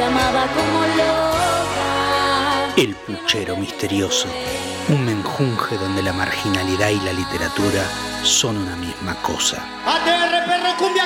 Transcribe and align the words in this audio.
te 0.00 0.06
amaba 0.06 0.46
como 0.56 0.80
loca. 0.96 2.72
El 2.74 2.94
puchero 2.94 3.54
misterioso. 3.56 4.28
Un 4.88 5.04
menjunje 5.04 5.76
donde 5.76 6.02
la 6.02 6.14
marginalidad 6.14 6.88
y 6.88 7.00
la 7.00 7.12
literatura 7.12 7.84
son 8.22 8.56
una 8.56 8.76
misma 8.76 9.14
cosa. 9.16 9.58
ATR, 9.84 10.46
perro, 10.46 10.74
cumbia, 10.78 10.99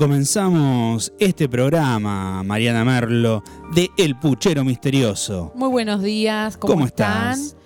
comenzamos 0.00 1.12
este 1.18 1.46
programa, 1.46 2.42
Mariana 2.42 2.86
Merlo, 2.86 3.44
de 3.74 3.90
El 3.98 4.18
Puchero 4.18 4.64
Misterioso. 4.64 5.52
Muy 5.54 5.68
buenos 5.68 6.00
días, 6.00 6.56
¿cómo, 6.56 6.72
¿Cómo 6.72 6.86
están? 6.86 7.32
estás? 7.38 7.56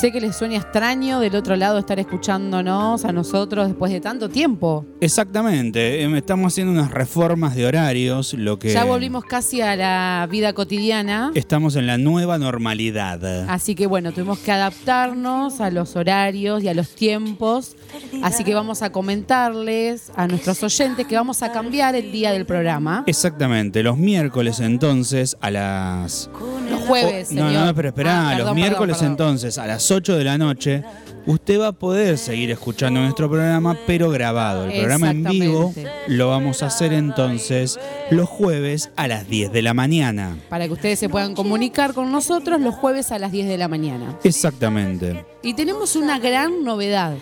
Sé 0.00 0.12
que 0.12 0.20
les 0.20 0.36
suena 0.36 0.56
extraño 0.56 1.20
del 1.20 1.34
otro 1.36 1.56
lado 1.56 1.78
estar 1.78 1.98
escuchándonos 1.98 3.06
a 3.06 3.12
nosotros 3.12 3.66
después 3.68 3.90
de 3.90 4.02
tanto 4.02 4.28
tiempo. 4.28 4.84
Exactamente, 5.00 6.02
em, 6.02 6.14
estamos 6.16 6.52
haciendo 6.52 6.70
unas 6.74 6.90
reformas 6.90 7.54
de 7.54 7.64
horarios, 7.64 8.34
lo 8.34 8.58
que... 8.58 8.74
Ya 8.74 8.84
volvimos 8.84 9.24
casi 9.24 9.62
a 9.62 9.74
la 9.74 10.28
vida 10.30 10.52
cotidiana, 10.52 11.30
Estamos 11.34 11.76
en 11.76 11.86
la 11.86 11.96
nueva 11.96 12.36
normalidad. 12.36 13.48
así 13.48 13.74
que 13.74 13.86
bueno, 13.86 14.12
tuvimos 14.12 14.38
que 14.40 14.52
adaptarnos 14.52 15.62
a 15.62 15.70
los 15.70 15.96
horarios 15.96 16.62
y 16.62 16.68
a 16.68 16.74
los 16.74 16.90
tiempos. 16.94 17.74
Así 18.22 18.44
que 18.44 18.54
vamos 18.54 18.82
a 18.82 18.92
comentarles 18.92 20.12
a 20.14 20.26
nuestros 20.28 20.62
oyentes 20.62 21.06
que 21.06 21.16
vamos 21.16 21.42
a 21.42 21.52
cambiar 21.52 21.94
el 21.96 22.12
día 22.12 22.32
del 22.32 22.44
programa. 22.44 23.02
Exactamente, 23.06 23.82
los 23.82 23.96
miércoles 23.96 24.60
entonces 24.60 25.38
a 25.40 25.50
las... 25.50 26.28
Los 26.70 26.80
jueves, 26.82 27.28
Oh, 27.30 27.34
no, 27.34 27.48
señor. 27.48 27.66
no, 27.66 27.74
pero 27.74 27.88
esperá, 27.88 28.28
Ah, 28.30 28.34
los 28.38 28.54
miércoles 28.54 28.96
perdón, 28.98 29.16
perdón. 29.16 29.28
entonces 29.30 29.58
a 29.58 29.66
las 29.66 29.85
8 29.90 30.16
de 30.16 30.24
la 30.24 30.38
noche, 30.38 30.82
usted 31.26 31.60
va 31.60 31.68
a 31.68 31.72
poder 31.72 32.18
seguir 32.18 32.50
escuchando 32.50 33.00
nuestro 33.00 33.28
programa, 33.28 33.76
pero 33.86 34.10
grabado. 34.10 34.64
El 34.64 34.78
programa 34.78 35.10
en 35.10 35.24
vivo 35.24 35.74
lo 36.08 36.28
vamos 36.28 36.62
a 36.62 36.66
hacer 36.66 36.92
entonces 36.92 37.78
los 38.10 38.28
jueves 38.28 38.90
a 38.96 39.08
las 39.08 39.28
10 39.28 39.52
de 39.52 39.62
la 39.62 39.74
mañana. 39.74 40.36
Para 40.48 40.66
que 40.66 40.72
ustedes 40.72 40.98
se 40.98 41.08
puedan 41.08 41.34
comunicar 41.34 41.94
con 41.94 42.12
nosotros 42.12 42.60
los 42.60 42.74
jueves 42.74 43.12
a 43.12 43.18
las 43.18 43.32
10 43.32 43.48
de 43.48 43.58
la 43.58 43.68
mañana. 43.68 44.18
Exactamente. 44.24 45.24
Y 45.46 45.54
tenemos 45.54 45.94
una 45.96 46.18
gran 46.18 46.64
novedad. 46.64 47.14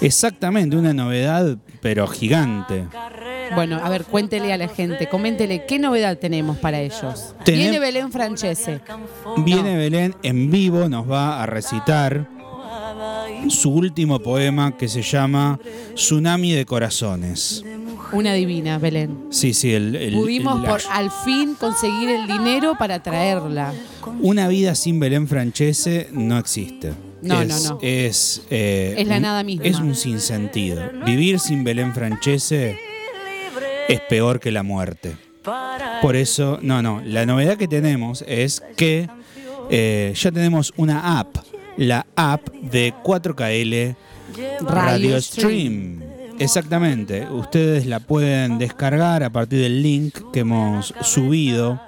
Exactamente, 0.00 0.76
una 0.76 0.92
novedad, 0.92 1.56
pero 1.80 2.06
gigante. 2.06 2.86
Bueno, 3.54 3.78
a 3.82 3.88
ver, 3.88 4.04
cuéntele 4.04 4.52
a 4.52 4.56
la 4.58 4.68
gente, 4.68 5.08
coméntele 5.08 5.66
qué 5.66 5.78
novedad 5.78 6.18
tenemos 6.18 6.56
para 6.58 6.80
ellos. 6.80 7.34
Tenem- 7.44 7.56
Viene 7.56 7.78
Belén 7.78 8.10
Francese. 8.12 8.80
Viene 9.38 9.76
Belén 9.76 10.14
en 10.22 10.50
vivo, 10.50 10.88
nos 10.88 11.10
va 11.10 11.42
a 11.42 11.46
recitar 11.46 12.26
su 13.48 13.70
último 13.70 14.18
poema 14.20 14.76
que 14.76 14.88
se 14.88 15.02
llama 15.02 15.58
Tsunami 15.94 16.52
de 16.52 16.64
Corazones. 16.66 17.64
Una 18.12 18.34
divina, 18.34 18.78
Belén. 18.78 19.26
Sí, 19.30 19.54
sí, 19.54 19.72
el, 19.74 19.96
el- 19.96 20.14
Pudimos 20.14 20.60
el- 20.62 20.66
por 20.70 20.80
al 20.90 21.10
fin 21.10 21.54
conseguir 21.54 22.10
el 22.10 22.26
dinero 22.26 22.74
para 22.78 23.02
traerla. 23.02 23.72
una 24.20 24.48
vida 24.48 24.74
sin 24.74 25.00
Belén 25.00 25.26
Francese 25.28 26.08
no 26.12 26.38
existe. 26.38 26.92
No, 27.22 27.40
es, 27.40 27.48
no, 27.48 27.74
no. 27.74 27.78
Es, 27.82 28.42
eh, 28.50 28.94
Es 28.98 29.06
la 29.06 29.20
nada 29.20 29.42
misma. 29.44 29.64
Es 29.64 29.78
un 29.78 29.94
sinsentido. 29.94 30.82
Vivir 31.06 31.38
sin 31.38 31.64
Belén 31.64 31.94
Francese 31.94 32.78
es 33.88 34.00
peor 34.08 34.40
que 34.40 34.50
la 34.50 34.62
muerte. 34.62 35.16
Por 36.00 36.16
eso, 36.16 36.58
no, 36.62 36.82
no, 36.82 37.00
la 37.04 37.26
novedad 37.26 37.56
que 37.56 37.68
tenemos 37.68 38.24
es 38.28 38.62
que 38.76 39.08
eh, 39.70 40.12
ya 40.14 40.30
tenemos 40.30 40.72
una 40.76 41.18
app, 41.18 41.36
la 41.76 42.06
app 42.14 42.48
de 42.52 42.94
4KL 43.02 43.96
Radio, 44.60 44.68
Radio 44.68 45.20
Stream. 45.20 46.02
Exactamente, 46.38 47.28
ustedes 47.30 47.86
la 47.86 48.00
pueden 48.00 48.58
descargar 48.58 49.22
a 49.22 49.30
partir 49.30 49.60
del 49.60 49.82
link 49.82 50.18
que 50.32 50.40
hemos 50.40 50.94
subido 51.02 51.80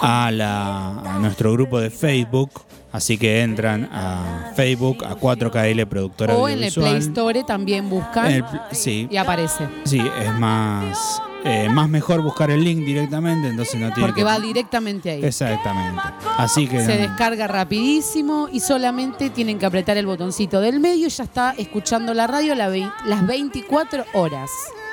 a, 0.00 0.30
la, 0.30 0.88
a 1.00 1.18
nuestro 1.18 1.52
grupo 1.52 1.78
de 1.80 1.90
Facebook. 1.90 2.50
Así 2.92 3.18
que 3.18 3.42
entran 3.42 3.90
a 3.92 4.52
Facebook, 4.56 5.04
a 5.04 5.16
4KL 5.16 5.86
Productora 5.86 6.34
O 6.34 6.48
en 6.48 6.62
el. 6.62 6.72
Play 6.72 6.96
Store 6.96 7.44
también 7.44 7.90
buscan 7.90 8.30
el 8.30 8.44
sí, 8.72 9.06
y 9.10 9.16
aparece. 9.18 9.68
sí, 9.84 10.00
es 10.00 10.32
más, 10.38 11.20
eh, 11.44 11.68
más 11.68 11.90
mejor 11.90 12.22
buscar 12.22 12.50
el 12.50 12.64
link 12.64 12.86
directamente, 12.86 13.48
entonces 13.48 13.74
no 13.78 13.88
tiene 13.92 14.00
Porque 14.08 14.20
que- 14.22 14.24
va 14.24 14.38
directamente 14.38 15.10
ahí. 15.10 15.22
Exactamente. 15.24 16.00
Así 16.38 16.66
que 16.66 16.80
Se 16.86 16.96
descarga 16.96 17.46
rapidísimo 17.46 18.48
y 18.50 18.60
solamente 18.60 19.28
tienen 19.28 19.58
que 19.58 19.66
apretar 19.66 19.98
el 19.98 20.06
botoncito 20.06 20.60
del 20.62 20.80
medio 20.80 21.06
y 21.06 21.10
ya 21.10 21.24
está 21.24 21.54
escuchando 21.58 22.14
la 22.14 22.26
radio 22.26 22.54
las 22.54 23.26
24 23.26 24.06
horas. 24.14 24.48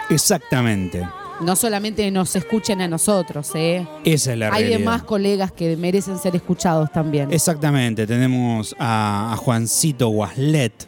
exactamente. 0.09 1.07
No 1.41 1.55
solamente 1.55 2.09
nos 2.11 2.35
escuchen 2.35 2.79
a 2.81 2.87
nosotros, 2.87 3.49
¿eh? 3.55 3.87
Esa 4.05 4.33
es 4.33 4.37
la 4.37 4.47
Hay 4.47 4.51
realidad. 4.63 4.79
demás 4.79 5.03
colegas 5.03 5.51
que 5.51 5.75
merecen 5.77 6.17
ser 6.19 6.35
escuchados 6.35 6.91
también. 6.91 7.31
Exactamente, 7.33 8.05
tenemos 8.07 8.75
a, 8.79 9.33
a 9.33 9.37
Juancito 9.37 10.09
Waslet 10.09 10.87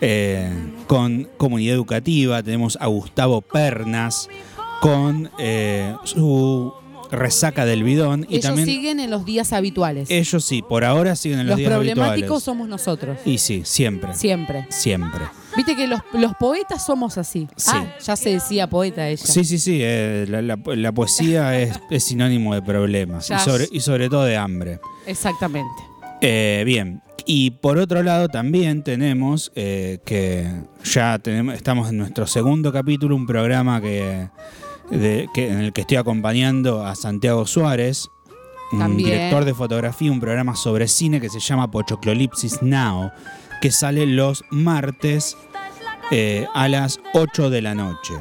eh, 0.00 0.50
con 0.86 1.28
Comunidad 1.36 1.74
Educativa, 1.74 2.42
tenemos 2.42 2.76
a 2.80 2.86
Gustavo 2.86 3.40
Pernas 3.42 4.28
con 4.80 5.30
eh, 5.38 5.94
su 6.04 6.72
resaca 7.10 7.64
del 7.66 7.82
bidón 7.84 8.24
y 8.28 8.36
Ellos 8.36 8.44
también 8.46 8.66
siguen 8.66 8.98
en 9.00 9.10
los 9.10 9.24
días 9.26 9.52
habituales. 9.52 10.10
ellos 10.10 10.44
sí, 10.44 10.62
por 10.66 10.84
ahora 10.84 11.14
siguen 11.14 11.40
en 11.40 11.46
los, 11.46 11.50
los 11.52 11.58
días 11.58 11.70
problemáticos 11.70 12.10
habituales. 12.12 12.42
somos 12.44 12.68
nosotros. 12.68 13.18
Y 13.26 13.38
sí, 13.38 13.62
siempre, 13.64 14.14
Siempre. 14.14 14.66
siempre. 14.70 15.20
Viste 15.56 15.76
que 15.76 15.86
los, 15.86 16.00
los 16.14 16.34
poetas 16.36 16.84
somos 16.86 17.18
así. 17.18 17.48
Sí. 17.56 17.70
Ah, 17.74 17.86
ya 18.00 18.16
se 18.16 18.30
decía 18.30 18.68
poeta 18.68 19.08
ella. 19.08 19.24
Sí, 19.24 19.44
sí, 19.44 19.58
sí, 19.58 19.78
eh, 19.82 20.26
la, 20.28 20.40
la- 20.42 20.58
la 20.64 20.92
poesía 20.92 21.58
es, 21.60 21.78
es 21.90 22.04
sinónimo 22.04 22.54
de 22.54 22.62
problemas 22.62 23.30
y 23.30 23.38
sobre, 23.38 23.68
y 23.70 23.80
sobre 23.80 24.08
todo 24.08 24.24
de 24.24 24.36
hambre. 24.36 24.80
Exactamente. 25.06 25.70
Eh, 26.20 26.62
bien, 26.64 27.02
y 27.26 27.50
por 27.50 27.78
otro 27.78 28.02
lado 28.02 28.28
también 28.28 28.82
tenemos 28.82 29.50
eh, 29.54 29.98
que 30.06 30.48
ya 30.84 31.18
tenemos, 31.18 31.54
estamos 31.54 31.88
en 31.90 31.98
nuestro 31.98 32.26
segundo 32.26 32.72
capítulo, 32.72 33.14
un 33.16 33.26
programa 33.26 33.80
que, 33.80 34.28
de- 34.90 35.28
que- 35.34 35.48
en 35.50 35.58
el 35.58 35.72
que 35.72 35.82
estoy 35.82 35.96
acompañando 35.96 36.84
a 36.86 36.94
Santiago 36.94 37.46
Suárez, 37.46 38.08
un 38.72 38.78
También. 38.78 39.10
director 39.10 39.44
de 39.44 39.52
fotografía, 39.52 40.10
un 40.10 40.20
programa 40.20 40.56
sobre 40.56 40.88
cine 40.88 41.20
que 41.20 41.28
se 41.28 41.40
llama 41.40 41.70
Pochoclolipsis 41.70 42.62
Now, 42.62 43.10
que 43.62 43.70
sale 43.70 44.04
los 44.06 44.44
martes 44.50 45.36
eh, 46.10 46.46
a 46.52 46.68
las 46.68 46.98
8 47.14 47.48
de 47.48 47.62
la 47.62 47.74
noche. 47.74 48.12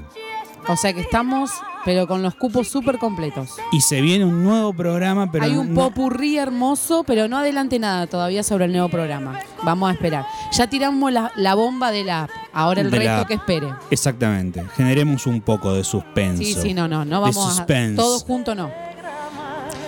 O 0.67 0.77
sea 0.77 0.93
que 0.93 1.01
estamos, 1.01 1.49
pero 1.83 2.05
con 2.07 2.21
los 2.21 2.35
cupos 2.35 2.67
súper 2.67 2.99
completos. 2.99 3.49
Y 3.71 3.81
se 3.81 4.01
viene 4.01 4.23
un 4.23 4.43
nuevo 4.43 4.71
programa, 4.71 5.31
pero 5.31 5.43
Hay 5.45 5.57
un 5.57 5.73
no- 5.73 5.81
popurrí 5.81 6.37
hermoso, 6.37 7.03
pero 7.03 7.27
no 7.27 7.39
adelante 7.39 7.79
nada 7.79 8.05
todavía 8.05 8.43
sobre 8.43 8.65
el 8.65 8.71
nuevo 8.71 8.87
programa. 8.87 9.39
Vamos 9.63 9.89
a 9.89 9.93
esperar. 9.93 10.27
Ya 10.53 10.67
tiramos 10.69 11.11
la, 11.11 11.31
la 11.35 11.55
bomba 11.55 11.89
de 11.91 12.03
la 12.03 12.23
app. 12.25 12.29
Ahora 12.53 12.81
el 12.81 12.91
De 12.91 12.99
resto 12.99 13.25
que 13.25 13.33
espere. 13.33 13.67
Exactamente, 13.89 14.63
generemos 14.77 15.25
un 15.25 15.41
poco 15.41 15.73
de 15.73 15.83
suspenso. 15.83 16.43
Sí, 16.43 16.53
sí, 16.53 16.73
no, 16.75 16.87
no, 16.87 17.03
no 17.03 17.15
de 17.15 17.21
vamos 17.31 17.47
a. 17.53 17.55
suspense. 17.57 17.95
Todos 17.95 18.23
juntos 18.23 18.55
no. 18.55 18.69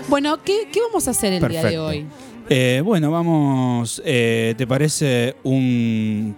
Bueno, 0.10 0.42
¿qué, 0.44 0.68
qué 0.74 0.82
vamos 0.82 1.08
a 1.08 1.12
hacer 1.12 1.34
el 1.34 1.48
día 1.48 1.64
de 1.64 1.78
hoy? 1.80 2.08
Eh, 2.50 2.82
bueno, 2.84 3.10
vamos, 3.12 4.02
eh, 4.06 4.54
¿te 4.58 4.68
parece 4.68 5.36
un, 5.44 6.36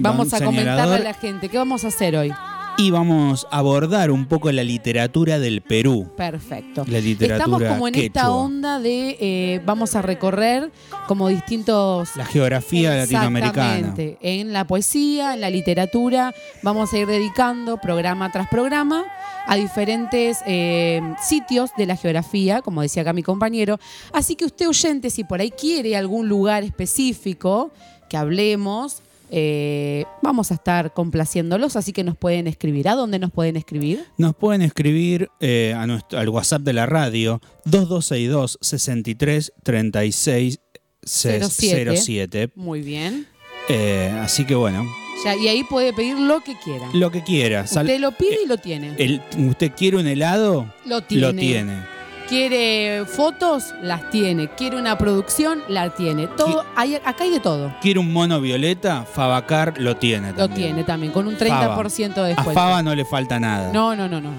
Vamos 0.00 0.32
un 0.32 0.34
a 0.34 0.44
comentarle 0.44 0.96
a 0.96 0.98
la 0.98 1.14
gente. 1.14 1.48
¿Qué 1.48 1.58
vamos 1.58 1.84
a 1.84 1.88
hacer 1.88 2.16
hoy? 2.16 2.32
Y 2.80 2.92
vamos 2.92 3.44
a 3.50 3.58
abordar 3.58 4.12
un 4.12 4.26
poco 4.26 4.52
la 4.52 4.62
literatura 4.62 5.40
del 5.40 5.62
Perú. 5.62 6.12
Perfecto. 6.16 6.84
La 6.86 7.00
literatura 7.00 7.38
Estamos 7.38 7.62
como 7.64 7.88
en 7.88 7.96
esta 7.96 8.30
onda 8.30 8.78
de 8.78 9.16
eh, 9.20 9.60
vamos 9.66 9.96
a 9.96 10.02
recorrer 10.02 10.70
como 11.08 11.26
distintos 11.26 12.14
La 12.14 12.24
geografía 12.24 12.94
latinoamericana. 12.94 13.78
Exactamente. 13.78 14.18
En 14.22 14.52
la 14.52 14.64
poesía, 14.64 15.34
en 15.34 15.40
la 15.40 15.50
literatura, 15.50 16.32
vamos 16.62 16.92
a 16.92 16.98
ir 16.98 17.08
dedicando 17.08 17.78
programa 17.78 18.30
tras 18.30 18.46
programa 18.46 19.04
a 19.48 19.56
diferentes 19.56 20.38
eh, 20.46 21.00
sitios 21.20 21.70
de 21.76 21.86
la 21.86 21.96
geografía, 21.96 22.62
como 22.62 22.82
decía 22.82 23.02
acá 23.02 23.12
mi 23.12 23.24
compañero. 23.24 23.80
Así 24.12 24.36
que 24.36 24.44
usted 24.44 24.68
oyente, 24.68 25.10
si 25.10 25.24
por 25.24 25.40
ahí 25.40 25.50
quiere 25.50 25.96
algún 25.96 26.28
lugar 26.28 26.62
específico 26.62 27.72
que 28.08 28.16
hablemos, 28.16 29.02
eh, 29.30 30.04
vamos 30.22 30.50
a 30.50 30.54
estar 30.54 30.92
complaciéndolos, 30.94 31.76
así 31.76 31.92
que 31.92 32.04
nos 32.04 32.16
pueden 32.16 32.46
escribir. 32.46 32.88
¿A 32.88 32.94
dónde 32.94 33.18
nos 33.18 33.30
pueden 33.30 33.56
escribir? 33.56 34.04
Nos 34.16 34.34
pueden 34.34 34.62
escribir 34.62 35.28
eh, 35.40 35.74
a 35.76 35.86
nuestro, 35.86 36.18
al 36.18 36.28
WhatsApp 36.28 36.62
de 36.62 36.72
la 36.72 36.86
radio 36.86 37.40
2262 37.64 38.58
63 38.60 39.52
36 39.62 40.60
07. 41.04 41.96
07. 41.96 42.50
Muy 42.54 42.80
bien. 42.82 43.26
Eh, 43.68 44.10
así 44.22 44.44
que 44.46 44.54
bueno, 44.54 44.84
Ya, 45.24 45.36
y 45.36 45.48
ahí 45.48 45.64
puede 45.64 45.92
pedir 45.92 46.18
lo 46.18 46.40
que 46.40 46.56
quiera. 46.62 46.88
lo 46.94 47.10
que 47.10 47.22
quiera. 47.22 47.62
Usted 47.64 47.98
lo 48.00 48.12
pide 48.12 48.38
y 48.44 48.48
lo 48.48 48.56
tiene. 48.58 48.94
el- 48.98 49.20
¿Usted 49.48 49.72
quiere 49.76 49.96
un 49.98 50.06
helado? 50.06 50.72
Lo 50.86 51.02
tiene. 51.02 51.26
Lo 51.26 51.34
tiene. 51.34 51.97
Quiere 52.28 53.04
fotos, 53.06 53.74
las 53.82 54.10
tiene. 54.10 54.48
Quiere 54.48 54.76
una 54.76 54.98
producción, 54.98 55.62
la 55.68 55.88
tiene. 55.90 56.26
Todo, 56.26 56.64
hay, 56.76 56.96
acá 56.96 57.24
hay 57.24 57.30
de 57.30 57.40
todo. 57.40 57.72
¿Quiere 57.80 57.98
un 58.00 58.12
mono 58.12 58.38
violeta? 58.40 59.04
Fabacar 59.04 59.74
lo 59.78 59.96
tiene 59.96 60.32
Lo 60.32 60.46
también. 60.46 60.54
tiene 60.68 60.84
también, 60.84 61.12
con 61.12 61.26
un 61.26 61.36
30% 61.38 62.14
de 62.14 62.20
A 62.20 62.24
descuento. 62.26 62.52
Faba 62.52 62.82
no 62.82 62.94
le 62.94 63.04
falta 63.06 63.40
nada. 63.40 63.72
No, 63.72 63.96
no, 63.96 64.08
no, 64.08 64.20
no. 64.20 64.30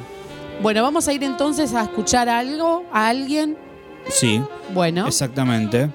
Bueno, 0.61 0.83
vamos 0.83 1.07
a 1.07 1.13
ir 1.13 1.23
entonces 1.23 1.73
a 1.73 1.81
escuchar 1.83 2.29
algo, 2.29 2.85
a 2.93 3.07
alguien. 3.07 3.57
Sí, 4.09 4.39
Bueno, 4.73 5.07
exactamente. 5.07 5.89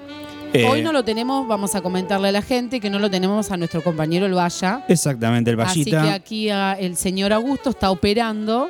Eh, 0.53 0.65
hoy 0.69 0.81
no 0.81 0.91
lo 0.93 1.03
tenemos, 1.03 1.47
vamos 1.47 1.75
a 1.75 1.81
comentarle 1.81 2.29
a 2.29 2.31
la 2.31 2.41
gente 2.41 2.79
que 2.79 2.89
no 2.89 2.97
lo 2.99 3.09
tenemos 3.09 3.51
a 3.51 3.57
nuestro 3.57 3.83
compañero 3.83 4.25
el 4.25 4.33
Valla. 4.33 4.85
Exactamente, 4.87 5.51
el 5.51 5.59
Así 5.59 5.79
Vallita. 5.81 6.01
que 6.03 6.09
aquí 6.11 6.49
a- 6.49 6.73
el 6.73 6.95
señor 6.97 7.33
Augusto 7.33 7.71
está 7.71 7.89
operando, 7.91 8.69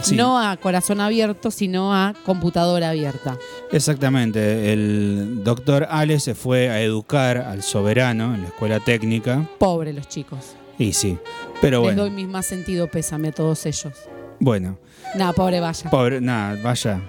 sí, 0.00 0.16
no 0.16 0.38
a 0.40 0.56
corazón 0.56 1.00
abierto, 1.00 1.50
sino 1.50 1.94
a 1.94 2.14
computadora 2.24 2.90
abierta. 2.90 3.36
Exactamente. 3.70 4.72
El 4.72 5.40
doctor 5.44 5.86
Ale 5.90 6.18
se 6.20 6.34
fue 6.34 6.70
a 6.70 6.80
educar 6.80 7.38
al 7.38 7.62
soberano 7.62 8.34
en 8.34 8.42
la 8.42 8.48
escuela 8.48 8.80
técnica. 8.80 9.46
Pobre 9.58 9.92
los 9.92 10.08
chicos. 10.08 10.54
Y 10.78 10.92
sí. 10.94 11.18
Pero 11.60 11.78
Les 11.78 11.88
bueno. 11.88 12.02
doy 12.02 12.10
mi 12.10 12.26
más 12.26 12.46
sentido 12.46 12.88
pésame 12.88 13.28
a 13.28 13.32
todos 13.32 13.66
ellos. 13.66 13.92
Bueno, 14.40 14.78
Nada, 15.14 15.32
pobre 15.32 15.60
Valla. 15.60 15.90
pobre, 15.90 16.20
nada, 16.20 16.58
vaya. 16.62 17.00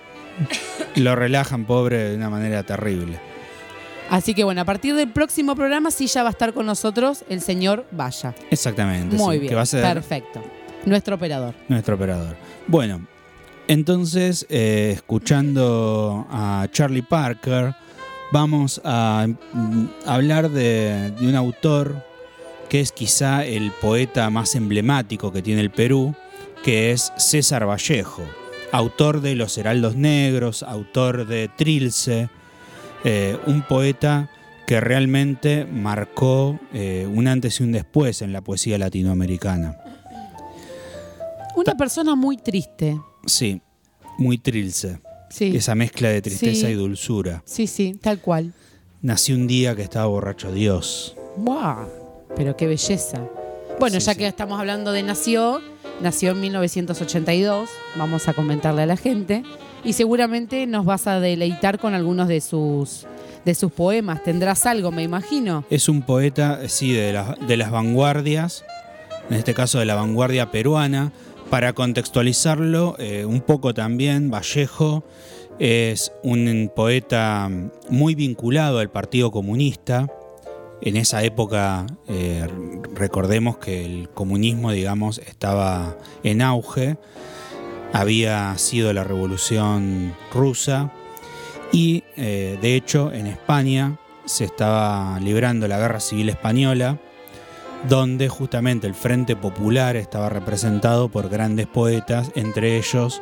Lo 0.96 1.16
relajan, 1.16 1.66
pobre, 1.66 2.10
de 2.10 2.16
una 2.16 2.30
manera 2.30 2.64
terrible. 2.64 3.20
Así 4.10 4.34
que 4.34 4.44
bueno, 4.44 4.62
a 4.62 4.66
partir 4.66 4.94
del 4.96 5.10
próximo 5.12 5.56
programa 5.56 5.90
sí 5.90 6.08
ya 6.08 6.22
va 6.24 6.30
a 6.30 6.32
estar 6.32 6.54
con 6.54 6.66
nosotros 6.66 7.24
el 7.30 7.42
señor 7.42 7.86
Valla. 7.92 8.36
Exactamente. 8.52 9.16
Muy 9.16 9.36
sí, 9.36 9.40
bien. 9.42 9.50
Que 9.50 9.56
va 9.56 9.62
a 9.62 9.66
ser 9.66 9.82
Perfecto. 9.82 10.42
Nuestro 10.86 11.16
operador. 11.16 11.56
nuestro 11.70 11.96
operador. 11.96 12.36
Bueno, 12.68 13.06
entonces, 13.68 14.46
eh, 14.50 14.92
escuchando 14.94 16.26
a 16.30 16.68
Charlie 16.72 17.02
Parker, 17.02 17.76
vamos 18.32 18.82
a 18.84 19.28
mm, 19.28 19.86
hablar 20.06 20.50
de, 20.50 21.14
un 21.22 21.36
autor 21.36 22.04
que 22.70 22.80
es 22.80 22.92
quizá 22.92 23.46
el 23.46 23.72
poeta 23.72 24.30
más 24.30 24.56
emblemático 24.56 25.32
que 25.32 25.42
tiene 25.42 25.62
el 25.62 25.72
Perú, 25.72 26.16
que 26.64 26.92
es 26.92 27.12
César 27.18 27.68
Vallejo, 27.68 28.24
autor 28.72 29.22
de 29.22 29.36
Los 29.36 29.58
Heraldos 29.58 29.96
Negros, 29.96 30.64
autor 30.64 31.28
de 31.28 31.50
Trilce, 31.50 32.30
eh, 33.04 33.38
un 33.46 33.62
poeta 33.64 34.30
que 34.66 34.80
realmente 34.80 35.66
marcó 35.66 36.60
eh, 36.74 37.08
un 37.14 37.28
antes 37.28 37.60
y 37.60 37.64
un 37.64 37.74
después 37.74 38.22
en 38.22 38.32
la 38.32 38.42
poesía 38.42 38.78
latinoamericana. 38.78 39.83
Una 41.56 41.76
persona 41.76 42.16
muy 42.16 42.38
triste. 42.38 43.00
Sí, 43.26 43.62
muy 44.18 44.38
trilce. 44.38 45.00
Sí. 45.30 45.56
Esa 45.56 45.76
mezcla 45.76 46.10
de 46.10 46.22
tristeza 46.22 46.68
Sí. 46.68 46.74
y 46.74 46.76
dulzura. 46.76 47.42
Sí, 47.46 47.68
sí, 47.68 47.94
tal 48.02 48.20
cual. 48.20 48.54
Nací 49.02 49.34
un 49.34 49.48
día 49.48 49.76
que 49.76 49.82
estaba 49.82 50.06
borracho 50.06 50.52
Dios. 50.52 51.16
¡Wow! 51.38 51.88
Pero 52.36 52.56
qué 52.56 52.68
belleza. 52.68 53.20
Bueno, 53.80 54.00
Sí, 54.00 54.06
ya 54.06 54.16
que 54.16 54.28
estamos 54.28 54.60
hablando 54.60 54.92
de 54.92 55.02
nació, 55.04 55.60
nació 56.02 56.32
en 56.32 56.42
1982, 56.42 57.70
vamos 57.96 58.28
a 58.28 58.34
comentarle 58.34 58.84
a 58.84 58.86
la 58.86 58.98
gente, 58.98 59.44
y 59.84 59.94
seguramente 59.94 60.68
nos 60.68 60.86
vas 60.86 61.08
a 61.08 61.20
deleitar 61.20 61.80
con 61.80 61.94
algunos 61.96 62.28
de 62.28 62.40
sus, 62.40 63.06
de 63.44 63.56
sus 63.56 63.72
poemas. 63.72 64.24
Tendrás 64.24 64.66
algo, 64.68 64.92
me 64.92 65.04
imagino. 65.04 65.66
Es 65.70 65.90
un 65.90 66.04
poeta, 66.04 66.60
eh, 66.64 66.70
sí, 66.70 66.94
de, 66.94 67.12
la- 67.14 67.36
de 67.48 67.58
las 67.58 67.72
vanguardias, 67.72 68.64
en 69.30 69.36
este 69.38 69.54
caso 69.54 69.80
de 69.80 69.86
la 69.86 69.96
vanguardia 69.96 70.52
peruana. 70.52 71.12
Para 71.54 71.74
contextualizarlo, 71.74 72.96
eh, 72.98 73.26
un 73.26 73.42
poco 73.42 73.76
también, 73.76 74.32
Vallejo 74.32 75.04
es 75.60 76.12
un 76.24 76.72
poeta 76.76 77.48
muy 77.90 78.16
vinculado 78.16 78.80
al 78.80 78.90
Partido 78.90 79.30
Comunista. 79.30 80.08
En 80.82 80.98
esa 80.98 81.22
época, 81.22 81.86
eh, 82.08 82.48
recordemos 82.96 83.60
que 83.60 83.86
el 83.86 84.10
comunismo, 84.10 84.72
digamos, 84.72 85.20
estaba 85.20 85.96
en 86.24 86.42
auge. 86.42 86.98
Había 87.94 88.58
sido 88.58 88.92
la 88.92 89.04
revolución 89.04 90.16
rusa 90.34 90.92
y, 91.72 92.04
eh, 92.18 92.58
de 92.64 92.76
hecho, 92.76 93.14
en 93.14 93.28
España 93.28 94.00
se 94.26 94.46
estaba 94.46 95.20
librando 95.20 95.68
la 95.68 95.78
guerra 95.78 96.00
civil 96.00 96.30
española, 96.30 97.00
donde 97.88 98.30
justamente 98.30 98.88
el 98.88 98.94
Frente 98.94 99.36
Popular 99.36 99.96
estaba 99.96 100.30
representado 100.30 101.10
por 101.10 101.30
grandes 101.30 101.68
poetas, 101.68 102.32
entre 102.36 102.78
ellos 102.78 103.22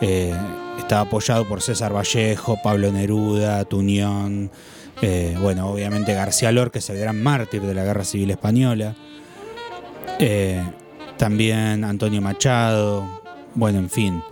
eh, 0.00 0.34
estaba 0.78 1.02
apoyado 1.02 1.46
por 1.46 1.62
César 1.62 1.94
Vallejo, 1.94 2.58
Pablo 2.62 2.90
Neruda, 2.90 3.64
Tuñón, 3.64 4.50
eh, 5.02 5.36
bueno, 5.40 5.68
obviamente 5.70 6.12
García 6.12 6.50
Lorca 6.52 6.78
es 6.80 6.90
el 6.90 6.98
gran 6.98 7.22
mártir 7.22 7.62
de 7.62 7.74
la 7.74 7.84
Guerra 7.84 8.04
Civil 8.04 8.30
Española, 8.30 8.96
eh, 10.18 10.62
también 11.16 11.84
Antonio 11.84 12.20
Machado, 12.20 13.06
bueno, 13.54 13.78
en 13.78 13.90
fin, 13.90 14.22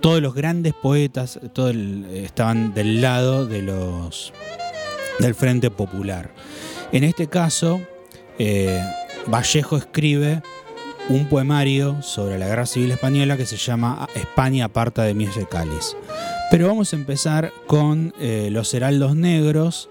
todos 0.00 0.20
los 0.20 0.34
grandes 0.34 0.74
poetas 0.74 1.40
todo 1.54 1.70
estaban 1.70 2.74
del 2.74 3.00
lado 3.00 3.46
de 3.46 3.62
los 3.62 4.32
del 5.18 5.34
Frente 5.34 5.70
Popular. 5.70 6.30
En 6.92 7.04
este 7.04 7.26
caso, 7.28 7.80
Vallejo 9.26 9.76
escribe 9.76 10.42
un 11.08 11.26
poemario 11.26 12.02
sobre 12.02 12.38
la 12.38 12.46
Guerra 12.46 12.66
Civil 12.66 12.92
Española 12.92 13.36
que 13.36 13.46
se 13.46 13.56
llama 13.56 14.08
España 14.14 14.66
aparta 14.66 15.02
de 15.02 15.14
Mies 15.14 15.34
de 15.36 15.46
Cáliz. 15.46 15.96
Pero 16.50 16.68
vamos 16.68 16.92
a 16.92 16.96
empezar 16.96 17.52
con 17.66 18.12
eh, 18.20 18.48
Los 18.50 18.72
Heraldos 18.74 19.16
Negros, 19.16 19.90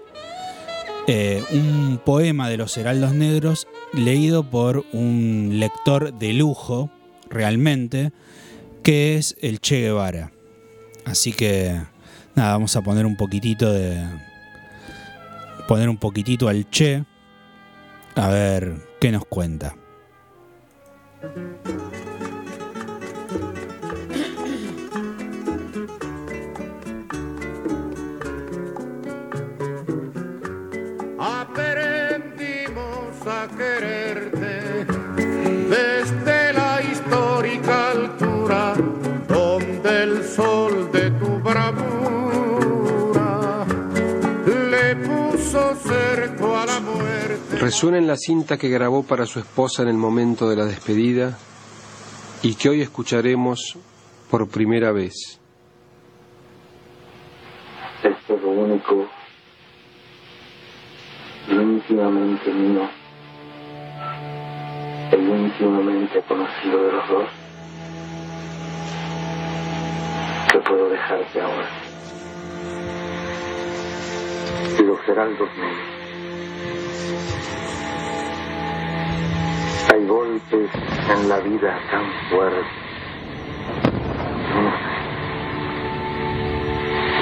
eh, 1.06 1.42
un 1.50 2.00
poema 2.04 2.48
de 2.48 2.56
Los 2.56 2.76
Heraldos 2.76 3.14
Negros 3.14 3.66
leído 3.92 4.48
por 4.48 4.84
un 4.92 5.50
lector 5.54 6.12
de 6.14 6.32
lujo, 6.32 6.90
realmente, 7.28 8.12
que 8.82 9.16
es 9.16 9.36
el 9.40 9.60
Che 9.60 9.80
Guevara. 9.80 10.30
Así 11.04 11.32
que, 11.32 11.80
nada, 12.34 12.52
vamos 12.52 12.76
a 12.76 12.82
poner 12.82 13.06
un 13.06 13.16
poquitito 13.16 13.72
de... 13.72 14.02
poner 15.66 15.88
un 15.88 15.96
poquitito 15.96 16.48
al 16.48 16.68
Che, 16.70 17.04
a 18.14 18.28
ver 18.28 18.91
qué 19.02 19.10
nos 19.10 19.24
cuenta. 19.24 19.74
Aprendimos 31.18 32.86
a 33.26 33.48
quererte 33.58 34.86
desde 35.68 36.52
la 36.52 36.80
histórica 36.80 37.90
altura 37.90 38.74
donde 39.26 40.02
el 40.04 40.22
sol 40.22 40.92
de 40.92 41.10
tu 41.10 41.40
bravura 41.40 42.86
le 44.70 44.94
puso 44.94 45.74
cerco 45.74 46.56
a 46.56 46.66
la. 46.66 46.71
Resuena 47.62 47.98
en 47.98 48.08
la 48.08 48.16
cinta 48.16 48.58
que 48.58 48.68
grabó 48.68 49.04
para 49.04 49.24
su 49.24 49.38
esposa 49.38 49.82
en 49.84 49.88
el 49.88 49.96
momento 49.96 50.50
de 50.50 50.56
la 50.56 50.64
despedida 50.64 51.38
y 52.42 52.56
que 52.56 52.68
hoy 52.68 52.80
escucharemos 52.80 53.78
por 54.28 54.48
primera 54.48 54.90
vez. 54.90 55.38
Esto 58.02 58.34
es 58.34 58.42
lo 58.42 58.50
único 58.50 59.06
íntimamente 61.48 62.52
mío, 62.52 62.90
el 65.12 65.20
íntimamente 65.20 66.20
conocido 66.26 66.84
de 66.84 66.92
los 66.94 67.08
dos, 67.08 67.28
que 70.50 70.58
puedo 70.58 70.88
dejarte 70.88 71.40
ahora. 71.40 71.68
Los 74.84 75.08
heraldos 75.08 75.48
negros. 75.56 75.91
Hay 79.90 80.06
golpes 80.06 80.70
en 81.10 81.28
la 81.28 81.38
vida 81.40 81.78
tan 81.90 82.04
fuertes. 82.30 82.66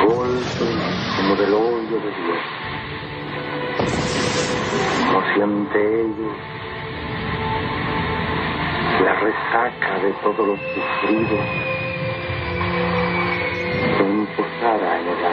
Golpes 0.04 0.76
como 1.16 1.36
del 1.36 1.54
hoyo 1.54 1.96
de 2.00 2.10
Dios. 2.10 2.42
Como 5.06 5.34
siente 5.34 6.00
ellos 6.02 6.36
la 9.04 9.14
resaca 9.14 9.98
de 10.02 10.12
todo 10.22 10.46
lo 10.46 10.56
sufrido 10.56 11.70
imposara 14.20 15.00
en 15.00 15.08
el 15.08 15.24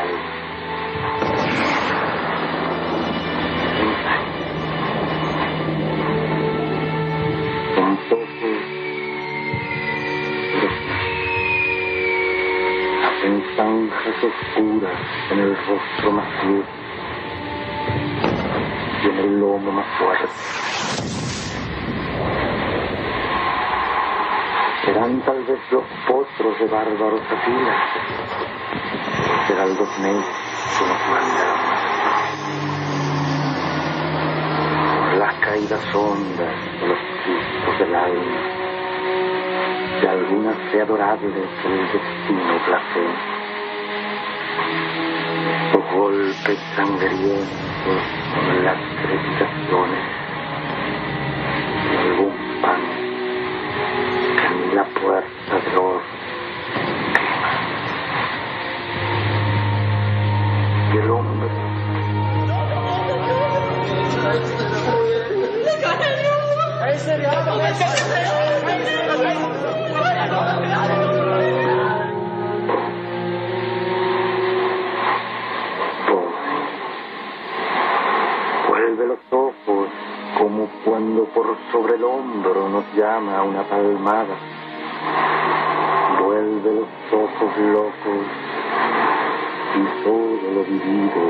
los 14.07 14.15
hacen 14.15 14.81
zanjas 16.01 16.27
pie 16.41 16.63
y 19.03 19.07
en 19.07 19.17
el 19.17 19.39
lomo 19.39 19.71
más 19.71 19.85
fuerte. 19.97 20.27
Serán 24.85 25.21
tal 25.21 25.43
vez 25.43 25.59
los 25.71 25.83
potros 26.07 26.59
de 26.59 26.65
bárbaros 26.67 27.21
afilas, 27.21 27.83
heraldos 29.49 29.99
negros 29.99 30.25
que 30.77 30.85
nos 30.85 31.01
mandan 31.09 31.57
por 35.03 35.17
las 35.17 35.33
caídas 35.35 35.95
hondas 35.95 36.55
de 36.79 36.87
los 36.87 36.99
chistos 37.23 37.79
del 37.79 37.95
alma, 37.95 38.41
de 40.01 40.07
alguna 40.07 40.53
fe 40.71 40.81
adorable 40.81 41.33
que 41.61 41.67
el 41.67 41.91
destino 41.91 42.59
placé. 42.65 43.36
Estos 45.47 45.83
golpes 45.93 46.59
sangrientos 46.75 48.01
con 48.33 48.65
las 48.65 48.79
crepitaciones 49.01 50.03
de 51.89 51.97
algún 51.97 52.35
pan 52.61 52.81
que 54.37 54.47
en 54.47 54.75
la 54.75 54.83
puerta 54.85 55.55
horno 55.79 56.01
quema. 57.23 57.51
Y 60.93 60.97
el 60.97 61.09
hombre. 61.11 61.49
Llama 82.97 83.43
una 83.43 83.61
palmada. 83.61 84.35
Vuelve 86.19 86.73
los 86.73 87.13
ojos 87.13 87.57
locos 87.57 88.25
y 89.75 90.03
todo 90.03 90.51
lo 90.55 90.63
vivido 90.63 91.21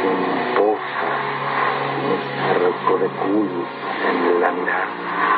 se 0.00 0.08
imposa 0.54 1.10
un 2.04 2.18
cerco 2.48 2.98
de 2.98 3.08
culpa 3.08 3.68
en 4.10 4.40
la 4.40 4.50
mirada. 4.52 5.33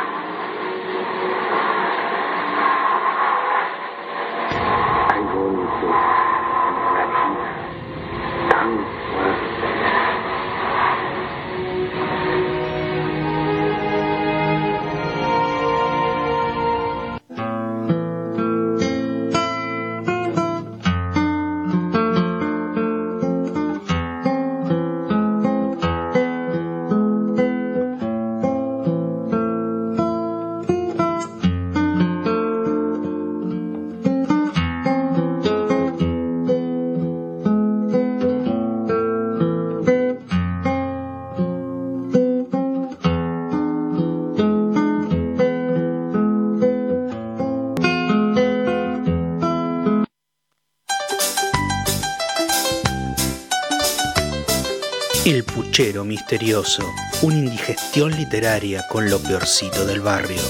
Misterioso, 56.16 56.94
una 57.20 57.36
indigestión 57.36 58.10
literaria 58.16 58.82
con 58.88 59.10
lo 59.10 59.18
peorcito 59.18 59.84
del 59.84 60.00
barrio. 60.00 60.40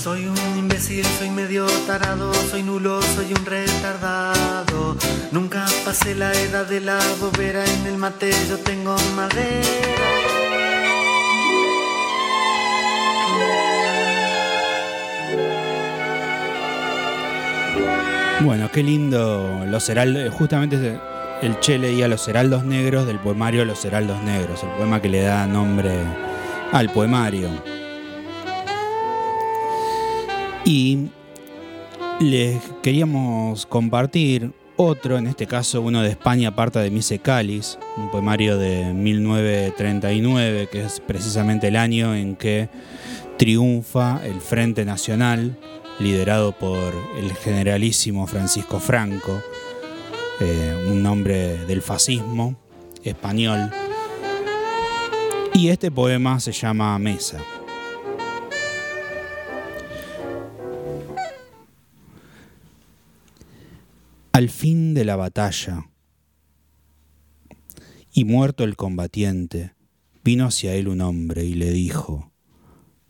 Soy 0.00 0.26
un 0.26 0.38
imbécil, 0.56 1.04
soy 1.18 1.28
medio 1.30 1.66
tarado, 1.88 2.32
soy 2.50 2.62
nulo, 2.62 3.02
soy 3.16 3.32
un 3.32 3.44
retardado. 3.44 4.96
Nunca 5.32 5.66
pasé 5.84 6.14
la 6.14 6.32
edad 6.32 6.66
de 6.66 6.80
la 6.80 7.00
bobera, 7.20 7.64
en 7.64 7.86
el 7.86 7.98
mate 7.98 8.30
yo 8.48 8.58
tengo 8.58 8.96
madera. 9.16 10.06
Bueno, 18.44 18.70
qué 18.72 18.84
lindo 18.84 19.64
los 19.66 19.88
heraldos, 19.88 20.32
justamente 20.32 21.00
el 21.42 21.60
Che 21.60 21.78
leía 21.78 22.08
Los 22.08 22.26
Heraldos 22.28 22.64
Negros 22.64 23.06
del 23.06 23.18
poemario 23.18 23.64
Los 23.64 23.84
Heraldos 23.84 24.22
Negros, 24.22 24.62
el 24.62 24.70
poema 24.70 25.00
que 25.02 25.08
le 25.08 25.22
da 25.22 25.46
nombre 25.46 25.92
al 26.72 26.90
poemario. 26.90 27.48
Y 30.64 31.08
les 32.20 32.60
queríamos 32.82 33.66
compartir 33.66 34.52
otro, 34.76 35.16
en 35.18 35.26
este 35.26 35.46
caso 35.46 35.80
uno 35.80 36.02
de 36.02 36.10
España, 36.10 36.48
Aparta 36.48 36.80
de 36.80 36.90
Mise 36.90 37.18
Cáliz, 37.18 37.78
un 37.96 38.10
poemario 38.10 38.58
de 38.58 38.92
1939, 38.92 40.68
que 40.70 40.84
es 40.84 41.00
precisamente 41.00 41.68
el 41.68 41.76
año 41.76 42.14
en 42.14 42.36
que 42.36 42.68
triunfa 43.38 44.20
el 44.24 44.40
Frente 44.40 44.84
Nacional, 44.84 45.56
liderado 45.98 46.52
por 46.52 46.94
el 47.18 47.32
generalísimo 47.34 48.26
Francisco 48.26 48.80
Franco, 48.80 49.40
eh, 50.40 50.86
un 50.90 51.04
hombre 51.06 51.64
del 51.66 51.82
fascismo 51.82 52.56
español. 53.02 53.70
Y 55.54 55.68
este 55.68 55.90
poema 55.90 56.38
se 56.40 56.52
llama 56.52 56.98
Mesa. 56.98 57.40
Al 64.32 64.50
fin 64.50 64.92
de 64.92 65.06
la 65.06 65.16
batalla, 65.16 65.86
y 68.12 68.24
muerto 68.24 68.64
el 68.64 68.76
combatiente, 68.76 69.74
vino 70.22 70.46
hacia 70.46 70.74
él 70.74 70.88
un 70.88 71.00
hombre 71.00 71.44
y 71.44 71.54
le 71.54 71.70
dijo, 71.70 72.32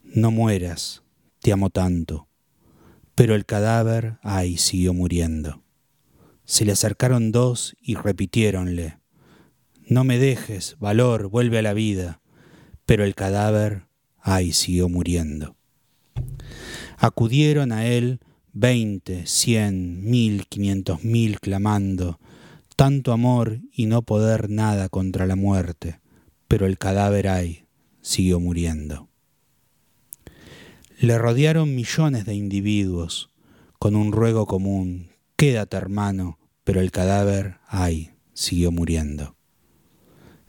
No 0.05 0.31
mueras, 0.31 1.03
te 1.41 1.53
amo 1.53 1.71
tanto. 1.71 2.29
Pero 3.17 3.35
el 3.35 3.47
cadáver, 3.47 4.19
ay, 4.23 4.59
siguió 4.59 4.93
muriendo. 4.95 5.66
Se 6.47 6.65
le 6.65 6.73
acercaron 6.73 7.33
dos 7.33 7.77
y 7.83 7.97
repitiéronle, 7.97 8.99
No 9.85 10.05
me 10.05 10.17
dejes, 10.19 10.77
valor, 10.79 11.29
vuelve 11.29 11.59
a 11.59 11.63
la 11.63 11.75
vida. 11.75 12.21
Pero 12.87 13.05
el 13.05 13.17
cadáver, 13.17 13.83
ay, 14.21 14.53
siguió 14.53 14.89
muriendo. 14.89 15.57
Acudieron 16.99 17.73
a 17.73 17.87
él 17.87 18.21
veinte, 18.53 19.27
cien, 19.27 20.05
mil, 20.05 20.47
quinientos 20.47 21.05
mil 21.05 21.41
clamando, 21.41 22.21
tanto 22.77 23.13
amor 23.13 23.59
y 23.73 23.87
no 23.87 24.03
poder 24.03 24.49
nada 24.49 24.89
contra 24.89 25.27
la 25.27 25.37
muerte, 25.37 26.01
pero 26.47 26.65
el 26.67 26.79
cadáver 26.79 27.29
ay, 27.29 27.67
siguió 28.03 28.39
muriendo. 28.39 29.09
Le 30.99 31.19
rodearon 31.19 31.75
millones 31.75 32.25
de 32.25 32.35
individuos 32.35 33.31
con 33.79 33.97
un 33.97 34.13
ruego 34.13 34.47
común, 34.47 35.11
quédate 35.37 35.77
hermano, 35.77 36.39
pero 36.65 36.81
el 36.81 36.91
cadáver 36.91 37.59
ay, 37.69 38.13
siguió 38.35 38.73
muriendo. 38.73 39.37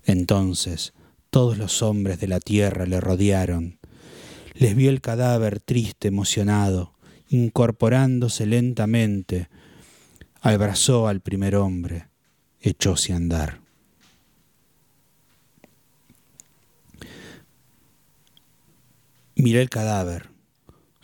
Entonces 0.06 0.94
todos 1.30 1.58
los 1.58 1.82
hombres 1.82 2.20
de 2.20 2.28
la 2.28 2.40
tierra 2.40 2.86
le 2.86 3.00
rodearon, 3.00 3.80
les 4.54 4.76
vio 4.76 4.90
el 4.90 5.02
cadáver 5.02 5.60
triste, 5.60 6.08
emocionado, 6.08 6.94
incorporándose 7.30 8.46
lentamente, 8.46 9.50
abrazó 10.42 11.08
al 11.08 11.22
primer 11.22 11.56
hombre, 11.56 12.08
echóse 12.60 13.14
a 13.14 13.18
andar. 13.18 13.60
Miré 19.36 19.62
el 19.62 19.70
cadáver, 19.70 20.30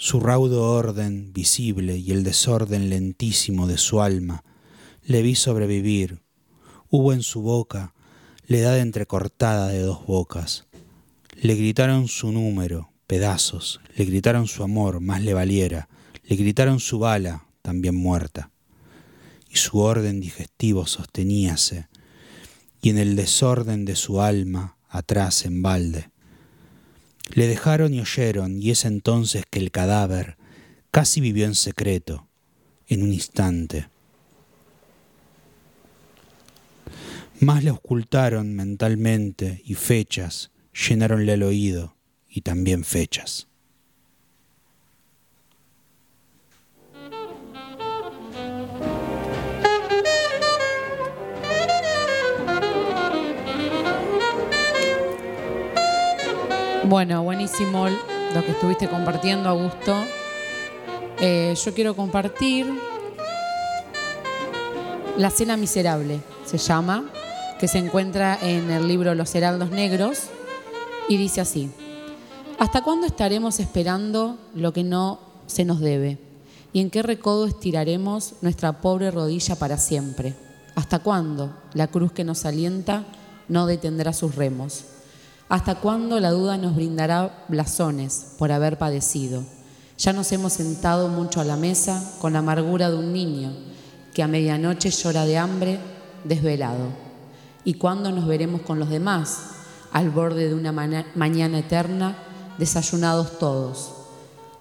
su 0.04 0.20
raudo 0.20 0.64
orden 0.64 1.32
visible 1.32 1.96
y 1.96 2.12
el 2.12 2.26
desorden 2.26 2.90
lentísimo 2.90 3.68
de 3.68 3.78
su 3.78 4.02
alma, 4.02 4.44
le 5.02 5.22
vi 5.22 5.34
sobrevivir. 5.34 6.20
Hubo 6.90 7.14
en 7.14 7.24
su 7.24 7.42
boca 7.42 7.94
la 8.46 8.58
edad 8.58 8.80
entrecortada 8.80 9.70
de 9.70 9.80
dos 9.80 10.06
bocas. 10.06 10.68
Le 11.40 11.56
gritaron 11.56 12.10
su 12.10 12.34
número, 12.34 12.92
pedazos, 13.08 13.80
le 13.96 14.04
gritaron 14.04 14.48
su 14.48 14.64
amor, 14.64 15.00
más 15.00 15.22
le 15.22 15.34
valiera, 15.34 15.88
le 16.26 16.36
gritaron 16.36 16.82
su 16.82 17.00
bala, 17.00 17.46
también 17.62 17.96
muerta. 17.96 18.52
Y 19.50 19.56
su 19.56 19.80
orden 19.80 20.20
digestivo 20.20 20.86
sosteníase, 20.86 21.88
y 22.82 22.90
en 22.90 22.98
el 22.98 23.16
desorden 23.16 23.86
de 23.86 23.96
su 23.96 24.20
alma 24.20 24.76
atrás 24.90 25.46
en 25.46 25.62
balde. 25.62 26.13
Le 27.32 27.48
dejaron 27.48 27.94
y 27.94 28.02
oyeron, 28.02 28.62
y 28.62 28.72
es 28.72 28.86
entonces 28.86 29.44
que 29.50 29.60
el 29.60 29.72
cadáver 29.72 30.38
casi 30.92 31.22
vivió 31.22 31.46
en 31.46 31.56
secreto, 31.56 32.28
en 32.88 33.04
un 33.04 33.14
instante. 33.14 33.88
Más 37.40 37.64
le 37.64 37.72
ocultaron 37.72 38.54
mentalmente 38.54 39.62
y 39.66 39.74
fechas 39.74 40.52
llenaronle 40.74 41.34
el 41.34 41.44
oído 41.44 41.96
y 42.30 42.42
también 42.42 42.84
fechas. 42.84 43.48
Bueno, 56.94 57.24
buenísimo 57.24 57.88
lo 57.90 58.46
que 58.46 58.52
estuviste 58.52 58.88
compartiendo, 58.88 59.50
Augusto. 59.50 59.96
Eh, 61.20 61.56
yo 61.66 61.74
quiero 61.74 61.96
compartir 61.96 62.68
La 65.18 65.32
Cena 65.32 65.58
Miserable, 65.58 66.22
se 66.46 66.60
llama, 66.60 67.10
que 67.60 67.68
se 67.68 67.80
encuentra 67.80 68.38
en 68.40 68.70
el 68.70 68.88
libro 68.88 69.16
Los 69.16 69.34
Heraldos 69.34 69.72
Negros 69.72 70.26
y 71.10 71.18
dice 71.18 71.42
así, 71.42 71.72
¿hasta 72.60 72.84
cuándo 72.84 73.08
estaremos 73.08 73.60
esperando 73.60 74.38
lo 74.54 74.72
que 74.72 74.84
no 74.84 75.18
se 75.48 75.66
nos 75.66 75.80
debe? 75.80 76.20
¿Y 76.74 76.82
en 76.82 76.92
qué 76.92 77.02
recodo 77.02 77.48
estiraremos 77.48 78.34
nuestra 78.42 78.82
pobre 78.82 79.10
rodilla 79.10 79.56
para 79.56 79.80
siempre? 79.80 80.36
¿Hasta 80.76 81.00
cuándo 81.00 81.58
la 81.74 81.88
cruz 81.88 82.12
que 82.12 82.24
nos 82.24 82.46
alienta 82.46 83.04
no 83.48 83.66
detendrá 83.66 84.14
sus 84.14 84.36
remos? 84.36 84.86
¿Hasta 85.54 85.76
cuándo 85.76 86.20
la 86.20 86.32
duda 86.32 86.58
nos 86.58 86.76
brindará 86.76 87.46
blasones 87.48 88.26
por 88.40 88.52
haber 88.52 88.80
padecido? 88.80 89.44
Ya 90.00 90.12
nos 90.12 90.32
hemos 90.32 90.54
sentado 90.54 91.10
mucho 91.10 91.42
a 91.42 91.44
la 91.44 91.58
mesa 91.58 92.16
con 92.20 92.34
la 92.34 92.40
amargura 92.40 92.90
de 92.90 92.98
un 92.98 93.14
niño 93.14 93.54
que 94.16 94.24
a 94.24 94.28
medianoche 94.28 94.90
llora 94.90 95.26
de 95.26 95.38
hambre 95.38 95.78
desvelado. 96.24 96.88
¿Y 97.64 97.76
cuándo 97.76 98.12
nos 98.12 98.26
veremos 98.26 98.62
con 98.62 98.80
los 98.80 98.90
demás, 98.90 99.42
al 99.92 100.10
borde 100.10 100.48
de 100.48 100.56
una 100.56 100.72
mañana 100.72 101.60
eterna, 101.60 102.18
desayunados 102.58 103.38
todos? 103.38 103.94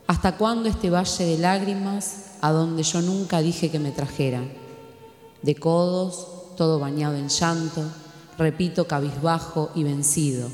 ¿Hasta 0.07 0.37
cuándo 0.37 0.69
este 0.69 0.91
valle 0.91 1.25
de 1.25 1.39
lágrimas 1.39 2.33
a 2.43 2.53
donde 2.53 2.83
yo 2.83 3.01
nunca 3.01 3.41
dije 3.41 3.71
que 3.71 3.79
me 3.79 3.93
trajera? 3.93 4.43
De 5.41 5.55
codos, 5.55 6.55
todo 6.59 6.79
bañado 6.79 7.17
en 7.17 7.31
llanto, 7.31 7.83
repito 8.37 8.87
cabizbajo 8.87 9.71
y 9.75 9.85
vencido 9.85 10.51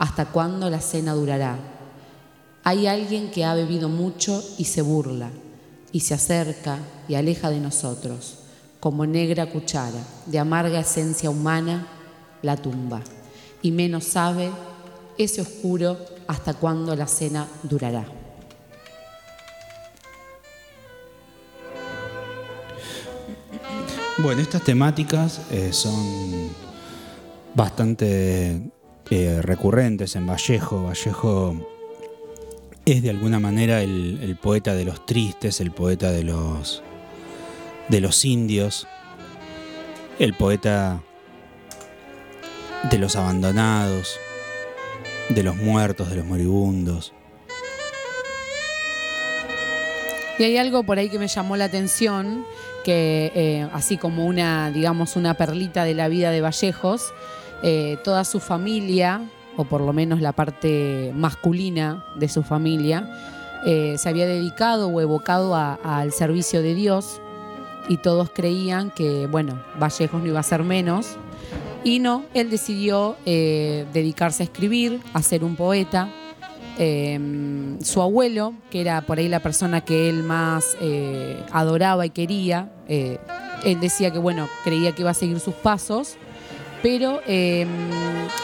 ¿Hasta 0.00 0.24
cuándo 0.24 0.70
la 0.70 0.80
cena 0.80 1.12
durará? 1.12 1.58
Hay 2.64 2.86
alguien 2.86 3.30
que 3.30 3.44
ha 3.44 3.52
bebido 3.52 3.90
mucho 3.90 4.42
y 4.56 4.64
se 4.64 4.80
burla, 4.80 5.28
y 5.92 6.00
se 6.00 6.14
acerca 6.14 6.78
y 7.06 7.16
aleja 7.16 7.50
de 7.50 7.60
nosotros, 7.60 8.38
como 8.80 9.04
negra 9.04 9.50
cuchara 9.50 10.02
de 10.24 10.38
amarga 10.38 10.80
esencia 10.80 11.28
humana, 11.28 11.86
la 12.40 12.56
tumba. 12.56 13.02
Y 13.60 13.72
menos 13.72 14.04
sabe 14.04 14.50
ese 15.18 15.42
oscuro 15.42 15.98
hasta 16.26 16.54
cuándo 16.54 16.96
la 16.96 17.06
cena 17.06 17.46
durará. 17.62 18.06
Bueno, 24.16 24.40
estas 24.40 24.62
temáticas 24.62 25.42
eh, 25.50 25.74
son 25.74 26.48
bastante 27.54 28.70
eh, 29.10 29.42
recurrentes 29.42 30.14
en 30.14 30.26
Vallejo. 30.26 30.84
Vallejo 30.84 31.56
es 32.84 33.02
de 33.02 33.10
alguna 33.10 33.40
manera 33.40 33.82
el, 33.82 34.38
poeta 34.40 34.74
de 34.74 34.84
los 34.84 35.04
tristes, 35.04 35.60
el 35.60 35.72
poeta 35.72 36.12
de 36.12 36.22
los, 36.22 36.82
de 37.88 38.00
los 38.00 38.24
indios, 38.24 38.86
el 40.18 40.34
poeta 40.34 41.02
de 42.90 42.98
los 42.98 43.16
abandonados, 43.16 44.18
de 45.28 45.42
los 45.42 45.56
muertos, 45.56 46.08
de 46.08 46.16
los 46.16 46.24
moribundos. 46.24 47.12
Y 50.38 50.44
hay 50.44 50.56
algo 50.56 50.84
por 50.84 50.98
ahí 50.98 51.10
que 51.10 51.18
me 51.18 51.28
llamó 51.28 51.56
la 51.56 51.64
atención, 51.64 52.46
que 52.84 53.30
eh, 53.34 53.68
así 53.72 53.98
como 53.98 54.24
una, 54.24 54.70
digamos, 54.70 55.16
una 55.16 55.34
perlita 55.34 55.84
de 55.84 55.94
la 55.94 56.08
vida 56.08 56.30
de 56.30 56.40
Vallejos, 56.40 57.12
eh, 57.62 57.98
toda 58.02 58.24
su 58.24 58.40
familia, 58.40 59.20
o 59.56 59.64
por 59.64 59.82
lo 59.82 59.92
menos 59.92 60.20
la 60.20 60.32
parte 60.32 61.12
masculina 61.14 62.04
de 62.16 62.28
su 62.28 62.42
familia, 62.42 63.06
eh, 63.66 63.96
se 63.98 64.08
había 64.08 64.26
dedicado 64.26 64.88
o 64.88 65.00
evocado 65.00 65.54
al 65.54 66.12
servicio 66.12 66.62
de 66.62 66.74
Dios 66.74 67.20
y 67.88 67.98
todos 67.98 68.30
creían 68.30 68.90
que, 68.90 69.26
bueno, 69.26 69.62
Vallejos 69.78 70.22
no 70.22 70.26
iba 70.26 70.40
a 70.40 70.44
ser 70.44 70.64
menos. 70.64 71.16
Y 71.82 71.98
no, 71.98 72.24
él 72.34 72.50
decidió 72.50 73.16
eh, 73.26 73.86
dedicarse 73.92 74.42
a 74.42 74.44
escribir, 74.44 75.00
a 75.12 75.22
ser 75.22 75.44
un 75.44 75.56
poeta. 75.56 76.08
su 77.82 78.00
abuelo, 78.00 78.54
que 78.70 78.80
era 78.80 79.02
por 79.02 79.18
ahí 79.18 79.28
la 79.28 79.40
persona 79.40 79.82
que 79.82 80.08
él 80.08 80.22
más 80.22 80.78
adoraba 81.52 82.06
y 82.06 82.10
quería, 82.10 82.72
él 82.88 83.80
decía 83.80 84.10
que, 84.10 84.18
bueno, 84.18 84.48
creía 84.64 84.92
que 84.92 85.02
iba 85.02 85.10
a 85.10 85.14
seguir 85.14 85.40
sus 85.40 85.54
pasos 85.54 86.16
pero 86.82 87.20
em, 87.26 87.68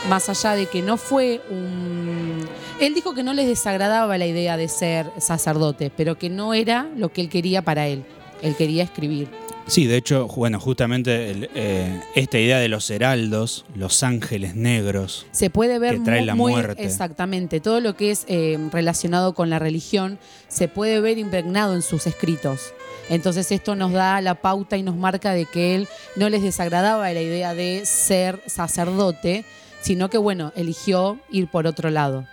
más 0.08 0.28
allá 0.28 0.54
de 0.54 0.66
que 0.66 0.82
no 0.82 0.96
fue 0.96 1.40
un... 1.50 2.46
Él 2.80 2.94
dijo 2.94 3.14
que 3.14 3.22
no 3.22 3.32
les 3.32 3.46
desagradaba 3.46 4.18
la 4.18 4.26
idea 4.26 4.56
de 4.56 4.68
ser 4.68 5.10
sacerdote, 5.18 5.90
pero 5.96 6.18
que 6.18 6.28
no 6.28 6.54
era 6.54 6.88
lo 6.96 7.10
que 7.10 7.22
él 7.22 7.28
quería 7.28 7.62
para 7.62 7.88
él. 7.88 8.04
Él 8.42 8.54
quería 8.54 8.82
escribir. 8.84 9.28
Sí, 9.66 9.86
de 9.86 9.96
hecho, 9.96 10.28
bueno, 10.28 10.60
justamente 10.60 11.48
eh, 11.54 12.00
esta 12.14 12.38
idea 12.38 12.58
de 12.58 12.68
los 12.68 12.88
heraldos, 12.88 13.64
los 13.74 14.04
ángeles 14.04 14.54
negros, 14.54 15.26
se 15.32 15.50
puede 15.50 15.80
ver 15.80 15.96
que 15.96 16.04
trae 16.04 16.24
la 16.24 16.36
muerte. 16.36 16.84
Exactamente, 16.84 17.58
todo 17.58 17.80
lo 17.80 17.96
que 17.96 18.12
es 18.12 18.26
em, 18.28 18.70
relacionado 18.70 19.34
con 19.34 19.50
la 19.50 19.58
religión 19.58 20.20
se 20.46 20.68
puede 20.68 21.00
ver 21.00 21.18
impregnado 21.18 21.74
en 21.74 21.82
sus 21.82 22.06
escritos. 22.06 22.74
Entonces 23.08 23.50
esto 23.52 23.76
nos 23.76 23.92
da 23.92 24.20
la 24.20 24.34
pauta 24.34 24.76
y 24.76 24.82
nos 24.82 24.96
marca 24.96 25.32
de 25.32 25.46
que 25.46 25.74
él 25.74 25.88
no 26.16 26.28
les 26.28 26.42
desagradaba 26.42 27.12
la 27.12 27.20
idea 27.20 27.54
de 27.54 27.86
ser 27.86 28.42
sacerdote, 28.46 29.44
sino 29.80 30.10
que 30.10 30.18
bueno, 30.18 30.52
eligió 30.56 31.18
ir 31.30 31.48
por 31.48 31.66
otro 31.66 31.90
lado. 31.90 32.26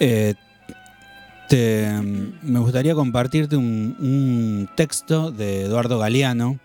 Eh, 0.00 0.34
me 1.50 2.58
gustaría 2.58 2.94
compartirte 2.94 3.56
un, 3.56 4.68
texto 4.76 5.30
de 5.32 5.62
Eduardo 5.62 5.98
Galeano 5.98 6.58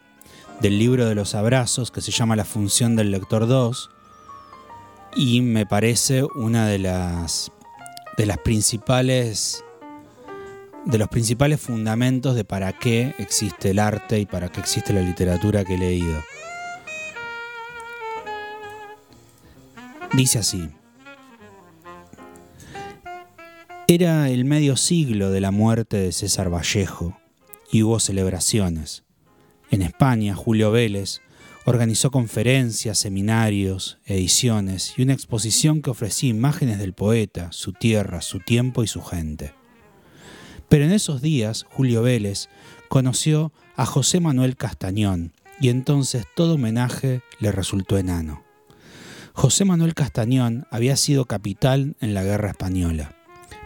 del 0.59 0.77
libro 0.77 1.07
de 1.07 1.15
los 1.15 1.35
abrazos 1.35 1.89
que 1.89 2.01
se 2.01 2.11
llama 2.11 2.35
La 2.35 2.45
función 2.45 2.95
del 2.95 3.11
lector 3.11 3.47
2 3.47 3.89
y 5.15 5.41
me 5.41 5.65
parece 5.65 6.23
una 6.35 6.67
de 6.67 6.79
las, 6.79 7.51
de 8.17 8.25
las 8.25 8.37
principales 8.39 9.63
de 10.85 10.97
los 10.97 11.07
principales 11.07 11.61
fundamentos 11.61 12.35
de 12.35 12.43
para 12.43 12.73
qué 12.73 13.15
existe 13.17 13.71
el 13.71 13.79
arte 13.79 14.19
y 14.19 14.25
para 14.25 14.49
qué 14.49 14.59
existe 14.59 14.93
la 14.93 15.01
literatura 15.01 15.63
que 15.63 15.75
he 15.75 15.77
leído. 15.77 16.23
Dice 20.13 20.39
así. 20.39 20.69
Era 23.87 24.29
el 24.29 24.45
medio 24.45 24.77
siglo 24.77 25.31
de 25.31 25.41
la 25.41 25.51
muerte 25.51 25.97
de 25.97 26.11
César 26.11 26.53
Vallejo 26.53 27.17
y 27.71 27.83
hubo 27.83 27.99
celebraciones. 27.99 29.03
En 29.71 29.81
España, 29.81 30.35
Julio 30.35 30.71
Vélez 30.71 31.21
organizó 31.65 32.11
conferencias, 32.11 32.97
seminarios, 32.97 33.97
ediciones 34.05 34.93
y 34.97 35.01
una 35.01 35.13
exposición 35.13 35.81
que 35.81 35.89
ofrecía 35.89 36.29
imágenes 36.29 36.77
del 36.77 36.93
poeta, 36.93 37.51
su 37.51 37.73
tierra, 37.73 38.21
su 38.21 38.39
tiempo 38.39 38.83
y 38.83 38.87
su 38.87 39.01
gente. 39.01 39.53
Pero 40.73 40.85
en 40.85 40.91
esos 40.91 41.21
días, 41.21 41.67
Julio 41.69 42.01
Vélez 42.01 42.49
conoció 42.87 43.51
a 43.75 43.85
José 43.85 44.19
Manuel 44.19 44.55
Castañón 44.55 45.31
y 45.61 45.69
entonces 45.69 46.25
todo 46.35 46.55
homenaje 46.55 47.21
le 47.37 47.51
resultó 47.51 47.99
enano. 47.99 48.41
José 49.33 49.65
Manuel 49.65 49.93
Castañón 49.93 50.65
había 50.71 50.97
sido 50.97 51.25
capital 51.25 51.95
en 51.99 52.15
la 52.15 52.23
guerra 52.23 52.49
española. 52.49 53.15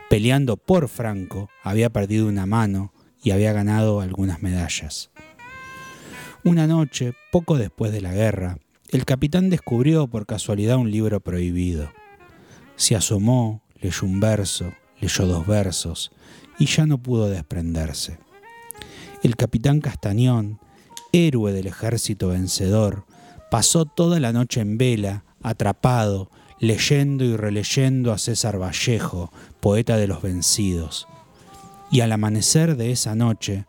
Peleando 0.10 0.58
por 0.58 0.90
Franco, 0.90 1.50
había 1.64 1.90
perdido 1.90 2.28
una 2.28 2.46
mano 2.46 2.92
y 3.24 3.32
había 3.32 3.54
ganado 3.54 4.02
algunas 4.02 4.42
medallas. 4.42 5.10
Una 6.44 6.68
noche, 6.68 7.14
poco 7.32 7.58
después 7.58 7.94
de 7.94 8.02
la 8.02 8.12
guerra, 8.12 8.58
el 8.90 9.06
capitán 9.06 9.50
descubrió 9.50 10.08
por 10.08 10.26
casualidad 10.26 10.76
un 10.76 10.92
libro 10.92 11.22
prohibido. 11.22 11.90
Se 12.76 12.98
asomó, 12.98 13.64
leyó 13.80 14.06
un 14.06 14.20
verso, 14.20 14.74
leyó 15.00 15.26
dos 15.26 15.48
versos 15.48 16.12
y 16.60 16.66
ya 16.66 16.86
no 16.86 16.98
pudo 17.02 17.30
desprenderse. 17.30 18.20
El 19.24 19.36
capitán 19.36 19.82
Castañón, 19.82 20.60
héroe 21.12 21.54
del 21.54 21.68
ejército 21.68 22.30
vencedor, 22.30 23.06
pasó 23.50 23.86
toda 23.86 24.20
la 24.20 24.34
noche 24.34 24.62
en 24.62 24.78
vela 24.78 25.24
atrapado, 25.42 26.30
leyendo 26.60 27.24
y 27.24 27.36
releyendo 27.36 28.12
a 28.12 28.18
César 28.18 28.62
Vallejo, 28.62 29.32
poeta 29.60 29.98
de 29.98 30.08
los 30.08 30.22
vencidos. 30.22 31.08
Y 31.92 32.02
al 32.02 32.12
amanecer 32.12 32.76
de 32.76 32.92
esa 32.92 33.16
noche, 33.16 33.66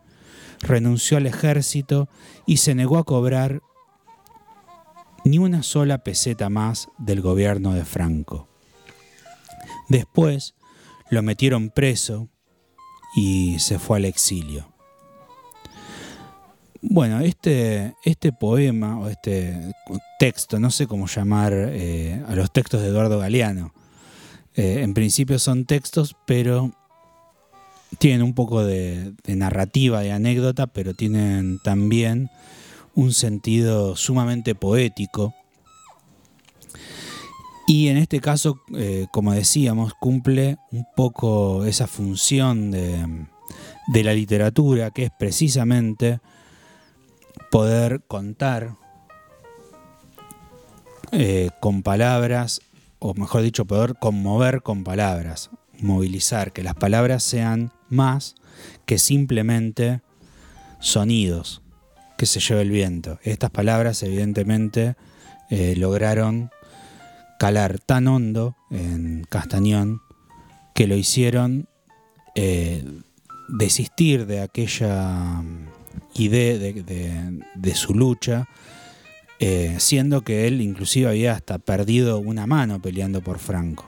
renunció 0.61 1.17
al 1.17 1.27
ejército 1.27 2.09
y 2.45 2.57
se 2.57 2.75
negó 2.75 2.97
a 2.97 3.05
cobrar 3.05 3.61
ni 5.23 5.37
una 5.37 5.63
sola 5.63 5.99
peseta 5.99 6.49
más 6.49 6.89
del 6.97 7.21
gobierno 7.21 7.73
de 7.73 7.85
Franco. 7.85 8.47
Después 9.87 10.55
lo 11.09 11.21
metieron 11.21 11.69
preso 11.69 12.29
y 13.15 13.57
se 13.59 13.79
fue 13.79 13.97
al 13.97 14.05
exilio. 14.05 14.67
Bueno, 16.81 17.19
este, 17.19 17.95
este 18.05 18.31
poema 18.31 18.99
o 18.99 19.09
este 19.09 19.73
texto, 20.17 20.59
no 20.59 20.71
sé 20.71 20.87
cómo 20.87 21.07
llamar 21.07 21.53
eh, 21.53 22.23
a 22.27 22.35
los 22.35 22.51
textos 22.51 22.81
de 22.81 22.87
Eduardo 22.87 23.19
Galeano. 23.19 23.73
Eh, 24.55 24.81
en 24.81 24.93
principio 24.93 25.39
son 25.39 25.65
textos, 25.65 26.15
pero 26.25 26.71
tienen 27.97 28.21
un 28.21 28.33
poco 28.33 28.63
de, 28.63 29.13
de 29.23 29.35
narrativa, 29.35 30.01
de 30.01 30.13
anécdota, 30.13 30.67
pero 30.67 30.93
tienen 30.93 31.59
también 31.59 32.29
un 32.95 33.13
sentido 33.13 33.95
sumamente 33.97 34.55
poético. 34.55 35.33
Y 37.69 37.89
en 37.89 37.97
este 37.97 38.19
caso, 38.19 38.63
eh, 38.75 39.05
como 39.11 39.31
decíamos, 39.31 39.93
cumple 39.93 40.57
un 40.71 40.87
poco 40.95 41.65
esa 41.65 41.85
función 41.85 42.71
de, 42.71 43.27
de 43.93 44.03
la 44.03 44.15
literatura, 44.15 44.89
que 44.89 45.03
es 45.03 45.11
precisamente 45.19 46.19
poder 47.51 48.01
contar 48.07 48.73
eh, 51.11 51.51
con 51.59 51.83
palabras, 51.83 52.61
o 52.97 53.13
mejor 53.13 53.43
dicho, 53.43 53.65
poder 53.65 53.93
conmover 53.99 54.63
con 54.63 54.83
palabras, 54.83 55.51
movilizar, 55.79 56.51
que 56.51 56.63
las 56.63 56.73
palabras 56.73 57.21
sean 57.21 57.71
más 57.87 58.33
que 58.87 58.97
simplemente 58.97 60.01
sonidos 60.79 61.61
que 62.17 62.25
se 62.25 62.39
lleve 62.39 62.63
el 62.63 62.71
viento. 62.71 63.19
Estas 63.21 63.51
palabras 63.51 64.01
evidentemente 64.01 64.95
eh, 65.51 65.75
lograron 65.77 66.49
calar 67.39 67.79
tan 67.79 68.07
hondo 68.07 68.55
en 68.69 69.25
Castañón 69.29 70.01
que 70.75 70.85
lo 70.87 70.95
hicieron 70.95 71.67
eh, 72.35 72.83
desistir 73.47 74.27
de 74.27 74.41
aquella 74.41 75.41
idea 76.13 76.57
de, 76.59 77.41
de, 77.55 77.75
su 77.75 77.93
lucha, 77.95 78.47
eh, 79.39 79.77
siendo 79.79 80.21
que 80.21 80.47
él 80.47 80.61
inclusive 80.61 81.07
había 81.07 81.33
hasta 81.33 81.57
perdido 81.59 82.19
una 82.19 82.45
mano 82.45 82.81
peleando 82.81 83.21
por 83.21 83.39
Franco. 83.39 83.87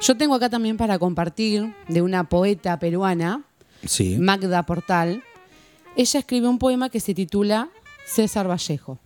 Yo 0.00 0.16
tengo 0.16 0.36
acá 0.36 0.48
también 0.48 0.76
para 0.76 0.98
compartir 0.98 1.74
de 1.88 2.02
una 2.02 2.24
poeta 2.24 2.78
peruana, 2.78 3.44
Sí. 3.84 4.16
Magda 4.18 4.64
Portal. 4.64 5.22
Ella 5.96 6.20
escribe 6.20 6.48
un 6.48 6.58
poema 6.58 6.88
que 6.88 7.00
se 7.00 7.14
titula 7.14 7.68
César 8.06 8.48
Vallejo. 8.48 8.98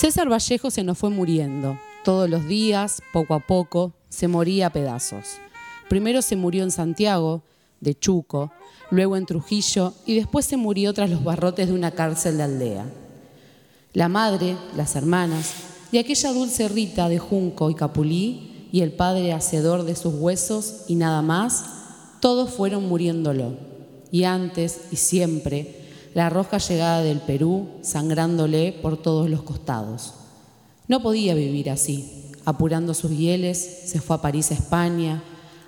César 0.00 0.32
Vallejo 0.32 0.70
se 0.70 0.82
nos 0.82 0.96
fue 0.96 1.10
muriendo. 1.10 1.78
Todos 2.04 2.30
los 2.30 2.48
días, 2.48 3.02
poco 3.12 3.34
a 3.34 3.40
poco, 3.40 3.92
se 4.08 4.28
moría 4.28 4.68
a 4.68 4.72
pedazos. 4.72 5.26
Primero 5.90 6.22
se 6.22 6.36
murió 6.36 6.62
en 6.62 6.70
Santiago, 6.70 7.42
de 7.80 7.94
Chuco, 7.94 8.50
luego 8.90 9.18
en 9.18 9.26
Trujillo 9.26 9.92
y 10.06 10.14
después 10.14 10.46
se 10.46 10.56
murió 10.56 10.94
tras 10.94 11.10
los 11.10 11.22
barrotes 11.22 11.68
de 11.68 11.74
una 11.74 11.90
cárcel 11.90 12.38
de 12.38 12.44
aldea. 12.44 12.86
La 13.92 14.08
madre, 14.08 14.56
las 14.74 14.96
hermanas 14.96 15.52
y 15.92 15.98
aquella 15.98 16.32
dulce 16.32 16.66
Rita 16.68 17.10
de 17.10 17.18
Junco 17.18 17.68
y 17.68 17.74
Capulí 17.74 18.68
y 18.72 18.80
el 18.80 18.92
padre 18.92 19.34
hacedor 19.34 19.82
de 19.82 19.96
sus 19.96 20.14
huesos 20.14 20.84
y 20.88 20.94
nada 20.94 21.20
más, 21.20 21.66
todos 22.20 22.48
fueron 22.48 22.88
muriéndolo. 22.88 23.52
Y 24.10 24.24
antes 24.24 24.80
y 24.90 24.96
siempre, 24.96 25.79
la 26.14 26.30
roja 26.30 26.58
llegada 26.58 27.02
del 27.02 27.20
Perú 27.20 27.68
sangrándole 27.82 28.72
por 28.72 28.96
todos 28.96 29.30
los 29.30 29.42
costados. 29.42 30.14
No 30.88 31.02
podía 31.02 31.34
vivir 31.34 31.70
así. 31.70 32.32
Apurando 32.44 32.94
sus 32.94 33.16
hieles, 33.16 33.82
se 33.86 34.00
fue 34.00 34.16
a 34.16 34.22
París, 34.22 34.50
España, 34.50 35.22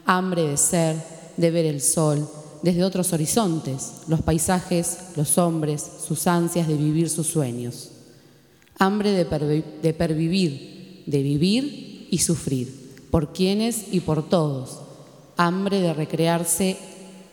hambre 0.04 0.42
de 0.48 0.56
ser, 0.56 0.96
de 1.36 1.50
ver 1.50 1.66
el 1.66 1.80
sol, 1.80 2.28
desde 2.62 2.84
otros 2.84 3.12
horizontes, 3.12 4.02
los 4.08 4.22
paisajes, 4.22 4.98
los 5.16 5.38
hombres, 5.38 5.84
sus 6.06 6.26
ansias 6.26 6.66
de 6.66 6.76
vivir 6.76 7.08
sus 7.10 7.26
sueños. 7.26 7.90
Hambre 8.78 9.12
de, 9.12 9.64
de 9.82 9.94
pervivir, 9.94 11.04
de 11.06 11.22
vivir 11.22 12.08
y 12.10 12.18
sufrir, 12.18 13.06
por 13.10 13.32
quienes 13.32 13.92
y 13.92 14.00
por 14.00 14.28
todos. 14.28 14.80
Hambre 15.36 15.80
de 15.80 15.92
recrearse 15.92 16.76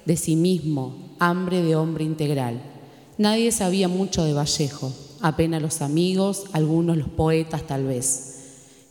de 0.06 0.18
sí 0.18 0.36
mismo, 0.36 1.16
hambre 1.20 1.62
de 1.62 1.76
hombre 1.76 2.04
integral. 2.04 2.62
Nadie 3.20 3.52
sabía 3.52 3.90
mucho 3.90 4.24
de 4.24 4.32
Vallejo, 4.32 4.94
apenas 5.20 5.62
los 5.62 5.82
amigos, 5.82 6.46
algunos 6.54 6.96
los 6.96 7.10
poetas 7.10 7.68
tal 7.68 7.84
vez. 7.84 8.38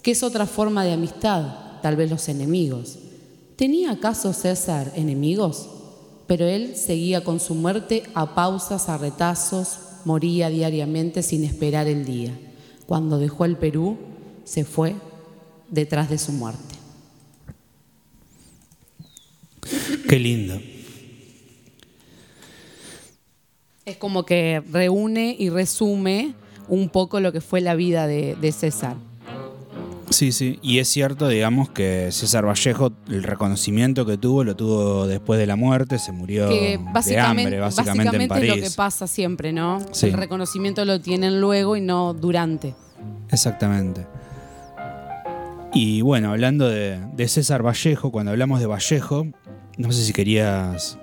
¿Qué 0.02 0.10
es 0.10 0.22
otra 0.22 0.44
forma 0.44 0.84
de 0.84 0.92
amistad? 0.92 1.80
Tal 1.80 1.96
vez 1.96 2.10
los 2.10 2.28
enemigos. 2.28 2.98
¿Tenía 3.56 3.90
acaso 3.90 4.34
César 4.34 4.92
enemigos? 4.96 5.70
Pero 6.26 6.44
él 6.44 6.76
seguía 6.76 7.24
con 7.24 7.40
su 7.40 7.54
muerte 7.54 8.02
a 8.12 8.34
pausas, 8.34 8.90
a 8.90 8.98
retazos, 8.98 9.78
moría 10.04 10.50
diariamente 10.50 11.22
sin 11.22 11.42
esperar 11.42 11.86
el 11.86 12.04
día. 12.04 12.38
Cuando 12.84 13.18
dejó 13.18 13.46
el 13.46 13.56
Perú, 13.56 13.96
se 14.44 14.66
fue 14.66 14.94
detrás 15.70 16.10
de 16.10 16.18
su 16.18 16.32
muerte. 16.32 16.74
Qué 20.06 20.18
lindo. 20.18 20.60
Es 23.88 23.96
como 23.96 24.24
que 24.24 24.62
reúne 24.70 25.34
y 25.38 25.50
resume 25.50 26.34
un 26.68 26.88
poco 26.90 27.20
lo 27.20 27.32
que 27.32 27.40
fue 27.40 27.60
la 27.60 27.74
vida 27.74 28.06
de, 28.06 28.36
de 28.36 28.52
César. 28.52 28.96
Sí, 30.10 30.32
sí, 30.32 30.58
y 30.62 30.78
es 30.78 30.88
cierto, 30.88 31.28
digamos, 31.28 31.68
que 31.68 32.08
César 32.12 32.46
Vallejo, 32.46 32.92
el 33.08 33.22
reconocimiento 33.22 34.06
que 34.06 34.16
tuvo, 34.16 34.42
lo 34.42 34.56
tuvo 34.56 35.06
después 35.06 35.38
de 35.38 35.46
la 35.46 35.56
muerte, 35.56 35.98
se 35.98 36.12
murió 36.12 36.48
que 36.48 36.78
de 36.78 36.78
básicamente, 36.78 37.42
hambre, 37.42 37.60
básicamente, 37.60 38.16
en 38.16 38.28
París. 38.28 38.50
es 38.50 38.56
lo 38.56 38.62
que 38.62 38.70
pasa 38.70 39.06
siempre, 39.06 39.52
¿no? 39.52 39.80
Sí. 39.92 40.06
El 40.06 40.14
reconocimiento 40.14 40.84
lo 40.86 41.00
tienen 41.00 41.40
luego 41.40 41.76
y 41.76 41.82
no 41.82 42.14
durante. 42.14 42.74
Exactamente. 43.30 44.06
Y 45.74 46.00
bueno, 46.00 46.30
hablando 46.30 46.68
de, 46.68 46.98
de 47.14 47.28
César 47.28 47.62
Vallejo, 47.64 48.10
cuando 48.10 48.32
hablamos 48.32 48.60
de 48.60 48.66
Vallejo, 48.66 49.26
no 49.76 49.92
sé 49.92 50.04
si 50.04 50.12
querías... 50.12 50.98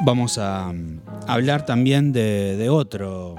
Vamos 0.00 0.38
a 0.38 0.72
mm, 0.72 1.00
hablar 1.26 1.66
también 1.66 2.12
de, 2.12 2.68
otro 2.70 3.34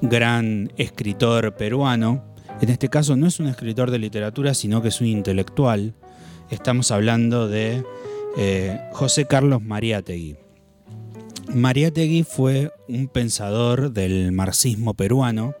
gran 0.00 0.72
escritor 0.76 1.54
peruano. 1.56 2.24
En 2.60 2.70
este 2.70 2.88
caso 2.88 3.16
no 3.16 3.26
es 3.26 3.38
un 3.38 3.48
escritor 3.48 3.90
de 3.90 3.98
literatura, 3.98 4.54
sino 4.54 4.80
que 4.80 4.88
es 4.88 5.00
un 5.00 5.08
intelectual. 5.08 5.94
Estamos 6.50 6.90
hablando 6.90 7.48
de 7.48 7.84
eh, 8.38 8.80
José 8.92 9.26
Carlos 9.26 9.62
Mariátegui. 9.62 10.36
Mariátegui 11.54 12.22
fue 12.22 12.72
un 12.88 13.08
pensador 13.08 13.92
del 13.92 14.32
marxismo 14.32 14.94
peruano 14.94 15.54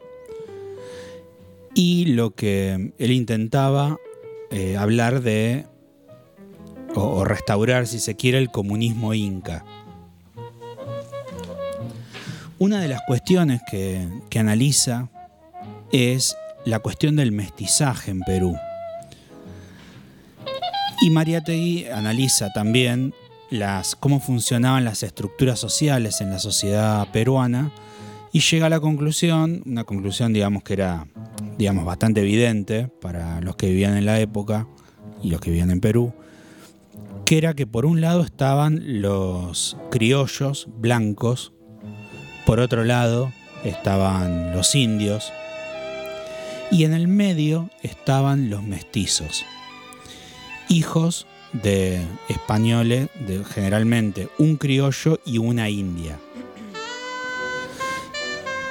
y 1.74 2.06
lo 2.06 2.30
que 2.30 2.94
él 2.96 3.10
intentaba 3.10 3.98
eh, 4.50 4.76
hablar 4.78 5.20
de 5.20 5.66
o 6.94 7.24
restaurar, 7.24 7.88
si 7.88 7.98
se 7.98 8.14
quiere, 8.14 8.38
el 8.38 8.50
comunismo 8.50 9.14
inca. 9.14 9.64
Una 12.64 12.80
de 12.80 12.88
las 12.88 13.02
cuestiones 13.02 13.60
que, 13.70 14.08
que 14.30 14.38
analiza 14.38 15.10
es 15.92 16.34
la 16.64 16.78
cuestión 16.78 17.14
del 17.14 17.30
mestizaje 17.30 18.10
en 18.10 18.20
Perú. 18.20 18.56
Y 21.02 21.10
Mariátegui 21.10 21.84
analiza 21.88 22.54
también 22.54 23.12
las, 23.50 23.94
cómo 23.94 24.18
funcionaban 24.18 24.82
las 24.82 25.02
estructuras 25.02 25.58
sociales 25.58 26.22
en 26.22 26.30
la 26.30 26.38
sociedad 26.38 27.06
peruana 27.12 27.70
y 28.32 28.40
llega 28.40 28.64
a 28.64 28.70
la 28.70 28.80
conclusión, 28.80 29.62
una 29.66 29.84
conclusión 29.84 30.32
digamos 30.32 30.62
que 30.62 30.72
era 30.72 31.06
digamos, 31.58 31.84
bastante 31.84 32.22
evidente 32.22 32.88
para 32.88 33.42
los 33.42 33.56
que 33.56 33.66
vivían 33.66 33.94
en 33.94 34.06
la 34.06 34.20
época 34.20 34.66
y 35.22 35.28
los 35.28 35.42
que 35.42 35.50
vivían 35.50 35.70
en 35.70 35.80
Perú, 35.80 36.14
que 37.26 37.36
era 37.36 37.52
que 37.52 37.66
por 37.66 37.84
un 37.84 38.00
lado 38.00 38.22
estaban 38.22 39.02
los 39.02 39.76
criollos 39.90 40.66
blancos, 40.78 41.52
por 42.46 42.60
otro 42.60 42.84
lado 42.84 43.32
estaban 43.64 44.52
los 44.54 44.74
indios, 44.74 45.32
y 46.70 46.84
en 46.84 46.92
el 46.92 47.08
medio 47.08 47.70
estaban 47.82 48.50
los 48.50 48.62
mestizos, 48.62 49.44
hijos 50.68 51.26
de 51.52 52.02
españoles, 52.28 53.08
de 53.26 53.44
generalmente 53.44 54.28
un 54.38 54.56
criollo 54.56 55.20
y 55.24 55.38
una 55.38 55.68
india. 55.70 56.18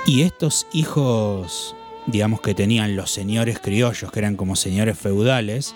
Y 0.05 0.23
estos 0.23 0.67
hijos, 0.73 1.75
digamos 2.07 2.41
que 2.41 2.53
tenían 2.53 2.97
los 2.97 3.09
señores 3.09 3.59
criollos, 3.59 4.11
que 4.11 4.19
eran 4.19 4.35
como 4.35 4.55
señores 4.57 4.99
feudales, 4.99 5.73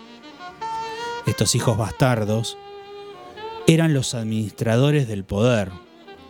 estos 1.25 1.55
hijos 1.55 1.77
bastardos, 1.77 2.57
eran 3.67 3.93
los 3.93 4.13
administradores 4.13 5.07
del 5.07 5.23
poder 5.23 5.71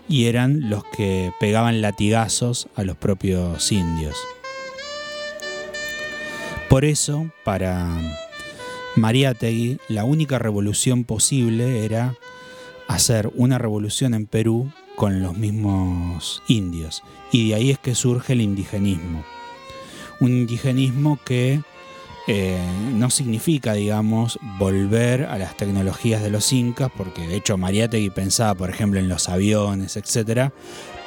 y 0.09 0.25
eran 0.25 0.69
los 0.69 0.83
que 0.85 1.31
pegaban 1.39 1.81
latigazos 1.81 2.67
a 2.75 2.83
los 2.83 2.97
propios 2.97 3.71
indios. 3.71 4.17
Por 6.69 6.85
eso, 6.85 7.31
para 7.43 7.87
Mariátegui, 8.95 9.79
la 9.87 10.03
única 10.03 10.39
revolución 10.39 11.03
posible 11.03 11.85
era 11.85 12.15
hacer 12.87 13.31
una 13.35 13.57
revolución 13.57 14.13
en 14.13 14.25
Perú 14.25 14.71
con 14.95 15.21
los 15.21 15.37
mismos 15.37 16.41
indios. 16.47 17.03
Y 17.31 17.49
de 17.49 17.55
ahí 17.55 17.71
es 17.71 17.79
que 17.79 17.95
surge 17.95 18.33
el 18.33 18.41
indigenismo. 18.41 19.23
Un 20.19 20.31
indigenismo 20.31 21.19
que 21.23 21.61
eh, 22.27 22.59
no 22.93 23.09
significa, 23.09 23.73
digamos, 23.73 24.37
volver 24.59 25.23
a 25.23 25.37
las 25.37 25.55
tecnologías 25.55 26.21
de 26.21 26.29
los 26.29 26.51
incas, 26.51 26.91
porque 26.95 27.25
de 27.25 27.37
hecho 27.37 27.57
Mariátegui 27.57 28.09
pensaba, 28.09 28.53
por 28.53 28.69
ejemplo, 28.69 28.99
en 28.99 29.07
los 29.07 29.29
aviones, 29.29 29.95
etc., 29.95 30.51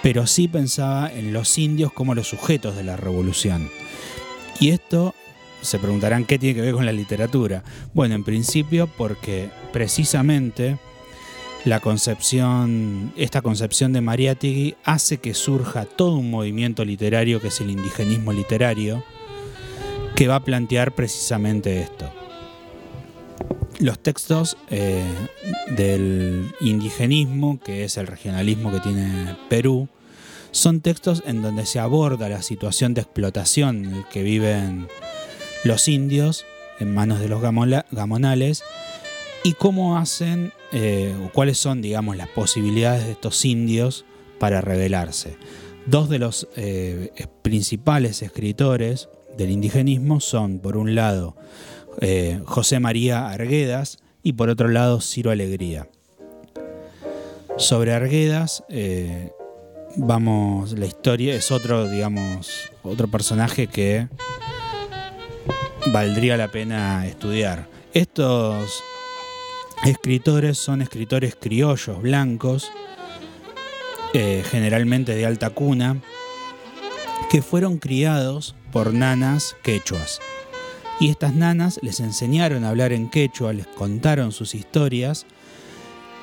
pero 0.02 0.26
sí 0.26 0.48
pensaba 0.48 1.12
en 1.12 1.35
los 1.35 1.59
indios 1.59 1.92
como 1.92 2.14
los 2.14 2.28
sujetos 2.28 2.74
de 2.74 2.85
la 2.85 2.96
revolución. 2.96 3.68
Y 4.59 4.70
esto 4.70 5.14
se 5.61 5.78
preguntarán 5.78 6.24
qué 6.24 6.38
tiene 6.38 6.54
que 6.54 6.62
ver 6.62 6.74
con 6.74 6.87
la 6.87 6.92
literatura. 6.92 7.64
Bueno, 7.92 8.14
en 8.14 8.24
principio 8.24 8.87
porque 8.87 9.50
precisamente 9.74 10.78
la 11.66 11.80
concepción, 11.80 13.12
esta 13.16 13.42
concepción 13.42 13.92
de 13.92 14.00
Mariátegui 14.00 14.76
hace 14.85 15.18
que 15.18 15.35
surja 15.35 15.85
todo 15.85 16.16
un 16.16 16.30
movimiento 16.30 16.85
literario 16.85 17.40
que 17.40 17.48
es 17.48 17.61
el 17.61 17.70
indigenismo 17.70 18.33
literario, 18.33 19.04
que 20.16 20.29
va 20.29 20.37
a 20.37 20.44
plantear 20.44 20.94
precisamente 20.94 21.81
esto. 21.81 22.11
Los 23.79 23.99
textos 23.99 24.57
eh, 24.68 25.03
del 25.70 26.53
indigenismo, 26.61 27.59
que 27.61 27.85
es 27.85 27.96
el 27.96 28.07
regionalismo 28.07 28.70
que 28.70 28.81
tiene 28.81 29.37
Perú, 29.49 29.88
son 30.51 30.81
textos 30.81 31.23
en 31.27 31.42
donde 31.42 31.64
se 31.64 31.79
aborda 31.79 32.29
la 32.29 32.42
situación 32.42 32.92
de 32.92 33.03
explotación 33.03 33.85
en 33.87 34.05
que 34.12 34.23
viven 34.23 34.88
los 35.64 35.88
indios 35.88 36.44
en 36.79 36.92
manos 36.94 37.20
de 37.20 37.29
los 37.29 37.40
gamonales 37.40 38.62
y 39.44 39.55
cómo 39.55 39.96
hacen 39.96 40.53
eh, 40.73 41.14
o 41.25 41.33
cuáles 41.33 41.59
son, 41.59 41.83
digamos, 41.83 42.16
las 42.16 42.29
posibilidades 42.29 43.07
de 43.07 43.12
estos 43.12 43.44
indios 43.44 44.05
para 44.38 44.61
rebelarse. 44.61 45.37
Dos 45.87 46.09
de 46.09 46.18
los 46.18 46.49
eh, 46.57 47.11
principales 47.42 48.23
escritores 48.23 49.09
del 49.40 49.50
indigenismo 49.50 50.20
son, 50.20 50.59
por 50.61 50.76
un 50.76 50.94
lado, 50.94 51.37
eh, 52.00 52.40
José 52.44 52.79
María 52.79 53.29
Arguedas 53.29 53.98
y 54.22 54.35
por 54.35 54.48
otro 54.48 54.68
lado, 54.68 55.00
Ciro 55.00 55.31
Alegría. 55.31 55.88
Sobre 57.57 57.92
Arguedas, 57.92 58.64
vamos, 59.96 60.79
la 60.79 60.87
historia 60.87 61.35
es 61.35 61.50
otro, 61.50 61.88
digamos, 61.88 62.70
otro 62.83 63.09
personaje 63.09 63.66
que 63.66 64.09
valdría 65.92 66.37
la 66.37 66.48
pena 66.48 67.07
estudiar. 67.07 67.68
Estos 67.92 68.83
escritores 69.85 70.59
son 70.59 70.83
escritores 70.83 71.37
criollos, 71.38 72.00
blancos, 72.00 72.70
eh, 74.12 74.42
generalmente 74.50 75.14
de 75.14 75.26
alta 75.26 75.50
cuna, 75.50 76.00
que 77.31 77.42
fueron 77.42 77.79
criados 77.79 78.55
por 78.72 78.94
nanas 78.94 79.56
quechuas. 79.62 80.20
Y 80.98 81.11
estas 81.11 81.35
nanas 81.35 81.80
les 81.83 82.00
enseñaron 82.00 82.64
a 82.64 82.70
hablar 82.70 82.92
en 82.92 83.09
quechua, 83.09 83.52
les 83.52 83.66
contaron 83.66 84.33
sus 84.33 84.54
historias 84.54 85.26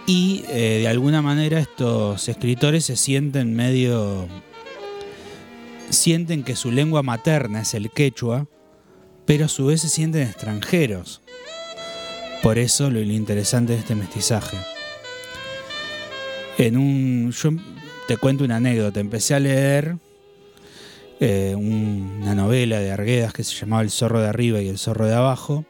y 0.05 0.45
eh, 0.49 0.79
de 0.81 0.87
alguna 0.87 1.21
manera 1.21 1.59
estos 1.59 2.29
escritores 2.29 2.85
se 2.85 2.95
sienten 2.95 3.55
medio... 3.55 4.27
sienten 5.89 6.43
que 6.43 6.55
su 6.55 6.71
lengua 6.71 7.03
materna 7.03 7.61
es 7.61 7.73
el 7.73 7.89
quechua 7.89 8.47
pero 9.27 9.45
a 9.45 9.49
su 9.49 9.65
vez 9.65 9.81
se 9.81 9.89
sienten 9.89 10.25
extranjeros. 10.25 11.21
Por 12.41 12.57
eso 12.57 12.89
lo 12.89 13.01
interesante 13.01 13.73
de 13.73 13.79
este 13.79 13.93
mestizaje. 13.93 14.57
En 16.57 16.77
un, 16.77 17.31
yo 17.31 17.49
te 18.07 18.15
cuento 18.15 18.45
una 18.45 18.55
anécdota. 18.55 19.01
Empecé 19.01 19.35
a 19.35 19.41
leer 19.41 19.97
eh, 21.19 21.55
una 21.55 22.35
novela 22.35 22.79
de 22.79 22.91
Arguedas 22.91 23.33
que 23.33 23.43
se 23.43 23.55
llamaba 23.55 23.81
El 23.81 23.91
zorro 23.91 24.21
de 24.21 24.27
arriba 24.27 24.61
y 24.61 24.69
el 24.69 24.77
zorro 24.77 25.05
de 25.05 25.15
abajo. 25.15 25.65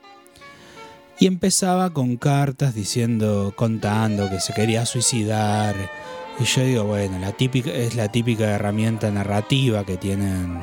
Y 1.20 1.26
empezaba 1.26 1.94
con 1.94 2.18
cartas 2.18 2.76
diciendo, 2.76 3.54
contando 3.56 4.30
que 4.30 4.40
se 4.40 4.54
quería 4.54 4.86
suicidar. 4.86 5.76
Y 6.40 6.44
yo 6.44 6.64
digo, 6.64 6.84
bueno, 6.84 7.18
la 7.20 7.32
típica, 7.32 7.72
es 7.72 7.96
la 7.96 8.12
típica 8.12 8.46
herramienta 8.46 9.10
narrativa 9.10 9.84
que 9.84 9.98
tienen 9.98 10.60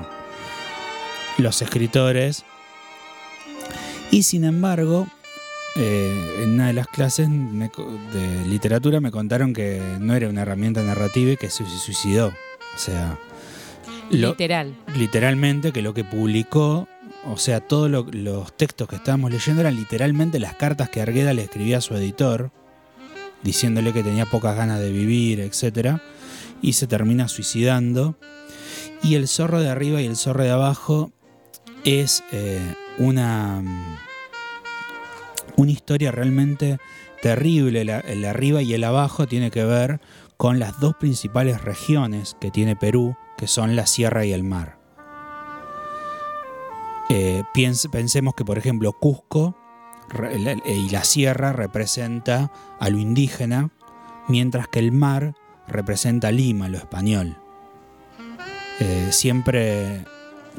los 1.38 1.60
escritores 1.62 2.44
y 4.14 4.22
sin 4.22 4.44
embargo, 4.44 5.08
eh, 5.74 6.42
en 6.42 6.50
una 6.50 6.68
de 6.68 6.72
las 6.72 6.86
clases 6.86 7.28
de 7.28 8.46
literatura 8.46 9.00
me 9.00 9.10
contaron 9.10 9.52
que 9.52 9.82
no 9.98 10.14
era 10.14 10.28
una 10.28 10.42
herramienta 10.42 10.84
narrativa 10.84 11.32
y 11.32 11.36
que 11.36 11.50
se 11.50 11.66
suicidó. 11.66 12.28
O 12.28 12.78
sea, 12.78 13.18
literal. 14.10 14.74
Literalmente, 14.96 15.72
que 15.72 15.82
lo 15.82 15.94
que 15.94 16.04
publicó, 16.04 16.88
o 17.24 17.36
sea, 17.36 17.60
todos 17.60 17.90
los 17.90 18.56
textos 18.56 18.88
que 18.88 18.96
estábamos 18.96 19.30
leyendo 19.30 19.60
eran 19.60 19.76
literalmente 19.76 20.38
las 20.38 20.54
cartas 20.54 20.88
que 20.88 21.00
Argueda 21.00 21.32
le 21.32 21.42
escribía 21.42 21.78
a 21.78 21.80
su 21.80 21.94
editor, 21.94 22.50
diciéndole 23.42 23.92
que 23.92 24.02
tenía 24.02 24.26
pocas 24.26 24.56
ganas 24.56 24.80
de 24.80 24.90
vivir, 24.90 25.40
etc. 25.40 25.98
Y 26.62 26.74
se 26.74 26.86
termina 26.86 27.28
suicidando. 27.28 28.16
Y 29.02 29.16
el 29.16 29.28
zorro 29.28 29.60
de 29.60 29.68
arriba 29.68 30.00
y 30.00 30.06
el 30.06 30.16
zorro 30.16 30.44
de 30.44 30.50
abajo 30.50 31.12
es 31.84 32.24
eh, 32.32 32.60
una, 32.98 33.62
una 35.56 35.70
historia 35.70 36.10
realmente 36.10 36.78
terrible. 37.20 37.82
el 37.82 38.20
de 38.22 38.28
arriba 38.28 38.62
y 38.62 38.74
el 38.74 38.84
abajo 38.84 39.26
tiene 39.26 39.50
que 39.50 39.64
ver 39.64 40.00
con 40.36 40.58
las 40.58 40.80
dos 40.80 40.94
principales 40.96 41.62
regiones 41.62 42.36
que 42.40 42.50
tiene 42.50 42.76
Perú, 42.76 43.16
que 43.36 43.46
son 43.46 43.76
la 43.76 43.86
sierra 43.86 44.24
y 44.24 44.32
el 44.32 44.44
mar. 44.44 44.78
Eh, 47.10 47.42
pensemos 47.90 48.34
que, 48.34 48.44
por 48.44 48.58
ejemplo, 48.58 48.92
Cusco 48.92 49.56
y 50.66 50.90
la 50.90 51.04
sierra 51.04 51.52
representa 51.52 52.50
a 52.78 52.88
lo 52.90 52.98
indígena, 52.98 53.70
mientras 54.28 54.68
que 54.68 54.78
el 54.78 54.92
mar 54.92 55.34
representa 55.66 56.30
Lima, 56.30 56.68
lo 56.68 56.78
español. 56.78 57.38
Eh, 58.80 59.08
siempre 59.10 60.04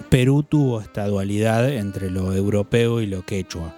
Perú 0.10 0.44
tuvo 0.44 0.82
esta 0.82 1.08
dualidad 1.08 1.70
entre 1.70 2.10
lo 2.10 2.34
europeo 2.34 3.02
y 3.02 3.08
lo 3.08 3.26
quechua. 3.26 3.76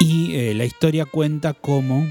Y 0.00 0.36
eh, 0.36 0.54
la 0.54 0.64
historia 0.64 1.06
cuenta 1.06 1.54
cómo 1.54 2.06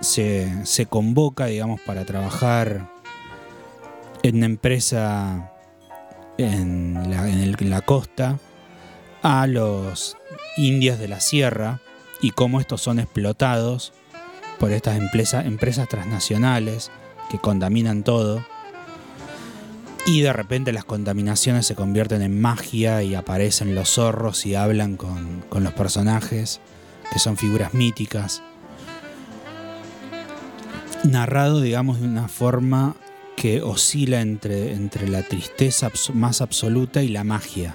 se, 0.00 0.86
convoca, 0.88 1.46
digamos, 1.46 1.80
para 1.80 2.04
trabajar 2.04 2.90
en 4.24 4.36
una 4.36 4.46
empresa 4.46 5.52
en 6.38 6.94
la, 7.10 7.80
costa 7.82 8.38
a 9.22 9.46
los 9.46 10.16
indios 10.56 10.98
de 10.98 11.08
la 11.08 11.20
sierra 11.20 11.82
y 12.22 12.30
cómo 12.30 12.58
estos 12.58 12.80
son 12.80 12.98
explotados 12.98 13.92
por 14.58 14.72
estas 14.72 14.96
empresas 14.96 15.88
transnacionales 15.90 16.90
que 17.30 17.38
contaminan 17.38 18.02
todo 18.02 18.42
y 20.06 20.22
de 20.22 20.32
repente 20.32 20.72
las 20.72 20.86
contaminaciones 20.86 21.66
se 21.66 21.74
convierten 21.74 22.22
en 22.22 22.40
magia 22.40 23.02
y 23.02 23.14
aparecen 23.14 23.74
los 23.74 23.90
zorros 23.90 24.46
y 24.46 24.54
hablan 24.54 24.96
con, 24.96 25.44
los 25.50 25.72
personajes, 25.74 26.62
que 27.12 27.18
son 27.18 27.36
figuras 27.36 27.74
míticas. 27.74 28.42
Narrado, 31.04 31.60
digamos, 31.60 32.00
de 32.00 32.06
una 32.06 32.28
forma 32.28 32.96
que 33.36 33.62
oscila 33.62 34.20
entre, 34.20 34.72
entre 34.72 35.08
la 35.08 35.22
tristeza 35.22 35.90
más 36.12 36.40
absoluta 36.40 37.02
y 37.02 37.08
la 37.08 37.24
magia 37.24 37.74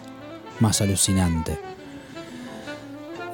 más 0.59 0.81
alucinante. 0.81 1.57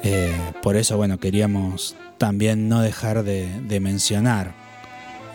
Eh, 0.03 0.35
por 0.61 0.75
eso, 0.75 0.97
bueno, 0.97 1.19
queríamos 1.19 1.95
también 2.17 2.69
no 2.69 2.81
dejar 2.81 3.23
de, 3.23 3.49
de 3.61 3.79
mencionar 3.79 4.53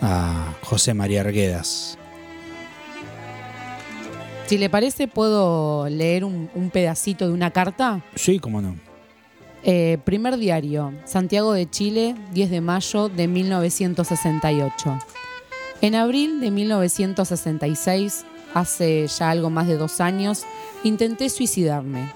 a 0.00 0.54
José 0.62 0.94
María 0.94 1.20
Arguedas, 1.20 1.98
si 4.50 4.58
le 4.58 4.68
parece, 4.68 5.06
¿puedo 5.06 5.88
leer 5.88 6.24
un, 6.24 6.70
pedacito 6.72 7.24
de 7.24 7.32
una 7.32 7.52
carta? 7.52 8.02
Sí, 8.16 8.40
cómo 8.40 8.60
no. 8.60 8.74
Eh, 9.62 9.98
primer 10.02 10.38
diario, 10.38 10.92
Santiago 11.04 11.52
de 11.52 11.70
Chile, 11.70 12.16
10 12.32 12.50
de 12.50 12.60
mayo 12.60 13.08
de 13.08 13.28
1968. 13.28 14.98
En 15.82 15.94
abril 15.94 16.40
de 16.40 16.50
1966, 16.50 18.26
hace 18.52 19.06
ya 19.06 19.30
algo 19.30 19.48
más 19.48 19.66
de 19.66 19.78
dos 19.78 20.02
años, 20.02 20.44
intenté 20.84 21.30
suicidarme. 21.30 22.12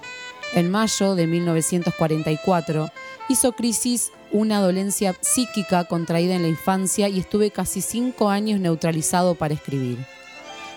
En 0.52 0.70
mayo 0.70 1.14
de 1.14 1.26
1944 1.26 2.90
hizo 3.30 3.52
crisis 3.52 4.12
una 4.32 4.60
dolencia 4.60 5.16
psíquica 5.18 5.84
contraída 5.84 6.34
en 6.34 6.42
la 6.42 6.48
infancia 6.48 7.08
y 7.08 7.18
estuve 7.18 7.50
casi 7.50 7.80
cinco 7.80 8.28
años 8.28 8.60
neutralizado 8.60 9.34
para 9.34 9.54
escribir. 9.54 9.98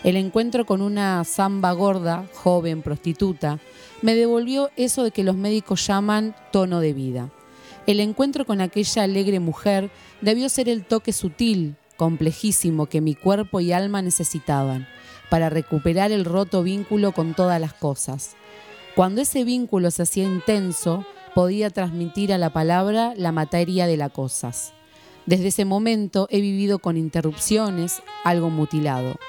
El 0.05 0.15
encuentro 0.15 0.65
con 0.65 0.81
una 0.81 1.21
zamba 1.25 1.73
gorda, 1.73 2.25
joven, 2.35 2.83
prostituta, 2.83 3.59
me 4.01 4.15
devolvió 4.15 4.69
eso 4.77 5.03
de 5.03 5.11
que 5.11 5.25
los 5.25 5.35
médicos 5.35 5.85
llaman 5.85 6.35
tono 6.53 6.79
de 6.79 6.93
vida. 6.93 7.31
El 7.85 7.99
encuentro 7.99 8.45
con 8.45 8.61
aquella 8.61 9.03
alegre 9.03 9.41
mujer 9.41 9.89
debió 10.21 10.47
ser 10.47 10.69
el 10.69 10.85
toque 10.85 11.11
sutil, 11.11 11.75
complejísimo 11.97 12.85
que 12.85 13.01
mi 13.01 13.15
cuerpo 13.15 13.59
y 13.59 13.73
alma 13.73 14.01
necesitaban 14.01 14.87
para 15.29 15.49
recuperar 15.49 16.11
el 16.11 16.23
roto 16.23 16.63
vínculo 16.63 17.11
con 17.11 17.33
todas 17.33 17.59
las 17.59 17.73
cosas. 17.73 18.35
Cuando 18.95 19.21
ese 19.21 19.43
vínculo 19.43 19.91
se 19.91 20.03
hacía 20.03 20.23
intenso, 20.23 21.05
podía 21.35 21.69
transmitir 21.69 22.31
a 22.33 22.37
la 22.37 22.51
palabra 22.51 23.13
la 23.15 23.31
materia 23.31 23.85
de 23.85 23.97
las 23.97 24.11
cosas. 24.11 24.73
Desde 25.25 25.49
ese 25.49 25.65
momento 25.65 26.27
he 26.31 26.39
vivido 26.39 26.79
con 26.79 26.95
interrupciones, 26.95 28.01
algo 28.23 28.49
mutilado. 28.49 29.19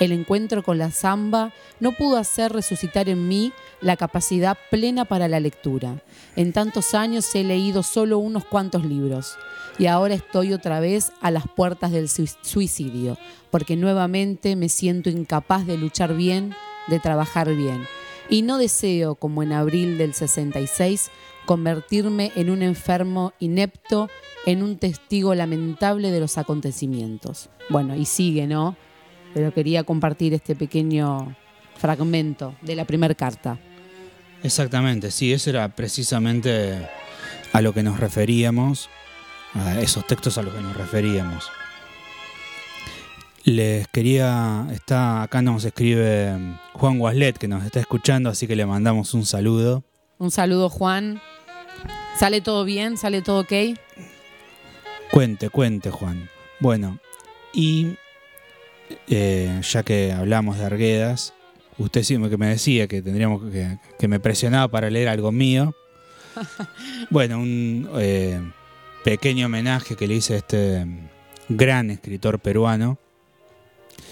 El 0.00 0.10
encuentro 0.12 0.62
con 0.62 0.78
la 0.78 0.90
zamba 0.90 1.52
no 1.78 1.92
pudo 1.92 2.16
hacer 2.16 2.52
resucitar 2.52 3.08
en 3.08 3.28
mí 3.28 3.52
la 3.80 3.96
capacidad 3.96 4.58
plena 4.70 5.04
para 5.04 5.28
la 5.28 5.40
lectura. 5.40 6.02
En 6.36 6.52
tantos 6.52 6.94
años 6.94 7.32
he 7.34 7.44
leído 7.44 7.82
solo 7.82 8.18
unos 8.18 8.44
cuantos 8.44 8.84
libros 8.84 9.36
y 9.78 9.86
ahora 9.86 10.14
estoy 10.14 10.52
otra 10.52 10.80
vez 10.80 11.12
a 11.20 11.30
las 11.30 11.44
puertas 11.48 11.92
del 11.92 12.08
suicidio, 12.08 13.18
porque 13.50 13.76
nuevamente 13.76 14.56
me 14.56 14.68
siento 14.68 15.10
incapaz 15.10 15.66
de 15.66 15.78
luchar 15.78 16.14
bien, 16.14 16.54
de 16.88 16.98
trabajar 16.98 17.54
bien. 17.54 17.86
Y 18.28 18.42
no 18.42 18.58
deseo, 18.58 19.14
como 19.16 19.42
en 19.42 19.52
abril 19.52 19.98
del 19.98 20.14
66, 20.14 21.10
convertirme 21.46 22.32
en 22.36 22.50
un 22.50 22.62
enfermo 22.62 23.32
inepto, 23.38 24.08
en 24.46 24.62
un 24.62 24.78
testigo 24.78 25.34
lamentable 25.34 26.10
de 26.10 26.20
los 26.20 26.38
acontecimientos. 26.38 27.50
Bueno, 27.68 27.94
y 27.96 28.06
sigue, 28.06 28.46
¿no? 28.46 28.76
Pero 29.34 29.52
quería 29.52 29.84
compartir 29.84 30.32
este 30.32 30.54
pequeño 30.54 31.36
fragmento 31.76 32.54
de 32.62 32.76
la 32.76 32.84
primera 32.84 33.14
carta. 33.14 33.58
Exactamente, 34.42 35.10
sí, 35.10 35.32
eso 35.32 35.50
era 35.50 35.68
precisamente 35.68 36.88
a 37.52 37.60
lo 37.60 37.72
que 37.72 37.82
nos 37.82 37.98
referíamos, 37.98 38.88
a 39.54 39.80
esos 39.80 40.06
textos 40.06 40.38
a 40.38 40.42
los 40.42 40.54
que 40.54 40.60
nos 40.60 40.76
referíamos. 40.76 41.50
Les 43.44 43.86
quería, 43.88 44.66
está 44.72 45.22
acá 45.22 45.42
nos 45.42 45.64
escribe 45.64 46.32
Juan 46.72 46.98
Guaslet 46.98 47.36
que 47.36 47.48
nos 47.48 47.64
está 47.64 47.80
escuchando, 47.80 48.30
así 48.30 48.46
que 48.46 48.56
le 48.56 48.64
mandamos 48.64 49.12
un 49.14 49.26
saludo. 49.26 49.84
Un 50.18 50.30
saludo 50.30 50.70
Juan. 50.70 51.20
¿Sale 52.18 52.40
todo 52.40 52.64
bien? 52.64 52.96
¿Sale 52.96 53.20
todo 53.20 53.40
ok? 53.40 53.52
Cuente, 55.10 55.50
cuente 55.50 55.90
Juan. 55.90 56.30
Bueno, 56.60 56.98
y 57.52 57.96
eh, 59.08 59.60
ya 59.62 59.82
que 59.82 60.12
hablamos 60.12 60.58
de 60.58 60.64
Arguedas, 60.64 61.34
usted 61.78 62.02
sí 62.02 62.16
que 62.16 62.36
me 62.36 62.48
decía 62.48 62.86
que 62.86 63.02
tendríamos 63.02 63.42
que, 63.50 63.78
que 63.98 64.08
me 64.08 64.20
presionaba 64.20 64.68
para 64.68 64.90
leer 64.90 65.08
algo 65.08 65.32
mío. 65.32 65.74
bueno, 67.10 67.38
un 67.38 67.88
eh, 67.96 68.40
pequeño 69.04 69.46
homenaje 69.46 69.96
que 69.96 70.06
le 70.06 70.14
hice 70.14 70.34
a 70.34 70.36
este 70.38 70.86
gran 71.48 71.90
escritor 71.90 72.40
peruano. 72.40 72.98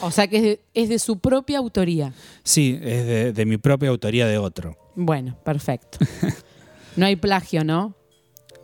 O 0.00 0.10
sea 0.10 0.26
que 0.26 0.60
es 0.74 0.88
de, 0.88 0.98
su 0.98 1.18
propia 1.18 1.58
autoría. 1.58 2.12
Sí, 2.42 2.78
es 2.82 3.06
de, 3.06 3.32
de 3.32 3.46
mi 3.46 3.56
propia 3.56 3.90
autoría 3.90 4.26
de 4.26 4.38
otro. 4.38 4.76
Bueno, 4.94 5.36
perfecto. 5.44 5.98
No 6.96 7.06
hay 7.06 7.16
plagio, 7.16 7.64
¿no? 7.64 7.94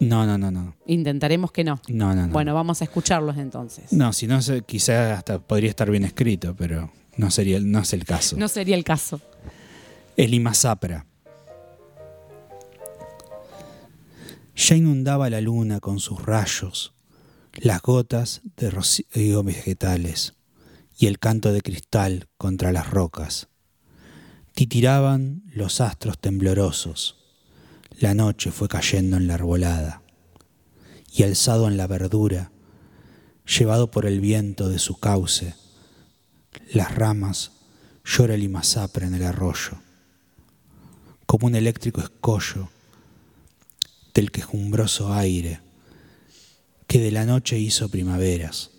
No, 0.00 0.26
no, 0.26 0.38
no, 0.38 0.50
no. 0.50 0.76
Intentaremos 0.86 1.50
que 1.50 1.64
no. 1.64 1.80
No, 1.88 2.14
no, 2.14 2.26
no. 2.26 2.32
Bueno, 2.32 2.54
vamos 2.54 2.80
a 2.80 2.84
escucharlos 2.84 3.36
entonces. 3.36 3.92
No, 3.92 4.12
si 4.12 4.26
no, 4.26 4.38
quizás 4.64 5.18
hasta 5.18 5.40
podría 5.40 5.70
estar 5.70 5.90
bien 5.90 6.04
escrito, 6.04 6.54
pero 6.54 6.92
no, 7.16 7.30
sería, 7.30 7.58
no 7.60 7.80
es 7.80 7.92
el 7.92 8.04
caso. 8.04 8.36
No 8.36 8.48
sería 8.48 8.76
el 8.76 8.84
caso. 8.84 9.20
El 10.16 10.34
Imazapra. 10.34 11.06
Ya 14.54 14.76
inundaba 14.76 15.30
la 15.30 15.40
luna 15.40 15.80
con 15.80 16.00
sus 16.00 16.24
rayos, 16.24 16.94
las 17.54 17.80
gotas 17.80 18.42
de 18.56 18.70
rocío 18.70 19.42
vegetales 19.42 20.34
y 20.96 21.06
el 21.06 21.18
canto 21.18 21.52
de 21.52 21.60
cristal 21.60 22.28
contra 22.36 22.72
las 22.72 22.90
rocas. 22.90 23.48
Titiraban 24.54 25.42
los 25.54 25.80
astros 25.80 26.18
temblorosos 26.18 27.17
la 28.00 28.14
noche 28.14 28.52
fue 28.52 28.68
cayendo 28.68 29.16
en 29.16 29.26
la 29.26 29.34
arbolada 29.34 30.02
y 31.12 31.24
alzado 31.24 31.66
en 31.66 31.76
la 31.76 31.86
verdura, 31.86 32.52
llevado 33.44 33.90
por 33.90 34.06
el 34.06 34.20
viento 34.20 34.68
de 34.68 34.78
su 34.78 35.00
cauce, 35.00 35.54
las 36.72 36.94
ramas 36.94 37.52
llora 38.04 38.34
el 38.34 38.42
imazapre 38.44 39.06
en 39.06 39.14
el 39.14 39.24
arroyo, 39.24 39.78
como 41.26 41.46
un 41.48 41.56
eléctrico 41.56 42.00
escollo 42.00 42.70
del 44.14 44.30
quejumbroso 44.30 45.12
aire 45.12 45.60
que 46.86 47.00
de 47.00 47.10
la 47.10 47.26
noche 47.26 47.58
hizo 47.58 47.88
primaveras. 47.88 48.70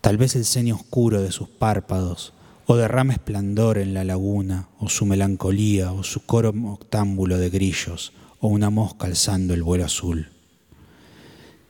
Tal 0.00 0.16
vez 0.16 0.34
el 0.36 0.44
ceño 0.44 0.74
oscuro 0.74 1.22
de 1.22 1.32
sus 1.32 1.48
párpados 1.48 2.34
o 2.70 2.76
derrama 2.76 3.14
esplendor 3.14 3.78
en 3.78 3.94
la 3.94 4.04
laguna, 4.04 4.68
o 4.78 4.90
su 4.90 5.06
melancolía, 5.06 5.90
o 5.92 6.04
su 6.04 6.26
coro 6.26 6.52
octámbulo 6.66 7.38
de 7.38 7.48
grillos, 7.48 8.12
o 8.40 8.48
una 8.48 8.68
mosca 8.68 9.06
alzando 9.06 9.54
el 9.54 9.62
vuelo 9.62 9.86
azul. 9.86 10.32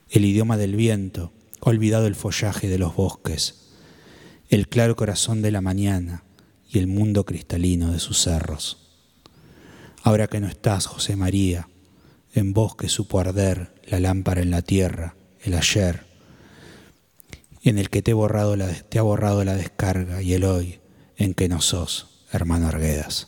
El 0.09 0.25
idioma 0.25 0.57
del 0.57 0.75
viento, 0.75 1.31
olvidado 1.61 2.05
el 2.05 2.15
follaje 2.15 2.67
de 2.67 2.79
los 2.79 2.97
bosques, 2.97 3.69
el 4.49 4.67
claro 4.67 4.97
corazón 4.97 5.41
de 5.41 5.51
la 5.51 5.61
mañana 5.61 6.25
y 6.69 6.79
el 6.79 6.87
mundo 6.87 7.23
cristalino 7.23 7.93
de 7.93 7.99
sus 7.99 8.21
cerros. 8.21 8.89
Ahora 10.03 10.27
que 10.27 10.41
no 10.41 10.49
estás, 10.49 10.85
José 10.85 11.15
María, 11.15 11.69
en 12.33 12.51
bosque 12.51 12.89
supo 12.89 13.21
arder 13.21 13.73
la 13.87 14.01
lámpara 14.01 14.41
en 14.41 14.51
la 14.51 14.63
tierra, 14.63 15.15
el 15.43 15.53
ayer, 15.53 16.03
en 17.63 17.77
el 17.77 17.89
que 17.89 18.01
te, 18.01 18.11
borrado 18.11 18.57
la, 18.57 18.67
te 18.73 18.99
ha 18.99 19.01
borrado 19.01 19.45
la 19.45 19.55
descarga 19.55 20.21
y 20.21 20.33
el 20.33 20.43
hoy, 20.43 20.78
en 21.19 21.33
que 21.33 21.49
no 21.49 21.61
sos, 21.61 22.07
hermano 22.31 22.67
Arguedas. 22.67 23.27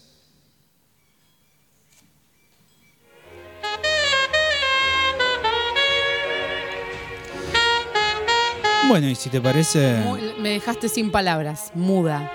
Bueno, 8.88 9.08
y 9.08 9.16
si 9.16 9.30
te 9.30 9.40
parece... 9.40 10.04
me 10.40 10.50
dejaste 10.50 10.90
sin 10.90 11.12
palabras, 11.12 11.72
muda. 11.76 12.32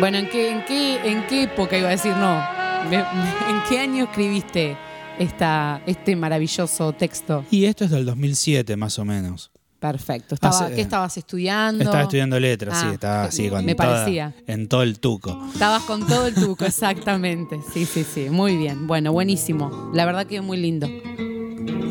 Bueno, 0.00 0.18
¿en 0.18 0.28
qué, 0.28 0.50
en, 0.50 0.64
qué, 0.64 0.96
¿en 1.08 1.24
qué 1.28 1.44
época 1.44 1.78
iba 1.78 1.88
a 1.88 1.92
decir 1.92 2.16
no? 2.16 2.42
¿En 2.90 3.62
qué 3.68 3.78
año 3.78 4.04
escribiste 4.04 4.76
esta, 5.20 5.82
este 5.86 6.16
maravilloso 6.16 6.92
texto? 6.92 7.44
Y 7.50 7.66
esto 7.66 7.84
es 7.84 7.92
del 7.92 8.04
2007, 8.04 8.76
más 8.76 8.98
o 8.98 9.04
menos. 9.04 9.53
Perfecto. 9.84 10.34
¿Qué 10.74 10.80
estabas 10.80 11.14
estudiando? 11.18 11.84
Estaba 11.84 12.04
estudiando 12.04 12.40
letras, 12.40 12.80
sí, 12.80 12.86
ah, 12.88 12.92
estaba 12.94 13.24
así 13.24 13.50
con 13.50 13.66
Me 13.66 13.74
parecía. 13.74 14.34
en 14.46 14.66
todo 14.66 14.82
el 14.82 14.98
tuco. 14.98 15.38
Estabas 15.52 15.82
con 15.82 16.06
todo 16.06 16.26
el 16.26 16.34
tuco, 16.34 16.64
exactamente. 16.64 17.60
Sí, 17.74 17.84
sí, 17.84 18.02
sí. 18.02 18.30
Muy 18.30 18.56
bien. 18.56 18.86
Bueno, 18.86 19.12
buenísimo. 19.12 19.90
La 19.92 20.06
verdad 20.06 20.26
que 20.26 20.36
es 20.36 20.42
muy 20.42 20.56
lindo. 20.56 20.88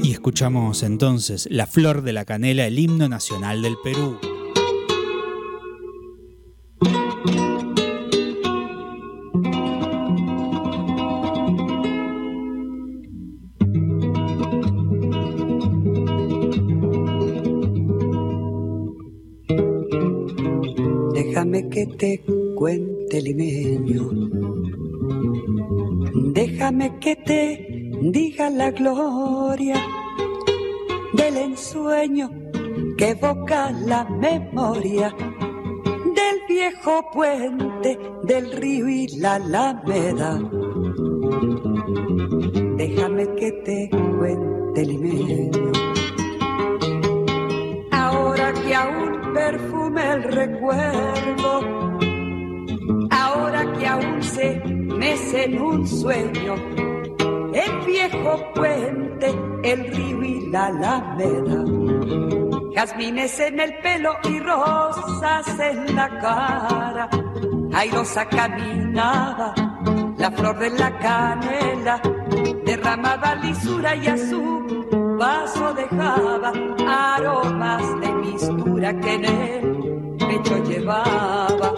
Y 0.02 0.12
escuchamos 0.12 0.82
entonces 0.82 1.48
La 1.52 1.68
Flor 1.68 2.02
de 2.02 2.14
la 2.14 2.26
Canela, 2.26 2.66
el 2.66 2.80
himno 2.80 3.08
nacional 3.08 3.62
del 3.62 3.76
Perú. 3.84 4.18
Que 21.98 22.18
te 22.18 22.56
cuente 22.56 23.22
limeño. 23.22 24.10
Déjame 26.34 27.00
que 27.00 27.16
te 27.16 27.92
diga 28.02 28.50
la 28.50 28.72
gloria 28.72 29.76
del 31.14 31.38
ensueño 31.38 32.32
que 32.98 33.10
evoca 33.10 33.72
la 33.72 34.06
memoria 34.06 35.14
del 36.16 36.38
viejo 36.48 37.10
puente 37.14 38.00
del 38.24 38.52
río 38.54 38.88
y 38.88 39.08
la 39.18 39.36
alameda. 39.36 40.40
Déjame 42.78 43.36
que 43.36 43.52
te 43.66 43.90
cuente 43.90 44.86
limeño. 44.86 45.72
Ahora 47.92 48.54
que 48.54 48.76
aún 48.76 49.14
recuerdo. 50.22 51.13
En 55.34 55.62
un 55.62 55.88
sueño, 55.88 56.56
el 57.54 57.86
viejo 57.86 58.54
puente, 58.54 59.34
el 59.64 59.88
río 59.94 60.24
y 60.24 60.50
la 60.50 60.66
alameda. 60.66 61.64
Jazmines 62.76 63.40
en 63.40 63.60
el 63.60 63.78
pelo 63.78 64.16
y 64.24 64.40
rosas 64.40 65.60
en 65.60 65.96
la 65.96 66.10
cara. 66.20 67.10
Airosa 67.74 68.28
caminaba, 68.28 69.54
la 70.18 70.32
flor 70.32 70.58
de 70.60 70.70
la 70.72 70.98
canela, 70.98 72.02
derramaba 72.66 73.36
lisura 73.36 73.96
y 73.96 74.08
a 74.08 74.18
su 74.18 75.18
paso 75.20 75.74
dejaba 75.74 76.52
aromas 76.88 78.02
de 78.02 78.12
mistura 78.14 79.00
que 79.00 79.14
en 79.14 79.26
el 79.26 80.18
pecho 80.18 80.64
llevaba. 80.64 81.74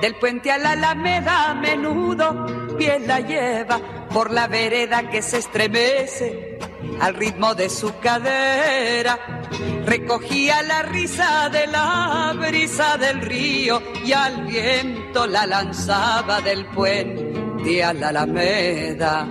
Del 0.00 0.14
puente 0.16 0.50
a 0.50 0.58
la 0.58 0.72
alameda 0.72 1.50
a 1.50 1.54
menudo 1.54 2.46
piel 2.76 3.06
la 3.06 3.20
lleva 3.20 3.80
por 4.10 4.30
la 4.30 4.46
vereda 4.46 5.08
que 5.10 5.22
se 5.22 5.38
estremece 5.38 6.58
al 7.00 7.14
ritmo 7.14 7.54
de 7.54 7.68
su 7.68 7.98
cadera. 7.98 9.18
Recogía 9.84 10.62
la 10.62 10.82
risa 10.82 11.48
de 11.50 11.66
la 11.66 12.34
brisa 12.38 12.96
del 12.96 13.20
río 13.20 13.82
y 14.04 14.12
al 14.12 14.46
viento 14.46 15.26
la 15.26 15.46
lanzaba 15.46 16.40
del 16.40 16.66
puente 16.66 17.84
a 17.84 17.92
la 17.92 18.08
alameda. 18.08 19.28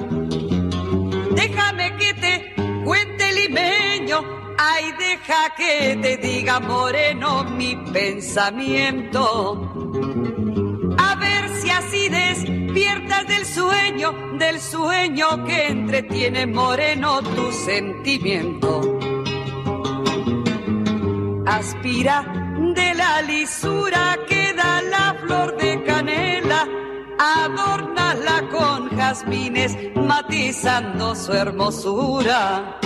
Déjame 1.32 1.96
que 1.98 2.14
te 2.14 2.56
cuente 2.84 3.34
limeño, 3.34 4.24
ay 4.58 4.94
deja 4.98 5.54
que 5.58 5.98
te 6.02 6.18
diga 6.18 6.60
moreno 6.60 7.44
mi 7.44 7.76
pensamiento. 7.92 9.72
A 10.98 11.16
ver 11.16 11.50
si 11.58 11.70
así 11.70 12.10
despiertas 12.76 13.28
del 13.28 13.46
sueño, 13.46 14.14
del 14.38 14.60
sueño 14.60 15.46
que 15.46 15.68
entretiene 15.68 16.46
moreno 16.46 17.22
tu 17.22 17.50
sentimiento. 17.54 19.00
Aspira 21.46 22.26
de 22.76 22.94
la 22.96 23.22
lisura 23.22 24.18
que 24.28 24.54
da 24.54 24.82
la 24.82 25.16
flor 25.22 25.56
de 25.56 25.84
canela, 25.84 26.68
adórnala 27.18 28.50
con 28.52 28.90
jazmines, 28.90 29.78
matizando 29.96 31.16
su 31.16 31.32
hermosura. 31.32 32.78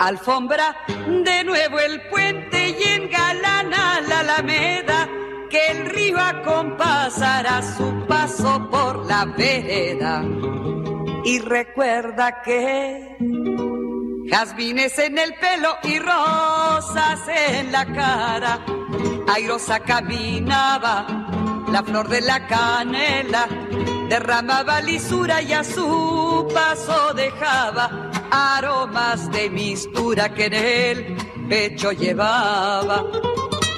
Alfombra 0.00 0.76
de 1.06 1.44
nuevo 1.44 1.78
el 1.78 2.00
puente 2.08 2.70
y 2.70 2.82
engalana 2.88 4.00
la 4.00 4.18
alameda, 4.20 5.08
que 5.48 5.66
el 5.68 5.86
río 5.86 6.18
acompasará 6.18 7.62
su 7.62 8.06
paso 8.06 8.68
por 8.70 9.06
la 9.06 9.24
vereda. 9.24 10.24
Y 11.24 11.40
recuerda 11.40 12.42
que 12.42 13.16
jazmines 14.30 14.98
en 14.98 15.18
el 15.18 15.34
pelo 15.34 15.76
y 15.82 15.98
rosas 15.98 17.20
en 17.28 17.72
la 17.72 17.84
cara, 17.86 18.60
airosa 19.34 19.80
caminaba 19.80 21.06
la 21.70 21.82
flor 21.82 22.08
de 22.08 22.20
la 22.22 22.46
canela, 22.46 23.46
derramaba 24.08 24.80
lisura 24.80 25.42
y 25.42 25.52
a 25.52 25.62
su 25.62 26.48
paso 26.52 27.12
dejaba 27.14 28.10
aromas 28.30 29.30
de 29.30 29.50
mistura 29.50 30.32
que 30.32 30.46
en 30.46 30.54
el 30.54 31.16
pecho 31.48 31.92
llevaba. 31.92 33.04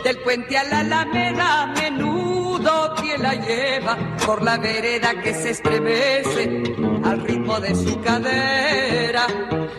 Del 0.05 0.19
puente 0.23 0.57
a 0.57 0.65
la 0.65 0.81
alameda, 0.81 1.63
a 1.63 1.67
menudo 1.67 2.95
pie 3.01 3.19
la 3.19 3.35
lleva 3.35 3.99
por 4.25 4.43
la 4.43 4.57
vereda 4.57 5.21
que 5.23 5.35
se 5.35 5.51
estremece 5.51 6.63
al 7.05 7.21
ritmo 7.23 7.61
de 7.61 7.75
su 7.75 8.01
cadera. 8.01 9.27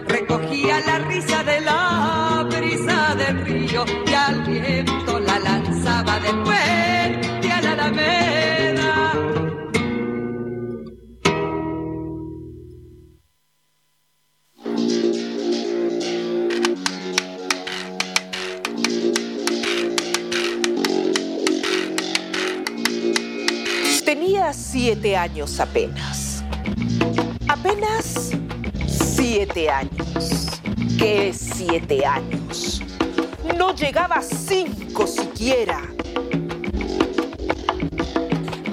Recogía 0.07 0.79
la 0.81 0.99
risa 0.99 1.43
de 1.43 1.61
la 1.61 2.47
brisa 2.49 3.15
del 3.15 3.45
río 3.45 3.85
y 4.05 4.13
al 4.13 4.43
viento 4.43 5.19
la 5.19 5.39
lanzaba 5.39 6.19
del 6.19 6.43
puente 6.43 7.20
siete 24.71 25.17
años 25.17 25.59
apenas. 25.59 26.45
Apenas 27.49 28.31
siete 28.87 29.69
años. 29.69 30.47
¿Qué 30.97 31.33
siete 31.33 32.05
años? 32.05 32.81
No 33.57 33.75
llegaba 33.75 34.21
cinco 34.21 35.05
siquiera. 35.07 35.81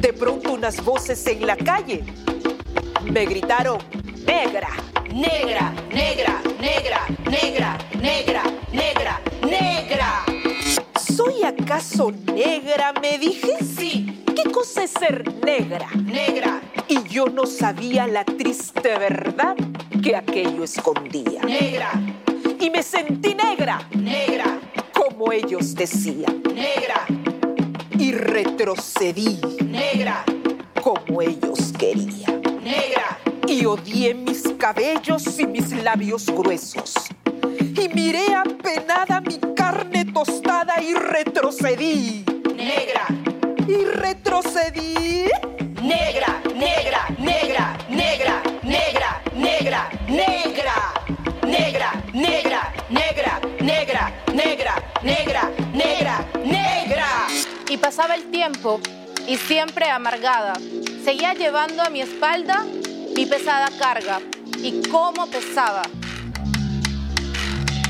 De 0.00 0.12
pronto 0.12 0.52
unas 0.52 0.84
voces 0.84 1.26
en 1.26 1.44
la 1.44 1.56
calle 1.56 2.04
me 3.10 3.26
gritaron, 3.26 3.78
negra, 4.24 4.68
Negra, 5.12 5.72
negra, 5.90 6.42
negra, 6.60 7.06
negra, 7.24 7.78
negra, 8.00 8.42
negra, 8.72 9.20
negra. 9.42 10.27
¿Soy 11.18 11.42
acaso 11.42 12.12
negra? 12.32 12.92
Me 13.02 13.18
dije. 13.18 13.56
Sí, 13.76 14.22
¿Qué 14.36 14.48
cosa 14.52 14.84
es 14.84 14.92
ser 14.92 15.24
negra? 15.44 15.88
negra, 15.96 16.60
Y 16.86 17.02
yo 17.08 17.26
no 17.26 17.44
sabía 17.44 18.06
la 18.06 18.24
triste 18.24 18.96
verdad 18.96 19.56
que 20.00 20.14
aquello 20.14 20.62
escondía. 20.62 21.42
negra, 21.42 21.90
Y 22.60 22.70
me 22.70 22.84
sentí 22.84 23.34
negra, 23.34 23.80
negra, 23.96 24.60
como 24.94 25.32
ellos 25.32 25.74
decían. 25.74 26.40
negra, 26.54 27.04
Y 27.98 28.12
retrocedí, 28.12 29.40
negra, 29.64 30.24
como 30.84 31.20
ellos 31.20 31.72
querían. 31.76 32.40
negra, 32.62 33.18
Y 33.48 33.64
odié 33.64 34.14
mis 34.14 34.42
cabellos 34.56 35.40
y 35.40 35.48
mis 35.48 35.72
labios 35.82 36.26
gruesos. 36.26 36.94
Y 37.56 37.88
miré 37.94 38.34
apenada 38.34 39.20
mi 39.20 39.38
carne 39.54 40.04
tostada 40.06 40.80
y 40.82 40.94
retrocedí. 40.94 42.24
negra, 42.56 43.06
Y 43.66 43.84
retrocedí. 43.84 45.24
negra, 45.82 46.40
negra, 46.54 47.06
negra, 47.18 47.76
negra, 47.88 48.42
negra, 48.62 49.22
negra, 49.34 49.90
negra, 50.08 50.92
negra, 51.42 51.92
negra, 52.12 52.72
negra, 52.90 53.40
negra, 53.60 54.12
negra, 54.40 54.82
negra, 55.02 55.50
negra, 55.72 56.26
negra. 56.44 57.06
Y 57.68 57.76
pasaba 57.76 58.14
el 58.14 58.30
tiempo 58.30 58.80
y 59.26 59.36
siempre 59.36 59.88
amargada, 59.90 60.54
seguía 61.04 61.34
llevando 61.34 61.82
a 61.82 61.90
mi 61.90 62.00
espalda 62.00 62.64
mi 63.14 63.26
pesada 63.26 63.68
carga. 63.78 64.20
¿Y 64.62 64.82
cómo 64.88 65.26
pesaba? 65.26 65.82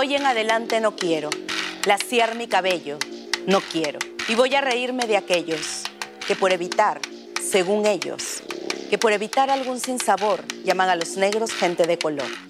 Hoy 0.00 0.14
en 0.14 0.24
adelante 0.24 0.80
no 0.80 0.96
quiero 0.96 1.28
laciar 1.84 2.34
mi 2.34 2.46
cabello, 2.46 2.96
no 3.46 3.60
quiero. 3.60 3.98
Y 4.28 4.34
voy 4.34 4.54
a 4.54 4.62
reírme 4.62 5.06
de 5.06 5.18
aquellos 5.18 5.82
que 6.26 6.34
por 6.34 6.52
evitar, 6.52 7.02
según 7.38 7.84
ellos, 7.84 8.42
que 8.88 8.96
por 8.96 9.12
evitar 9.12 9.50
algún 9.50 9.78
sinsabor 9.78 10.42
llaman 10.64 10.88
a 10.88 10.96
los 10.96 11.18
negros 11.18 11.52
gente 11.52 11.86
de 11.86 11.98
color. 11.98 12.49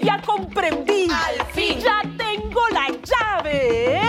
Y 0.00 0.06
ya 0.06 0.22
comprendí. 0.22 1.08
Al 1.10 1.46
fin, 1.52 1.78
ya 1.78 2.00
tengo 2.16 2.60
la 2.70 2.88
llave. 2.88 4.00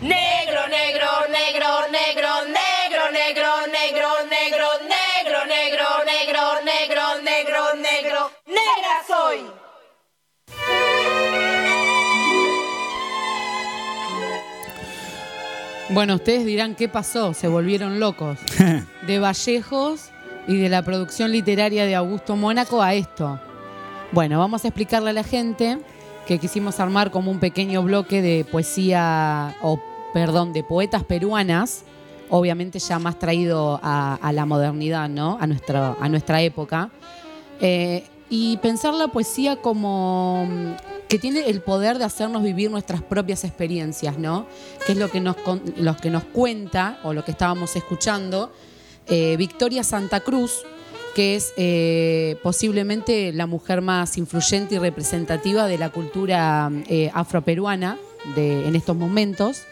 Negro, 0.00 0.66
negro, 0.68 1.08
negro, 1.28 1.68
negro, 1.90 2.46
negro, 2.48 3.10
negro, 3.12 3.66
negro, 3.66 4.16
negro, 4.24 4.74
negro, 4.78 5.44
negro, 5.44 6.04
negro, 6.04 6.62
negro, 6.64 7.02
negro, 7.22 7.74
negro, 7.74 8.30
negra 8.46 9.04
soy. 9.06 9.44
Bueno, 15.90 16.14
ustedes 16.14 16.44
dirán 16.44 16.74
qué 16.74 16.88
pasó, 16.88 17.34
se 17.34 17.48
volvieron 17.48 17.98
locos. 17.98 18.38
De 19.06 19.18
Vallejos 19.18 20.10
y 20.46 20.56
de 20.58 20.68
la 20.68 20.82
producción 20.82 21.32
literaria 21.32 21.84
de 21.84 21.94
Augusto 21.94 22.36
Mónaco 22.36 22.82
a 22.82 22.94
esto. 22.94 23.40
Bueno, 24.10 24.38
vamos 24.38 24.64
a 24.64 24.68
explicarle 24.68 25.10
a 25.10 25.12
la 25.12 25.22
gente 25.22 25.78
que 26.26 26.38
quisimos 26.38 26.80
armar 26.80 27.10
como 27.10 27.30
un 27.30 27.40
pequeño 27.40 27.82
bloque 27.82 28.22
de 28.22 28.46
poesía, 28.50 29.54
o 29.60 29.78
perdón, 30.14 30.54
de 30.54 30.64
poetas 30.64 31.04
peruanas, 31.04 31.84
obviamente 32.30 32.78
ya 32.78 32.98
más 32.98 33.18
traído 33.18 33.78
a, 33.82 34.30
la 34.32 34.46
modernidad, 34.46 35.10
¿no? 35.10 35.36
A 35.38 35.46
nuestra, 35.46 35.94
a 36.00 36.08
nuestra 36.08 36.40
época. 36.40 36.90
Eh, 37.60 38.02
y 38.30 38.56
pensar 38.58 38.94
la 38.94 39.08
poesía 39.08 39.56
como 39.56 40.46
mm, 40.46 41.06
que 41.08 41.18
tiene 41.18 41.40
el 41.48 41.60
poder 41.60 41.98
de 41.98 42.04
hacernos 42.04 42.42
vivir 42.42 42.70
nuestras 42.70 43.02
propias 43.02 43.44
experiencias, 43.44 44.18
¿no? 44.18 44.46
Que 44.86 44.92
es 44.92 44.98
lo 44.98 45.10
que 45.10 45.20
nos, 45.20 45.36
lo 45.76 45.96
que 45.98 46.08
nos 46.08 46.24
cuenta, 46.24 46.98
o 47.04 47.12
lo 47.12 47.26
que 47.26 47.32
estábamos 47.32 47.76
escuchando, 47.76 48.52
eh, 49.06 49.36
Victoria 49.36 49.84
Santa 49.84 50.20
Cruz, 50.20 50.64
que 51.18 51.34
es 51.34 51.52
eh, 51.56 52.36
posiblemente 52.44 53.32
la 53.32 53.48
mujer 53.48 53.82
más 53.82 54.16
influyente 54.18 54.76
y 54.76 54.78
representativa 54.78 55.66
de 55.66 55.76
la 55.76 55.90
cultura 55.90 56.70
eh, 56.86 57.10
afroperuana 57.12 57.98
en 58.36 58.76
estos 58.76 58.94
momentos, 58.94 59.62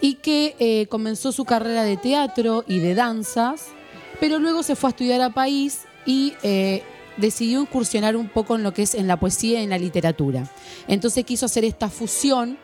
y 0.00 0.14
que 0.14 0.56
eh, 0.58 0.88
comenzó 0.88 1.30
su 1.30 1.44
carrera 1.44 1.84
de 1.84 1.96
teatro 1.96 2.64
y 2.66 2.80
de 2.80 2.96
danzas, 2.96 3.66
pero 4.18 4.40
luego 4.40 4.64
se 4.64 4.74
fue 4.74 4.88
a 4.88 4.90
estudiar 4.90 5.20
a 5.20 5.30
París 5.30 5.82
y 6.04 6.32
eh, 6.42 6.82
decidió 7.16 7.60
incursionar 7.60 8.16
un 8.16 8.28
poco 8.28 8.56
en 8.56 8.64
lo 8.64 8.74
que 8.74 8.82
es 8.82 8.96
en 8.96 9.06
la 9.06 9.20
poesía 9.20 9.60
y 9.60 9.62
en 9.62 9.70
la 9.70 9.78
literatura. 9.78 10.50
Entonces 10.88 11.24
quiso 11.24 11.46
hacer 11.46 11.64
esta 11.64 11.88
fusión. 11.88 12.58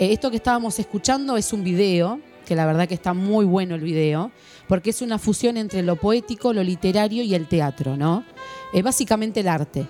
Esto 0.00 0.28
que 0.28 0.38
estábamos 0.38 0.80
escuchando 0.80 1.36
es 1.36 1.52
un 1.52 1.62
video, 1.62 2.18
que 2.44 2.54
la 2.54 2.66
verdad 2.66 2.88
que 2.88 2.94
está 2.94 3.14
muy 3.14 3.44
bueno 3.44 3.74
el 3.74 3.80
video, 3.80 4.30
porque 4.68 4.90
es 4.90 5.02
una 5.02 5.18
fusión 5.18 5.56
entre 5.56 5.82
lo 5.82 5.96
poético, 5.96 6.52
lo 6.52 6.62
literario 6.62 7.22
y 7.22 7.34
el 7.34 7.48
teatro, 7.48 7.96
¿no? 7.96 8.24
Eh, 8.72 8.82
básicamente 8.82 9.40
el 9.40 9.48
arte. 9.48 9.86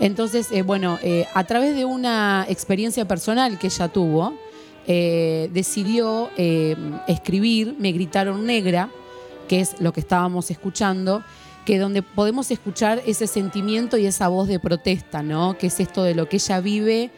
Entonces, 0.00 0.48
eh, 0.52 0.62
bueno, 0.62 0.98
eh, 1.02 1.26
a 1.34 1.44
través 1.44 1.74
de 1.74 1.84
una 1.84 2.46
experiencia 2.48 3.06
personal 3.06 3.58
que 3.58 3.66
ella 3.66 3.88
tuvo, 3.88 4.34
eh, 4.86 5.50
decidió 5.52 6.30
escribir 7.06 7.76
Me 7.78 7.92
gritaron 7.92 8.46
negra, 8.46 8.90
que 9.48 9.60
es 9.60 9.80
lo 9.80 9.92
que 9.92 10.00
estábamos 10.00 10.50
escuchando, 10.50 11.22
que 11.66 11.78
donde 11.78 12.02
podemos 12.02 12.50
escuchar 12.50 13.02
ese 13.06 13.26
sentimiento 13.26 13.98
y 13.98 14.06
esa 14.06 14.28
voz 14.28 14.48
de 14.48 14.58
protesta, 14.58 15.22
¿no? 15.22 15.58
Que 15.58 15.66
es 15.66 15.80
esto 15.80 16.02
de 16.02 16.14
lo 16.14 16.28
que 16.28 16.36
ella 16.36 16.60
vive 16.60 17.10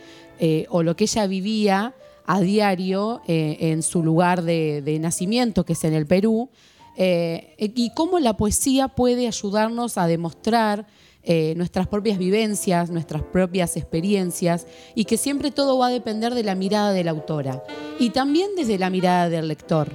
o 0.70 0.82
lo 0.82 0.96
que 0.96 1.04
ella 1.04 1.26
vivía 1.26 1.94
a 2.30 2.40
diario 2.40 3.22
eh, 3.26 3.56
en 3.58 3.82
su 3.82 4.04
lugar 4.04 4.42
de, 4.42 4.98
nacimiento, 5.00 5.64
que 5.64 5.72
es 5.72 5.82
en 5.82 5.94
el 5.94 6.06
Perú, 6.06 6.48
eh, 6.96 7.56
y 7.58 7.92
cómo 7.94 8.20
la 8.20 8.36
poesía 8.36 8.86
puede 8.86 9.26
ayudarnos 9.26 9.98
a 9.98 10.06
demostrar 10.06 10.86
eh, 11.24 11.54
nuestras 11.56 11.88
propias 11.88 12.18
vivencias, 12.18 12.88
nuestras 12.90 13.24
propias 13.24 13.76
experiencias, 13.76 14.68
y 14.94 15.06
que 15.06 15.16
siempre 15.16 15.50
todo 15.50 15.76
va 15.76 15.88
a 15.88 15.90
depender 15.90 16.34
de 16.34 16.44
la 16.44 16.54
mirada 16.54 16.92
de 16.92 17.02
la 17.02 17.10
autora 17.10 17.64
y 17.98 18.10
también 18.10 18.50
desde 18.56 18.78
la 18.78 18.90
mirada 18.90 19.28
del 19.28 19.48
lector, 19.48 19.88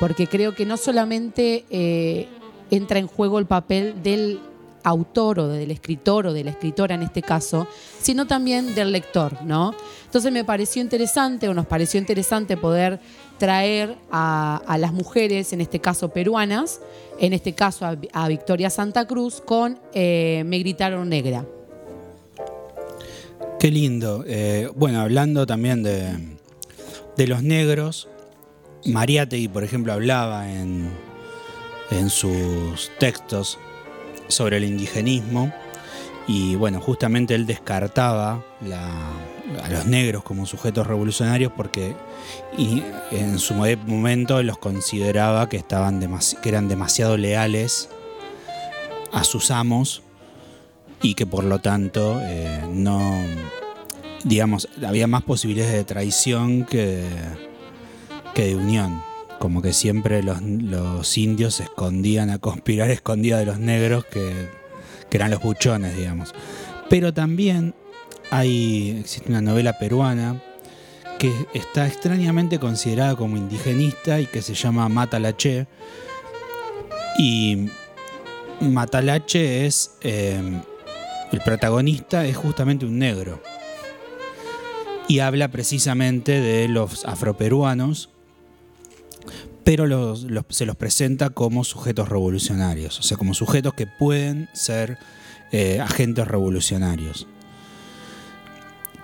porque 0.00 0.26
creo 0.26 0.56
que 0.56 0.66
no 0.66 0.76
solamente 0.76 2.28
entra 2.68 2.98
en 2.98 3.06
juego 3.06 3.38
el 3.38 3.46
papel 3.46 4.02
del 4.02 4.40
autor 4.86 5.40
o 5.40 5.48
del 5.48 5.72
escritor 5.72 6.28
o 6.28 6.32
de 6.32 6.44
la 6.44 6.50
escritora 6.50 6.94
en 6.94 7.02
este 7.02 7.20
caso, 7.20 7.66
sino 8.00 8.26
también 8.26 8.74
del 8.76 8.92
lector, 8.92 9.42
¿no? 9.42 9.74
Entonces 10.04 10.32
me 10.32 10.44
pareció 10.44 10.80
interesante 10.80 11.48
o 11.48 11.54
nos 11.54 11.66
pareció 11.66 11.98
interesante 11.98 12.56
poder 12.56 13.00
traer 13.36 13.96
a, 14.12 14.76
las 14.78 14.92
mujeres, 14.92 15.52
en 15.52 15.60
este 15.60 15.80
caso 15.80 16.10
peruanas, 16.10 16.80
en 17.18 17.32
este 17.32 17.52
caso 17.52 17.84
a, 17.84 18.28
Victoria 18.28 18.70
Santa 18.70 19.06
Cruz 19.06 19.42
con 19.44 19.78
eh, 19.92 20.44
Me 20.46 20.60
gritaron 20.60 21.08
negra. 21.08 21.44
Qué 23.58 23.70
lindo. 23.72 24.24
Eh, 24.26 24.70
bueno, 24.76 25.00
hablando 25.00 25.46
también 25.46 25.82
de, 25.82 26.38
de 27.16 27.26
los 27.26 27.42
negros, 27.42 28.08
Mariátegui, 28.84 29.48
por 29.48 29.64
ejemplo, 29.64 29.92
hablaba 29.92 30.48
en, 30.48 30.90
en 31.90 32.08
sus 32.08 32.90
textos 33.00 33.58
sobre 34.28 34.56
el 34.58 34.64
indigenismo 34.64 35.52
y 36.28 36.56
bueno, 36.56 36.80
justamente 36.80 37.34
él 37.34 37.46
descartaba 37.46 38.44
la- 38.60 39.12
a 39.62 39.68
los 39.70 39.86
negros 39.86 40.24
como 40.24 40.44
sujetos 40.44 40.86
revolucionarios 40.86 41.52
porque 41.56 41.94
y 42.58 42.82
en 43.12 43.38
su 43.38 43.54
mo- 43.54 43.64
momento 43.86 44.42
los 44.42 44.58
consideraba 44.58 45.48
que, 45.48 45.56
estaban 45.56 46.00
demasi- 46.00 46.40
que 46.40 46.48
eran 46.48 46.66
demasiado 46.68 47.16
leales 47.16 47.88
a 49.12 49.22
sus 49.22 49.50
amos 49.52 50.02
y 51.00 51.14
que 51.14 51.26
por 51.26 51.44
lo 51.44 51.60
tanto 51.60 52.18
eh, 52.22 52.62
no, 52.72 53.14
digamos, 54.24 54.68
había 54.84 55.06
más 55.06 55.22
posibilidades 55.22 55.74
de 55.74 55.84
traición 55.84 56.64
que, 56.64 57.04
que 58.34 58.46
de 58.46 58.56
unión. 58.56 59.00
Como 59.38 59.62
que 59.62 59.72
siempre 59.72 60.22
los, 60.22 60.40
los 60.42 61.18
indios 61.18 61.54
se 61.54 61.64
escondían 61.64 62.30
a 62.30 62.38
conspirar 62.38 62.90
escondidas 62.92 63.40
de 63.40 63.46
los 63.46 63.58
negros 63.58 64.04
que, 64.04 64.48
que 65.10 65.16
eran 65.16 65.30
los 65.30 65.42
buchones, 65.42 65.96
digamos. 65.96 66.34
Pero 66.88 67.12
también 67.12 67.74
hay, 68.30 68.98
existe 69.00 69.28
una 69.28 69.40
novela 69.40 69.78
peruana 69.78 70.42
que 71.18 71.32
está 71.54 71.86
extrañamente 71.86 72.58
considerada 72.58 73.16
como 73.16 73.36
indigenista 73.36 74.20
y 74.20 74.26
que 74.26 74.42
se 74.42 74.54
llama 74.54 74.88
Matalache. 74.88 75.66
Y 77.18 77.68
Matalache 78.60 79.66
es, 79.66 79.96
eh, 80.02 80.40
el 81.32 81.40
protagonista 81.40 82.26
es 82.26 82.36
justamente 82.36 82.86
un 82.86 82.98
negro. 82.98 83.40
Y 85.08 85.20
habla 85.20 85.48
precisamente 85.48 86.40
de 86.40 86.68
los 86.68 87.04
afroperuanos, 87.04 88.10
pero 89.66 90.14
se 90.48 90.64
los 90.64 90.76
presenta 90.76 91.30
como 91.30 91.64
sujetos 91.64 92.08
revolucionarios, 92.08 93.00
o 93.00 93.02
sea, 93.02 93.16
como 93.16 93.34
sujetos 93.34 93.74
que 93.74 93.88
pueden 93.88 94.48
ser 94.52 94.96
eh, 95.50 95.80
agentes 95.80 96.28
revolucionarios. 96.28 97.26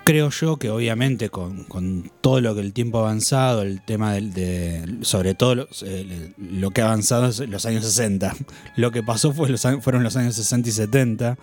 Creo 0.05 0.31
yo 0.31 0.59
que 0.59 0.71
obviamente 0.71 1.31
con, 1.31 2.13
todo 2.21 2.41
lo 2.41 2.55
que 2.55 2.61
el 2.61 2.73
tiempo 2.73 2.99
ha 2.99 3.01
avanzado, 3.01 3.63
el 3.63 3.83
tema 3.83 4.15
de, 4.15 4.99
sobre 5.01 5.35
todo 5.35 5.67
eh, 5.85 6.33
lo 6.39 6.71
que 6.71 6.83
ha 6.83 6.85
avanzado 6.85 7.27
es 7.27 7.41
los 7.41 7.67
años 7.67 7.85
60, 7.85 8.33
lo 8.77 8.93
que 8.93 9.03
pasó 9.03 9.33
fue 9.33 9.57
fueron 9.81 10.05
los 10.05 10.15
años 10.15 10.37
60 10.37 10.69
y 10.69 10.73
70, 10.73 11.39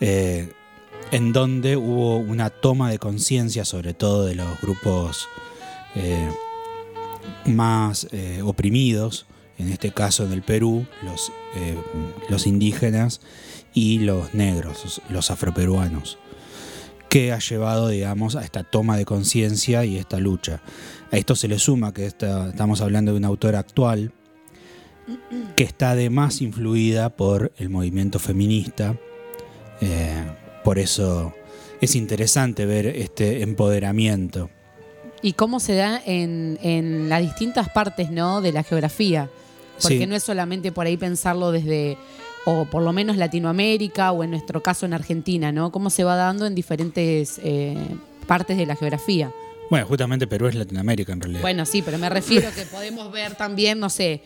eh, 0.00 0.52
en 1.10 1.32
donde 1.32 1.78
hubo 1.78 2.18
una 2.18 2.50
toma 2.50 2.90
de 2.90 2.98
conciencia 2.98 3.64
sobre 3.64 3.94
todo 3.94 4.26
de 4.26 4.34
los 4.34 4.60
grupos 4.60 5.26
más 7.46 8.08
eh, 8.12 8.40
oprimidos, 8.42 9.26
en 9.58 9.68
este 9.68 9.92
caso 9.92 10.24
en 10.24 10.32
el 10.32 10.42
Perú, 10.42 10.86
los, 11.02 11.30
eh, 11.56 11.76
los 12.28 12.46
indígenas 12.46 13.20
y 13.74 13.98
los 14.00 14.34
negros, 14.34 15.00
los- 15.08 15.30
afroperuanos, 15.30 16.18
que 17.08 17.32
ha 17.32 17.38
llevado, 17.38 17.88
digamos, 17.88 18.36
a 18.36 18.44
esta 18.44 18.64
toma 18.64 18.96
de 18.96 19.04
conciencia 19.04 19.84
y 19.84 19.96
esta 19.98 20.18
lucha. 20.18 20.62
A 21.10 21.16
esto 21.18 21.36
se 21.36 21.48
le 21.48 21.58
suma 21.58 21.92
que 21.92 22.06
esta- 22.06 22.48
estamos 22.50 22.80
hablando 22.80 23.12
de 23.12 23.18
una 23.18 23.28
autora 23.28 23.58
actual 23.58 24.12
que 25.56 25.64
está 25.64 25.90
además 25.90 26.40
influida 26.40 27.10
por 27.16 27.52
el 27.58 27.68
movimiento 27.70 28.18
feminista. 28.18 28.96
eh, 29.84 30.24
por 30.62 30.78
eso 30.78 31.34
es 31.80 31.96
interesante 31.96 32.66
ver 32.66 32.86
este 32.86 33.42
empoderamiento. 33.42 34.48
Y 35.22 35.34
cómo 35.34 35.60
se 35.60 35.74
da 35.74 36.00
en, 36.04 36.58
en 36.62 37.08
las 37.08 37.20
distintas 37.22 37.68
partes 37.68 38.10
¿no? 38.10 38.40
de 38.40 38.52
la 38.52 38.62
geografía. 38.64 39.28
porque 39.80 39.98
Sí. 39.98 40.06
no 40.06 40.16
es 40.16 40.22
solamente 40.22 40.72
por 40.72 40.86
ahí 40.86 40.96
pensarlo 40.96 41.52
desde, 41.52 41.96
o 42.44 42.64
por 42.64 42.82
lo 42.82 42.92
menos 42.92 43.16
Latinoamérica, 43.16 44.10
o 44.12 44.24
en 44.24 44.30
nuestro 44.30 44.62
caso 44.62 44.84
en 44.86 44.94
Argentina, 44.94 45.52
¿no? 45.52 45.70
Cómo 45.70 45.90
se 45.90 46.02
va 46.04 46.16
dando 46.16 46.46
en 46.46 46.54
diferentes 46.54 47.40
eh, 47.44 47.76
partes 48.26 48.56
de 48.56 48.66
la 48.66 48.74
geografía. 48.76 49.32
Bueno, 49.70 49.86
justamente 49.86 50.26
Perú 50.26 50.48
es 50.48 50.54
Latinoamérica 50.54 51.12
en 51.12 51.20
realidad. 51.20 51.40
Bueno, 51.40 51.64
sí, 51.66 51.82
pero 51.82 51.98
me 51.98 52.08
refiero 52.08 52.50
que 52.54 52.62
podemos 52.62 53.10
ver 53.10 53.36
también, 53.36 53.78
no 53.78 53.88
sé, 53.88 54.22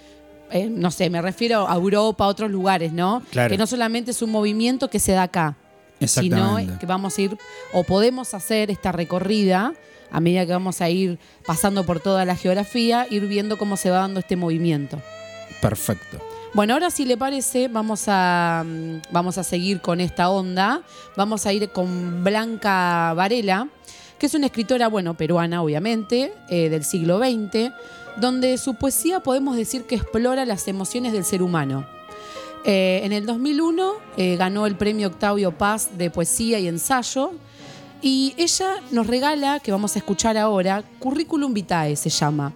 eh, 0.51 0.69
no 0.69 0.91
sé, 0.91 1.09
me 1.11 1.21
refiero 1.23 1.69
a 1.69 1.75
Europa, 1.75 2.25
a 2.25 2.29
otros 2.29 2.51
lugares, 2.51 2.93
¿no? 2.93 3.23
Claro. 3.31 3.51
Que 3.51 3.59
no 3.59 3.67
solamente 3.67 4.11
es 4.13 4.23
un 4.23 4.31
movimiento 4.31 4.89
que 4.91 4.99
se 4.99 5.13
da 5.13 5.25
acá, 5.25 5.57
sino 6.01 6.57
que 6.81 6.87
vamos 6.87 7.17
a 7.19 7.23
ir, 7.23 7.39
o 7.73 7.85
podemos 7.85 8.35
hacer 8.35 8.71
esta 8.71 8.93
recorrida 8.93 9.73
a 10.11 10.21
medida 10.21 10.47
que 10.47 10.53
vamos 10.53 10.81
a 10.81 10.91
ir 10.91 11.19
pasando 11.45 11.85
por 11.85 12.01
toda 12.01 12.25
la 12.25 12.37
geografía, 12.37 13.07
ir 13.11 13.27
viendo 13.27 13.59
cómo 13.59 13.77
se 13.77 13.91
va 13.91 13.99
dando 13.99 14.21
este 14.21 14.37
movimiento. 14.37 15.01
Perfecto. 15.61 16.19
Bueno, 16.57 16.73
ahora 16.73 16.91
si 16.91 17.05
le 17.05 17.19
parece, 17.19 17.69
vamos 17.69 18.05
a, 18.07 18.65
mm, 18.67 19.03
vamos 19.11 19.37
a 19.37 19.45
seguir 19.45 19.81
con 19.81 20.01
esta 20.01 20.31
onda. 20.31 20.83
Vamos 21.15 21.45
a 21.45 21.53
ir 21.53 21.69
con 21.71 22.25
Blanca 22.25 23.13
Varela, 23.15 23.69
que 24.19 24.25
es 24.25 24.35
una 24.35 24.47
escritora, 24.47 24.89
bueno, 24.89 25.15
peruana, 25.15 25.63
obviamente, 25.63 26.33
eh, 26.49 26.71
del 26.71 26.85
siglo 26.85 27.19
XX, 27.19 27.73
donde 28.17 28.57
su 28.57 28.75
poesía 28.75 29.21
podemos 29.21 29.57
decir 29.57 29.85
que 29.85 29.97
explora 29.97 30.47
las 30.47 30.67
emociones 30.69 31.13
del 31.13 31.25
ser 31.25 31.43
humano. 31.43 31.87
Eh, 32.65 33.03
en 33.05 33.13
el 33.13 33.27
2001 33.27 33.93
eh, 34.17 34.37
ganó 34.37 34.67
el 34.67 34.77
premio 34.77 35.09
Octavio 35.09 35.53
Paz 35.53 35.91
de 35.99 36.11
poesía 36.11 36.59
y 36.59 36.69
ensayo. 36.69 37.33
Y 38.03 38.35
ella 38.37 38.77
nos 38.91 39.07
regala, 39.07 39.61
que 39.61 39.73
vamos 39.73 39.97
a 39.97 39.99
escuchar 39.99 40.37
ahora, 40.37 40.85
Curriculum 40.99 41.55
Vitae 41.55 41.97
se 41.97 42.11
llama, 42.11 42.53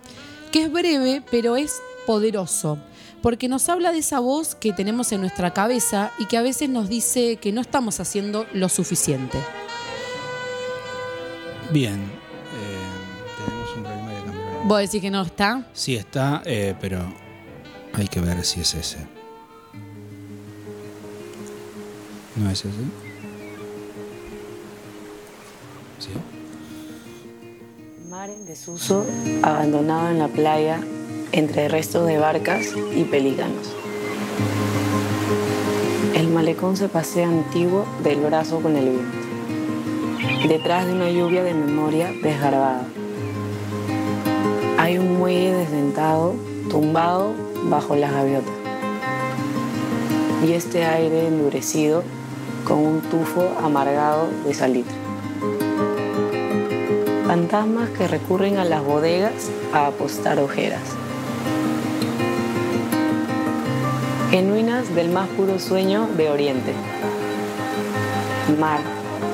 que 0.52 0.64
es 0.64 0.72
breve, 0.72 1.22
pero 1.30 1.56
es 1.56 1.80
poderoso, 2.06 2.78
porque 3.22 3.48
nos 3.48 3.68
habla 3.68 3.92
de 3.92 3.98
esa 3.98 4.20
voz 4.20 4.54
que 4.54 4.72
tenemos 4.72 5.12
en 5.12 5.20
nuestra 5.22 5.52
cabeza 5.52 6.12
y 6.18 6.26
que 6.26 6.36
a 6.36 6.42
veces 6.42 6.68
nos 6.68 6.88
dice 6.88 7.36
que 7.36 7.52
no 7.52 7.60
estamos 7.60 8.00
haciendo 8.00 8.46
lo 8.52 8.68
suficiente. 8.68 9.38
Bien. 11.72 11.94
eh, 11.94 13.44
tenemos 13.44 13.76
un 13.76 13.82
problema 13.82 14.12
de 14.12 14.24
cámara. 14.24 14.60
¿Vos 14.64 14.78
decís 14.80 15.00
que 15.00 15.10
no 15.10 15.22
está? 15.22 15.66
Sí 15.72 15.96
está, 15.96 16.42
eh, 16.44 16.74
pero 16.80 16.98
hay 17.94 18.08
que 18.08 18.20
ver 18.20 18.44
si 18.44 18.60
es 18.60 18.74
ese. 18.74 18.98
¿No 22.36 22.50
es 22.50 22.60
ese? 22.60 22.68
Mar 28.08 28.30
en 28.30 28.46
desuso, 28.46 29.04
abandonado 29.42 30.10
en 30.10 30.18
la 30.18 30.28
playa, 30.28 30.80
entre 31.32 31.68
restos 31.68 32.06
de 32.06 32.16
barcas 32.16 32.68
y 32.94 33.04
pelícanos. 33.04 33.74
El 36.14 36.28
malecón 36.28 36.78
se 36.78 36.88
pasea 36.88 37.28
antiguo 37.28 37.84
del 38.02 38.20
brazo 38.20 38.60
con 38.60 38.76
el 38.76 38.88
viento, 38.88 40.48
detrás 40.48 40.86
de 40.86 40.92
una 40.92 41.10
lluvia 41.10 41.42
de 41.42 41.52
memoria 41.52 42.10
desgarbada. 42.22 42.86
Hay 44.78 44.96
un 44.96 45.18
muelle 45.18 45.52
desdentado, 45.52 46.34
tumbado 46.70 47.34
bajo 47.64 47.94
las 47.94 48.12
gaviotas. 48.12 48.54
Y 50.46 50.52
este 50.52 50.86
aire 50.86 51.26
endurecido 51.26 52.02
con 52.64 52.78
un 52.78 53.00
tufo 53.02 53.50
amargado 53.62 54.28
de 54.46 54.54
salitre. 54.54 54.99
Fantasmas 57.30 57.88
que 57.90 58.08
recurren 58.08 58.58
a 58.58 58.64
las 58.64 58.82
bodegas 58.82 59.52
a 59.72 59.86
apostar 59.86 60.40
ojeras. 60.40 60.82
Genuinas 64.32 64.92
del 64.96 65.10
más 65.10 65.28
puro 65.28 65.60
sueño 65.60 66.08
de 66.16 66.28
Oriente. 66.28 66.74
Mar, 68.58 68.80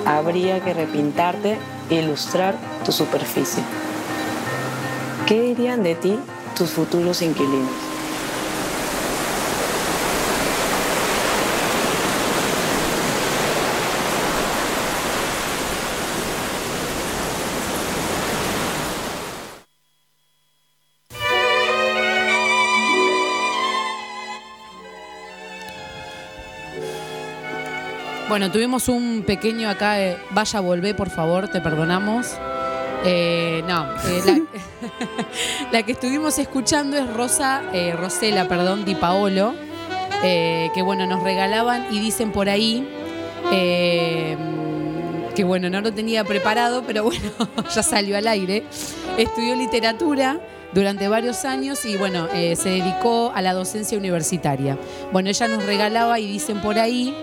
habría 0.04 0.62
que 0.62 0.74
repintarte 0.74 1.56
e 1.88 1.94
ilustrar 1.94 2.56
tu 2.84 2.92
superficie. 2.92 3.62
¿Qué 5.26 5.40
dirían 5.40 5.82
de 5.82 5.94
ti 5.94 6.18
tus 6.54 6.68
futuros 6.68 7.22
inquilinos? 7.22 7.85
Bueno, 28.36 28.52
tuvimos 28.52 28.90
un 28.90 29.22
pequeño 29.26 29.70
acá, 29.70 29.98
eh, 29.98 30.18
vaya, 30.32 30.60
volvé, 30.60 30.92
por 30.92 31.08
favor, 31.08 31.48
te 31.48 31.62
perdonamos. 31.62 32.36
Eh, 33.02 33.64
no, 33.66 33.86
eh, 34.04 34.22
la, 34.26 34.42
la 35.72 35.82
que 35.82 35.92
estuvimos 35.92 36.38
escuchando 36.38 36.98
es 36.98 37.10
Rosa, 37.14 37.62
eh, 37.72 37.94
Rosela, 37.98 38.46
perdón, 38.46 38.84
Di 38.84 38.94
Paolo, 38.94 39.54
que 40.20 40.82
bueno, 40.84 41.06
nos 41.06 41.22
regalaban 41.22 41.86
y 41.90 41.98
dicen 41.98 42.30
por 42.30 42.50
ahí 42.50 42.86
que 45.36 45.44
bueno, 45.44 45.68
no 45.68 45.82
lo 45.82 45.92
tenía 45.92 46.24
preparado, 46.24 46.82
pero 46.86 47.04
bueno, 47.04 47.30
ya 47.74 47.82
salió 47.82 48.16
al 48.16 48.26
aire. 48.26 48.64
Estudió 49.18 49.54
literatura 49.54 50.40
durante 50.72 51.08
varios 51.08 51.44
años 51.44 51.84
y 51.84 51.96
bueno, 51.96 52.28
eh, 52.34 52.56
se 52.56 52.70
dedicó 52.70 53.32
a 53.34 53.42
la 53.42 53.52
docencia 53.52 53.98
universitaria. 53.98 54.78
Bueno, 55.12 55.28
ella 55.28 55.46
nos 55.46 55.64
regalaba 55.64 56.18
y 56.18 56.26
dicen 56.26 56.60
por 56.60 56.78
ahí 56.78 57.14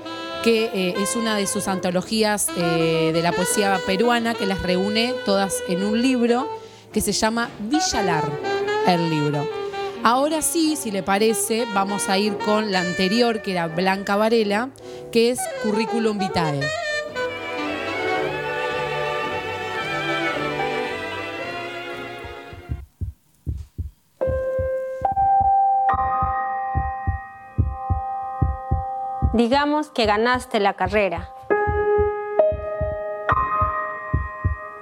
que 0.44 0.66
eh, 0.74 0.96
es 1.02 1.16
una 1.16 1.38
de 1.38 1.48
sus 1.48 1.70
antologías 1.70 2.50
eh, 2.58 3.12
de 3.14 3.22
la 3.22 3.32
poesía 3.32 3.80
peruana 3.86 4.34
que 4.34 4.46
las 4.46 4.62
reúne 4.62 5.16
todas 5.26 5.56
en 5.70 5.84
un 5.84 6.02
libro 6.02 6.50
que 6.92 7.00
se 7.00 7.14
llama 7.14 7.50
Villalar, 7.62 8.30
el 8.86 9.10
libro. 9.10 9.48
Ahora 10.04 10.42
sí, 10.42 10.76
si 10.76 10.92
le 10.92 11.02
parece, 11.02 11.66
vamos 11.74 12.10
a 12.10 12.18
ir 12.18 12.38
con 12.38 12.74
la 12.74 12.82
anterior, 12.82 13.42
que 13.42 13.54
era 13.54 13.68
Blanca 13.68 14.18
Varela, 14.18 14.70
que 15.14 15.30
es 15.30 15.40
Curriculum 15.64 16.20
Vitae. 16.20 16.60
Digamos 29.34 29.90
que 29.90 30.06
ganaste 30.06 30.60
la 30.60 30.76
carrera 30.76 31.34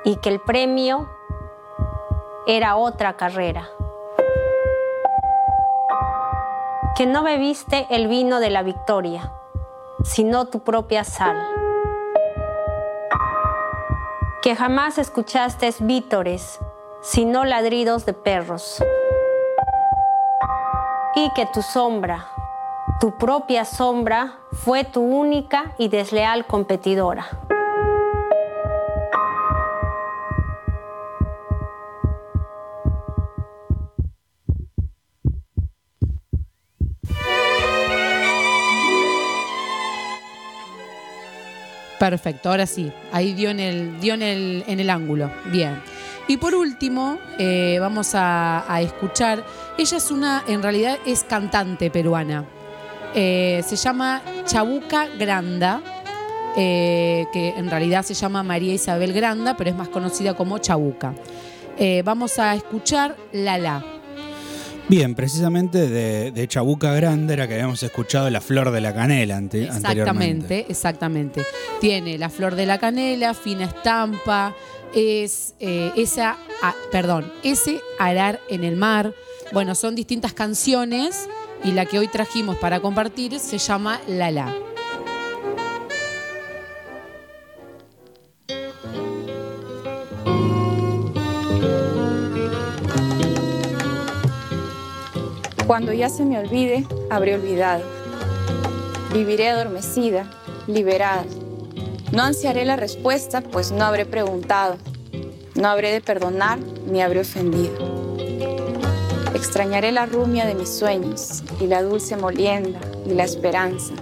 y 0.03 0.17
que 0.17 0.27
el 0.27 0.41
premio 0.41 1.09
era 2.45 2.75
otra 2.75 3.13
carrera. 3.13 3.69
Que 6.97 7.05
no 7.05 7.23
bebiste 7.23 7.87
el 7.91 8.09
vino 8.09 8.41
de 8.41 8.49
la 8.49 8.61
victoria, 8.61 9.31
sino 10.03 10.43
tu 10.43 10.59
propia 10.59 11.05
sal. 11.05 11.37
Que 14.41 14.57
jamás 14.57 14.97
escuchaste 14.97 15.73
vítores, 15.79 16.59
sino 17.01 17.45
ladridos 17.45 18.05
de 18.05 18.11
perros. 18.11 18.83
Y 21.15 21.31
que 21.35 21.45
tu 21.45 21.61
sombra, 21.61 22.30
tu 23.01 23.17
propia 23.17 23.65
sombra 23.65 24.37
fue 24.51 24.83
tu 24.83 25.01
única 25.01 25.73
y 25.79 25.87
desleal 25.87 26.45
competidora. 26.45 27.25
Perfecto, 41.99 42.49
ahora 42.49 42.67
sí, 42.67 42.93
ahí 43.11 43.33
dio 43.33 43.49
en 43.49 43.59
el, 43.59 43.99
dio 43.99 44.13
en 44.13 44.21
el, 44.21 44.63
en 44.67 44.79
el 44.79 44.91
ángulo. 44.91 45.31
Bien. 45.45 45.81
Y 46.27 46.37
por 46.37 46.53
último, 46.53 47.17
eh, 47.39 47.77
vamos 47.79 48.13
a, 48.13 48.71
a 48.71 48.81
escuchar. 48.81 49.43
Ella 49.79 49.97
es 49.97 50.11
una, 50.11 50.43
en 50.47 50.61
realidad 50.61 50.99
es 51.07 51.23
cantante 51.23 51.89
peruana. 51.89 52.45
Eh, 53.13 53.61
se 53.67 53.75
llama 53.75 54.21
Chabuca 54.45 55.07
Granda, 55.19 55.81
eh, 56.55 57.25
que 57.33 57.49
en 57.49 57.69
realidad 57.69 58.03
se 58.03 58.13
llama 58.13 58.41
María 58.43 58.73
Isabel 58.73 59.13
Granda, 59.13 59.55
pero 59.57 59.69
es 59.69 59.75
más 59.75 59.89
conocida 59.89 60.33
como 60.33 60.57
Chabuca. 60.59 61.13
Eh, 61.77 62.01
vamos 62.05 62.39
a 62.39 62.55
escuchar 62.55 63.15
La 63.31 63.57
La. 63.57 63.83
Bien, 64.87 65.15
precisamente 65.15 65.89
de, 65.89 66.31
de 66.31 66.47
Chabuca 66.47 66.93
Grande 66.93 67.33
era 67.33 67.47
que 67.47 67.53
habíamos 67.53 67.81
escuchado 67.83 68.29
La 68.29 68.41
Flor 68.41 68.71
de 68.71 68.81
la 68.81 68.93
Canela 68.93 69.37
ante- 69.37 69.69
anteriormente. 69.69 70.59
Exactamente, 70.59 70.65
exactamente. 70.69 71.45
Tiene 71.79 72.17
la 72.17 72.29
flor 72.29 72.55
de 72.55 72.65
la 72.65 72.77
canela, 72.77 73.33
fina 73.33 73.65
estampa, 73.65 74.53
es 74.93 75.53
eh, 75.59 75.91
esa, 75.95 76.35
ah, 76.61 76.75
perdón, 76.91 77.31
ese 77.43 77.79
arar 77.99 78.39
en 78.49 78.63
el 78.65 78.75
mar. 78.75 79.13
Bueno, 79.53 79.75
son 79.75 79.95
distintas 79.95 80.33
canciones 80.33 81.27
y 81.63 81.71
la 81.71 81.85
que 81.85 81.99
hoy 81.99 82.07
trajimos 82.07 82.57
para 82.57 82.79
compartir 82.79 83.39
se 83.39 83.57
llama 83.57 83.99
Lala. 84.07 84.53
Cuando 95.67 95.93
ya 95.93 96.09
se 96.09 96.25
me 96.25 96.37
olvide, 96.37 96.85
habré 97.09 97.35
olvidado. 97.35 97.83
Viviré 99.13 99.49
adormecida, 99.49 100.29
liberada. 100.67 101.23
No 102.11 102.23
ansiaré 102.23 102.65
la 102.65 102.75
respuesta, 102.75 103.39
pues 103.39 103.71
no 103.71 103.85
habré 103.85 104.05
preguntado. 104.05 104.77
No 105.55 105.69
habré 105.69 105.91
de 105.91 106.01
perdonar, 106.01 106.59
ni 106.87 107.01
habré 107.01 107.21
ofendido. 107.21 107.90
Extrañaré 109.33 109.91
la 109.91 110.05
rumia 110.05 110.45
de 110.45 110.55
mis 110.55 110.69
sueños 110.69 111.43
y 111.59 111.67
la 111.67 111.81
dulce 111.81 112.17
molienda 112.17 112.79
y 113.05 113.13
la 113.13 113.23
esperanza. 113.23 113.93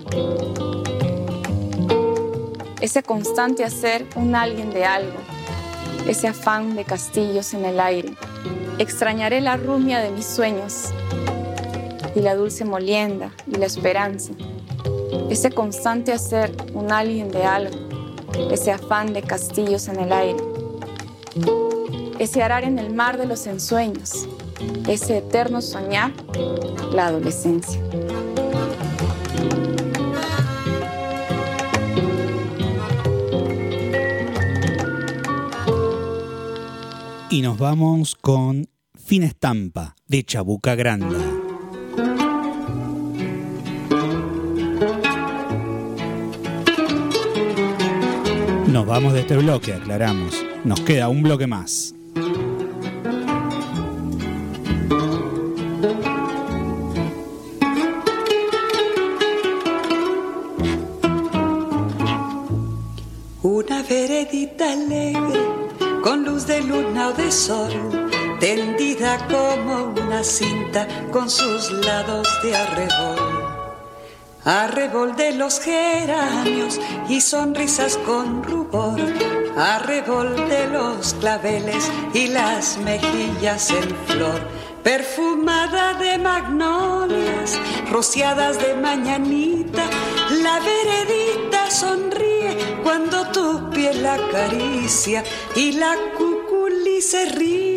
Ese 2.81 3.03
constante 3.03 3.63
hacer 3.63 4.05
un 4.15 4.35
alguien 4.35 4.71
de 4.71 4.85
algo, 4.85 5.17
ese 6.07 6.27
afán 6.27 6.75
de 6.75 6.83
castillos 6.83 7.53
en 7.53 7.65
el 7.65 7.79
aire. 7.79 8.15
Extrañaré 8.79 9.41
la 9.41 9.57
rumia 9.57 9.99
de 9.99 10.11
mis 10.11 10.25
sueños 10.25 10.85
y 12.15 12.21
la 12.21 12.35
dulce 12.35 12.65
molienda 12.65 13.31
y 13.47 13.57
la 13.57 13.65
esperanza. 13.65 14.31
Ese 15.29 15.51
constante 15.51 16.11
hacer 16.11 16.55
un 16.73 16.91
alguien 16.91 17.29
de 17.29 17.43
algo, 17.43 17.77
ese 18.49 18.71
afán 18.71 19.13
de 19.13 19.21
castillos 19.21 19.87
en 19.87 19.99
el 19.99 20.11
aire. 20.11 20.43
Ese 22.17 22.41
arar 22.41 22.63
en 22.63 22.79
el 22.79 22.93
mar 22.93 23.17
de 23.17 23.25
los 23.25 23.45
ensueños, 23.45 24.27
ese 24.87 25.17
eterno 25.17 25.61
soñar, 25.61 26.11
la 26.91 27.07
adolescencia. 27.07 27.79
Y 37.31 37.41
nos 37.41 37.59
vamos 37.59 38.15
con 38.15 38.67
Fina 38.95 39.27
Estampa 39.27 39.95
de 40.07 40.23
Chabuca 40.23 40.73
Granda. 40.75 41.19
Nos 48.67 48.85
vamos 48.85 49.13
de 49.13 49.21
este 49.21 49.37
bloque, 49.37 49.73
aclaramos. 49.73 50.43
Nos 50.63 50.79
queda 50.81 51.09
un 51.09 51.23
bloque 51.23 51.47
más. 51.47 51.95
Cinta 70.23 70.87
con 71.11 71.29
sus 71.29 71.71
lados 71.71 72.27
de 72.43 72.55
arrebol. 72.55 73.39
Arrebol 74.45 75.15
de 75.15 75.33
los 75.33 75.59
geranios 75.59 76.79
y 77.07 77.21
sonrisas 77.21 77.97
con 78.05 78.43
rubor. 78.43 78.99
Arrebol 79.57 80.35
de 80.49 80.67
los 80.67 81.13
claveles 81.15 81.91
y 82.13 82.27
las 82.27 82.77
mejillas 82.77 83.69
en 83.71 83.95
flor. 84.07 84.39
Perfumada 84.83 85.93
de 85.95 86.17
magnolias, 86.17 87.59
rociadas 87.91 88.57
de 88.59 88.75
mañanita. 88.75 89.83
La 90.41 90.59
veredita 90.59 91.69
sonríe 91.69 92.79
cuando 92.81 93.27
tu 93.31 93.69
piel 93.71 94.03
la 94.03 94.13
acaricia 94.15 95.23
y 95.55 95.73
la 95.73 95.95
cuculi 96.17 97.01
se 97.01 97.25
ríe 97.25 97.68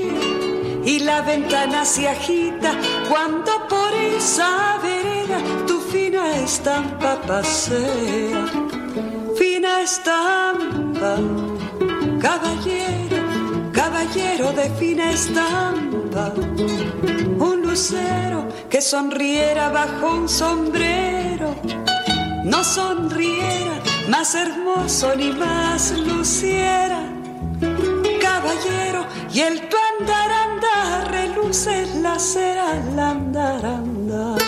y 0.85 0.99
la 1.01 1.23
ventana 1.23 1.85
se 1.85 2.09
agita 2.09 2.75
cuando 3.09 3.69
por 3.69 3.93
esa 3.95 4.79
vereda 4.83 5.39
tu 5.67 5.81
fina 5.81 6.37
estampa 6.37 7.21
pasea. 7.27 8.47
Fina 9.37 9.81
estampa, 9.83 11.17
caballero, 12.21 13.71
caballero 13.73 14.53
de 14.53 14.71
fina 14.71 15.11
estampa. 15.13 16.33
Un 17.39 17.63
lucero 17.63 18.49
que 18.69 18.81
sonriera 18.81 19.69
bajo 19.71 20.15
un 20.15 20.29
sombrero, 20.29 21.55
no 22.45 22.65
sonriera 22.65 23.81
más 24.09 24.35
hermoso 24.35 25.15
ni 25.17 25.31
más 25.31 25.93
luciera. 25.99 27.09
Caballero, 28.21 29.07
y 29.33 29.41
el 29.41 29.69
tu 29.69 29.77
andar 30.01 30.31
andar 31.53 31.75
reluce 31.75 32.01
la 32.01 32.19
cera 32.19 32.71
al 32.71 32.99
andar 32.99 33.67
andar. 33.67 34.39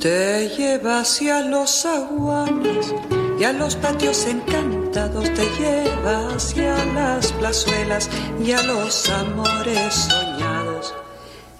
Te 0.00 0.48
lleva 0.56 1.00
hacia 1.00 1.40
los 1.40 1.84
aguanes 1.84 2.94
y 3.38 3.44
a 3.44 3.52
los 3.52 3.76
patios 3.76 4.26
encantados, 4.26 5.24
te 5.34 5.46
lleva 5.58 6.34
hacia 6.34 6.84
las 6.94 7.32
plazuelas 7.32 8.08
y 8.42 8.52
a 8.52 8.62
los 8.62 9.08
amores 9.10 9.94
soñados. 9.94 10.47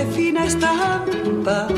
de 0.00 0.12
fina 0.12 0.44
estampa. 0.46 1.68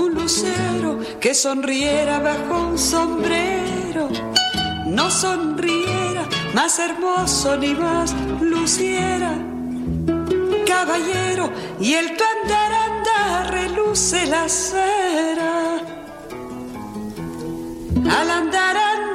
Un 0.00 0.14
lucero 0.14 0.98
que 1.20 1.34
sonriera 1.34 2.18
bajo 2.20 2.68
un 2.68 2.78
sombrero, 2.78 4.08
no 4.86 5.10
sonriera 5.10 6.24
más 6.54 6.78
hermoso 6.78 7.56
ni 7.56 7.74
más 7.74 8.14
luciera 8.40 9.32
caballero 10.66 11.50
y 11.80 11.94
el 11.94 12.16
tu 12.16 12.24
andar 12.24 13.50
reluce 13.50 14.26
la 14.26 14.48
cera. 14.48 15.78
Al. 18.18 19.07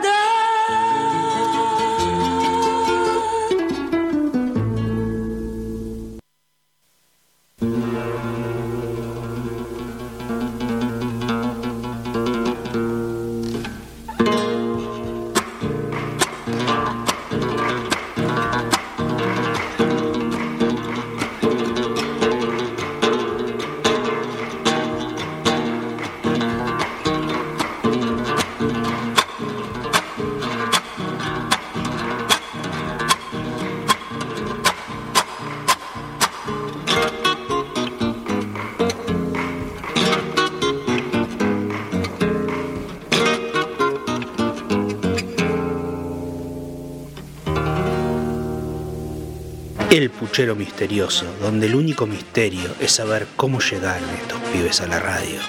Misterioso, 50.56 51.26
donde 51.42 51.68
el 51.68 51.76
único 51.76 52.06
misterio 52.06 52.70
es 52.80 52.92
saber 52.92 53.28
cómo 53.36 53.60
llegaron 53.60 54.10
estos 54.10 54.40
pibes 54.52 54.82
a 54.82 54.88
la 54.88 55.00
radio. 55.00 55.40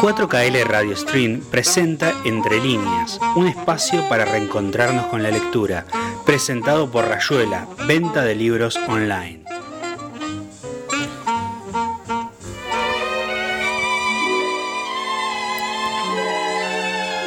4KL 0.00 0.64
Radio 0.64 0.94
Stream 0.96 1.40
presenta 1.50 2.12
Entre 2.24 2.60
Líneas, 2.60 3.18
un 3.36 3.46
espacio 3.46 4.06
para 4.08 4.24
reencontrarnos 4.24 5.06
con 5.06 5.22
la 5.22 5.30
lectura, 5.30 5.86
presentado 6.26 6.90
por 6.90 7.06
Rayuela, 7.06 7.66
venta 7.86 8.22
de 8.22 8.34
libros 8.34 8.76
online. 8.88 9.44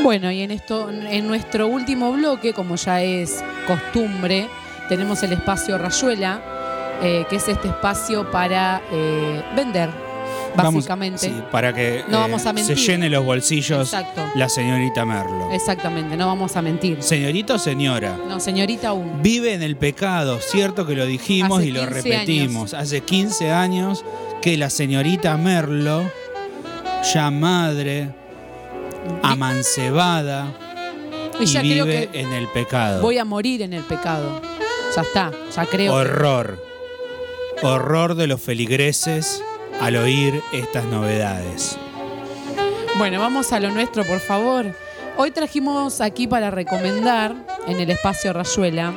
Bueno, 0.03 0.31
y 0.31 0.41
en 0.41 0.51
esto, 0.51 0.89
en 0.89 1.27
nuestro 1.27 1.67
último 1.67 2.13
bloque, 2.13 2.53
como 2.53 2.75
ya 2.75 3.01
es 3.01 3.43
costumbre, 3.65 4.47
tenemos 4.89 5.21
el 5.23 5.33
espacio 5.33 5.77
Rayuela, 5.77 6.41
eh, 7.01 7.25
que 7.29 7.35
es 7.37 7.47
este 7.47 7.67
espacio 7.67 8.29
para 8.31 8.81
eh, 8.91 9.43
vender, 9.55 9.89
Vamos- 10.55 10.73
básicamente. 10.75 11.19
sí, 11.19 11.43
para 11.51 11.73
que 11.73 12.03
No 12.07 12.17
eh, 12.17 12.21
vamos 12.21 12.45
a 12.45 12.53
se 12.57 12.75
llene 12.75 13.09
los 13.09 13.23
bolsillos 13.23 13.93
Exacto. 13.93 14.21
la 14.35 14.49
señorita 14.49 15.05
Merlo. 15.05 15.51
Exactamente, 15.51 16.17
no 16.17 16.25
vamos 16.27 16.55
a 16.55 16.61
mentir. 16.61 17.01
¿Señorita 17.03 17.55
o 17.55 17.59
señora? 17.59 18.17
No, 18.27 18.39
señorita 18.39 18.89
aún. 18.89 19.21
Vive 19.21 19.53
en 19.53 19.61
el 19.61 19.75
pecado, 19.77 20.39
cierto 20.41 20.85
que 20.87 20.95
lo 20.95 21.05
dijimos 21.05 21.59
Hace 21.59 21.67
y 21.67 21.71
lo 21.71 21.81
15 21.81 21.93
repetimos. 21.93 22.73
Hace 22.73 23.01
15 23.01 23.51
años 23.51 24.03
que 24.41 24.57
la 24.57 24.69
señorita 24.71 25.37
Merlo, 25.37 26.03
ya 27.13 27.29
madre, 27.29 28.09
amancebada, 29.21 30.47
Y 31.39 31.43
y, 31.43 31.45
ya 31.45 31.61
creo 31.61 31.85
vive 31.85 32.09
que 32.11 32.19
en 32.21 32.33
el 32.33 32.47
pecado. 32.47 33.01
Voy 33.01 33.17
a 33.19 33.25
morir 33.25 33.61
en 33.61 33.73
el 33.73 33.83
pecado. 33.83 34.41
Ya 34.97 35.03
está, 35.03 35.31
ya 35.55 35.65
creo. 35.67 35.93
Horror. 35.93 36.57
Horror 37.61 38.15
de 38.15 38.25
los 38.25 38.41
feligreses 38.41 39.43
al 39.79 39.95
oír 39.95 40.41
estas 40.51 40.85
novedades. 40.85 41.77
Bueno, 42.97 43.19
vamos 43.19 43.53
a 43.53 43.59
lo 43.59 43.69
nuestro, 43.69 44.03
por 44.05 44.19
favor. 44.19 44.65
Hoy 45.15 45.29
trajimos 45.29 46.01
aquí 46.01 46.25
para 46.25 46.49
recomendar, 46.49 47.35
en 47.67 47.79
el 47.79 47.91
espacio 47.91 48.33
Rayuela, 48.33 48.91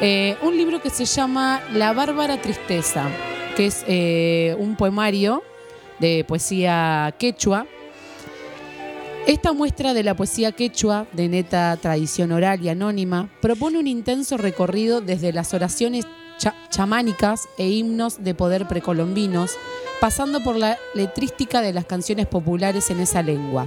eh, 0.00 0.36
un 0.42 0.56
libro 0.56 0.80
que 0.80 0.90
se 0.90 1.04
llama 1.04 1.60
La 1.72 1.92
Bárbara 1.92 2.40
Tristeza, 2.40 3.08
que 3.56 3.66
es 3.66 3.84
eh, 3.88 4.54
un 4.60 4.76
poemario 4.76 5.42
de 5.98 6.24
poesía 6.28 7.12
quechua. 7.18 7.66
Esta 9.26 9.52
muestra 9.54 9.94
de 9.94 10.02
la 10.02 10.14
poesía 10.14 10.52
quechua, 10.52 11.06
de 11.12 11.28
neta 11.28 11.76
tradición 11.80 12.30
oral 12.32 12.62
y 12.62 12.68
anónima, 12.68 13.30
propone 13.40 13.78
un 13.78 13.86
intenso 13.86 14.36
recorrido 14.36 15.00
desde 15.00 15.32
las 15.32 15.54
oraciones 15.54 16.06
cha- 16.38 16.54
chamánicas 16.68 17.48
e 17.56 17.68
himnos 17.70 18.22
de 18.22 18.34
poder 18.34 18.68
precolombinos, 18.68 19.52
pasando 19.98 20.42
por 20.44 20.56
la 20.56 20.76
letrística 20.94 21.62
de 21.62 21.72
las 21.72 21.86
canciones 21.86 22.26
populares 22.26 22.90
en 22.90 23.00
esa 23.00 23.22
lengua. 23.22 23.66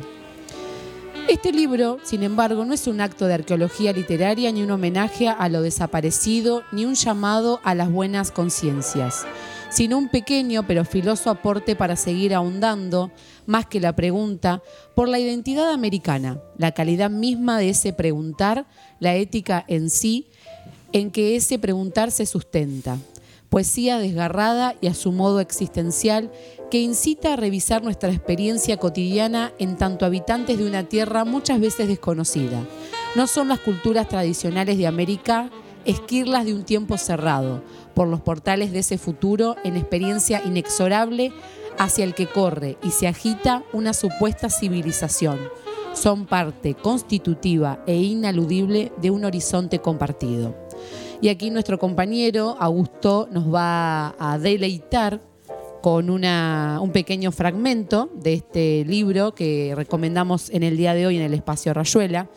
Este 1.28 1.52
libro, 1.52 1.98
sin 2.04 2.22
embargo, 2.22 2.64
no 2.64 2.74
es 2.76 2.86
un 2.86 3.02
acto 3.02 3.26
de 3.26 3.34
arqueología 3.34 3.92
literaria 3.94 4.52
ni 4.52 4.62
un 4.62 4.72
homenaje 4.72 5.28
a 5.28 5.50
lo 5.50 5.62
desaparecido 5.64 6.64
ni 6.72 6.86
un 6.86 6.94
llamado 6.94 7.60
a 7.64 7.74
las 7.74 7.90
buenas 7.92 8.32
conciencias, 8.32 9.26
sino 9.70 9.98
un 9.98 10.10
pequeño 10.10 10.66
pero 10.66 10.86
filoso 10.86 11.30
aporte 11.30 11.76
para 11.76 11.96
seguir 11.96 12.34
ahondando, 12.34 13.12
más 13.46 13.66
que 13.66 13.80
la 13.80 13.96
pregunta, 13.96 14.62
por 14.96 15.10
la 15.10 15.20
identidad 15.20 15.72
americana, 15.72 16.42
la 16.58 16.72
calidad 16.72 17.10
misma 17.10 17.60
de 17.60 17.70
ese 17.70 17.94
preguntar, 17.94 18.66
la 19.00 19.16
ética 19.16 19.64
en 19.68 19.90
sí, 19.90 20.28
en 20.94 21.12
que 21.12 21.36
ese 21.36 21.60
preguntar 21.60 22.12
se 22.12 22.26
sustenta. 22.26 22.98
Poesía 23.50 23.98
desgarrada 23.98 24.76
y 24.82 24.88
a 24.88 24.94
su 24.94 25.12
modo 25.12 25.40
existencial 25.40 26.32
que 26.70 26.82
incita 26.82 27.34
a 27.34 27.38
revisar 27.38 27.82
nuestra 27.82 28.12
experiencia 28.12 28.78
cotidiana 28.78 29.54
en 29.58 29.78
tanto 29.78 30.06
habitantes 30.06 30.58
de 30.58 30.68
una 30.68 30.84
tierra 30.84 31.24
muchas 31.24 31.62
veces 31.62 31.88
desconocida. 31.88 32.66
No 33.16 33.26
son 33.26 33.48
las 33.48 33.60
culturas 33.60 34.10
tradicionales 34.10 34.78
de 34.78 34.88
América 34.88 35.50
esquirlas 35.88 36.46
de 36.46 36.54
un 36.54 36.64
tiempo 36.64 36.98
cerrado, 36.98 37.64
por 37.96 38.08
los 38.08 38.22
portales 38.22 38.72
de 38.72 38.80
ese 38.80 38.98
futuro 38.98 39.56
en 39.64 39.76
experiencia 39.76 40.42
inexorable 40.46 41.32
hacia 41.80 42.04
el 42.04 42.14
que 42.14 42.28
corre 42.28 42.78
y 42.84 42.92
se 42.92 43.08
agita 43.08 43.64
una 43.74 43.94
supuesta 43.94 44.50
civilización. 44.50 45.40
Son 45.94 46.28
parte 46.28 46.76
constitutiva 46.76 47.84
e 47.88 47.96
inaludible 47.96 48.92
de 49.02 49.10
un 49.10 49.26
horizonte 49.26 49.80
compartido. 49.80 50.56
Y 51.22 51.30
aquí 51.30 51.50
nuestro 51.50 51.80
compañero 51.80 52.56
Augusto 52.60 53.28
nos 53.32 53.52
va 53.52 54.14
a 54.20 54.38
deleitar 54.38 55.22
con 55.82 56.10
una- 56.10 56.80
un 56.82 56.92
pequeño 56.92 57.32
fragmento 57.32 58.10
de 58.14 58.34
este 58.34 58.84
libro 58.86 59.34
que 59.34 59.74
recomendamos 59.76 60.50
en 60.50 60.64
el 60.64 60.78
día 60.78 60.94
de 60.94 61.08
hoy 61.08 61.18
en 61.18 61.24
el 61.24 61.34
espacio 61.34 61.74
Rayuela. 61.74 62.30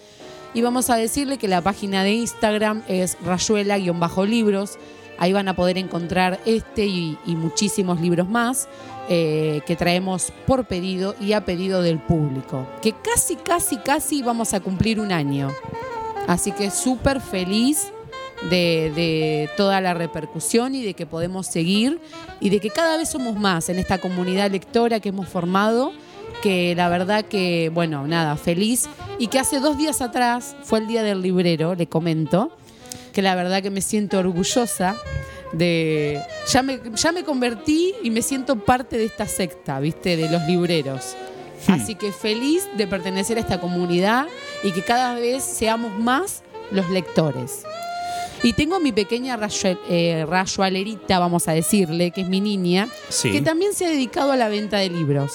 Y 0.53 0.63
vamos 0.63 0.91
a 0.91 0.97
decirle 0.97 1.39
que 1.39 1.47
la 1.47 1.61
página 1.61 2.03
de 2.03 2.13
Instagram 2.13 2.83
es 2.89 3.17
rayuela-libros. 3.25 4.79
Ahí 5.19 5.33
van 5.33 5.49
a 5.49 5.55
poder 5.55 5.79
encontrar 5.79 6.41
este 6.45 6.87
y, 6.87 7.19
muchísimos 7.27 8.01
libros 8.01 8.29
más 8.29 8.69
eh, 9.09 9.61
que 9.67 9.77
traemos 9.77 10.33
por 10.47 10.65
pedido 10.65 11.15
y 11.21 11.35
a 11.35 11.45
pedido 11.45 11.83
del 11.83 11.99
público. 11.99 12.67
Que 12.83 12.93
casi, 12.93 13.37
casi, 13.37 13.77
casi 13.77 14.23
vamos 14.23 14.53
a 14.55 14.61
cumplir 14.61 14.99
un 14.99 15.13
año. 15.13 15.51
Así 16.27 16.53
que 16.53 16.71
súper 16.71 17.21
feliz 17.21 17.93
de 18.49 19.51
toda 19.57 19.81
la 19.81 19.95
repercusión 19.95 20.75
y 20.75 20.83
de 20.83 20.95
que 20.95 21.05
podemos 21.05 21.47
seguir 21.47 22.01
y 22.41 22.49
de 22.49 22.59
que 22.59 22.71
cada 22.71 22.97
vez 22.97 23.11
somos 23.11 23.37
más 23.37 23.69
en 23.69 23.79
esta 23.79 23.99
comunidad 23.99 24.51
lectora 24.51 24.99
que 24.99 25.11
hemos 25.11 25.29
formado, 25.29 25.93
que 26.43 26.75
la 26.75 26.89
verdad 26.89 27.25
que, 27.25 27.71
bueno, 27.73 28.07
nada, 28.07 28.37
feliz 28.37 28.89
y 29.19 29.27
que 29.29 29.39
hace 29.39 29.61
dos 29.61 29.77
días 29.79 30.01
atrás 30.01 30.57
fue 30.63 30.79
el 30.81 30.87
Día 30.87 31.03
del 31.03 31.23
Librero, 31.23 31.75
le 31.75 31.87
comento, 31.87 32.57
que 33.13 33.23
la 33.23 33.35
verdad 33.35 33.63
que 33.63 33.71
me 33.71 33.81
siento 33.83 34.19
orgullosa 34.19 34.97
de... 35.53 36.21
Ya 36.53 36.63
me, 36.63 36.81
ya 36.95 37.13
me 37.13 37.25
convertí 37.25 37.95
y 38.03 38.11
me 38.11 38.23
siento 38.23 38.57
parte 38.65 38.97
de 38.99 39.05
esta 39.05 39.27
secta, 39.27 39.81
¿viste? 39.81 40.17
De 40.17 40.31
los 40.31 40.43
libreros. 40.47 41.17
Así 41.69 41.95
que 41.95 42.11
feliz 42.13 42.67
de 42.77 42.87
pertenecer 42.87 43.37
a 43.37 43.41
esta 43.41 43.61
comunidad 43.61 44.27
y 44.63 44.71
que 44.73 44.83
cada 44.83 45.15
vez 45.15 45.43
seamos 45.45 45.93
más 45.99 46.43
los 46.71 46.89
lectores. 46.89 47.63
Y 48.43 48.55
tengo 48.55 48.81
mi 48.81 48.93
pequeña 48.93 49.37
rayo- 49.37 49.79
eh, 49.91 50.25
rayualerita, 50.27 51.19
vamos 51.19 51.49
a 51.49 51.53
decirle, 51.53 52.13
que 52.13 52.23
es 52.23 52.29
mi 52.29 52.41
niña, 52.41 52.89
Sí. 53.11 53.31
que 53.31 53.43
también 53.43 53.75
se 53.75 53.85
ha 53.85 53.91
dedicado 53.91 54.33
a 54.33 54.37
la 54.37 54.49
venta 54.49 54.79
de 54.79 54.89
libros. 54.89 55.33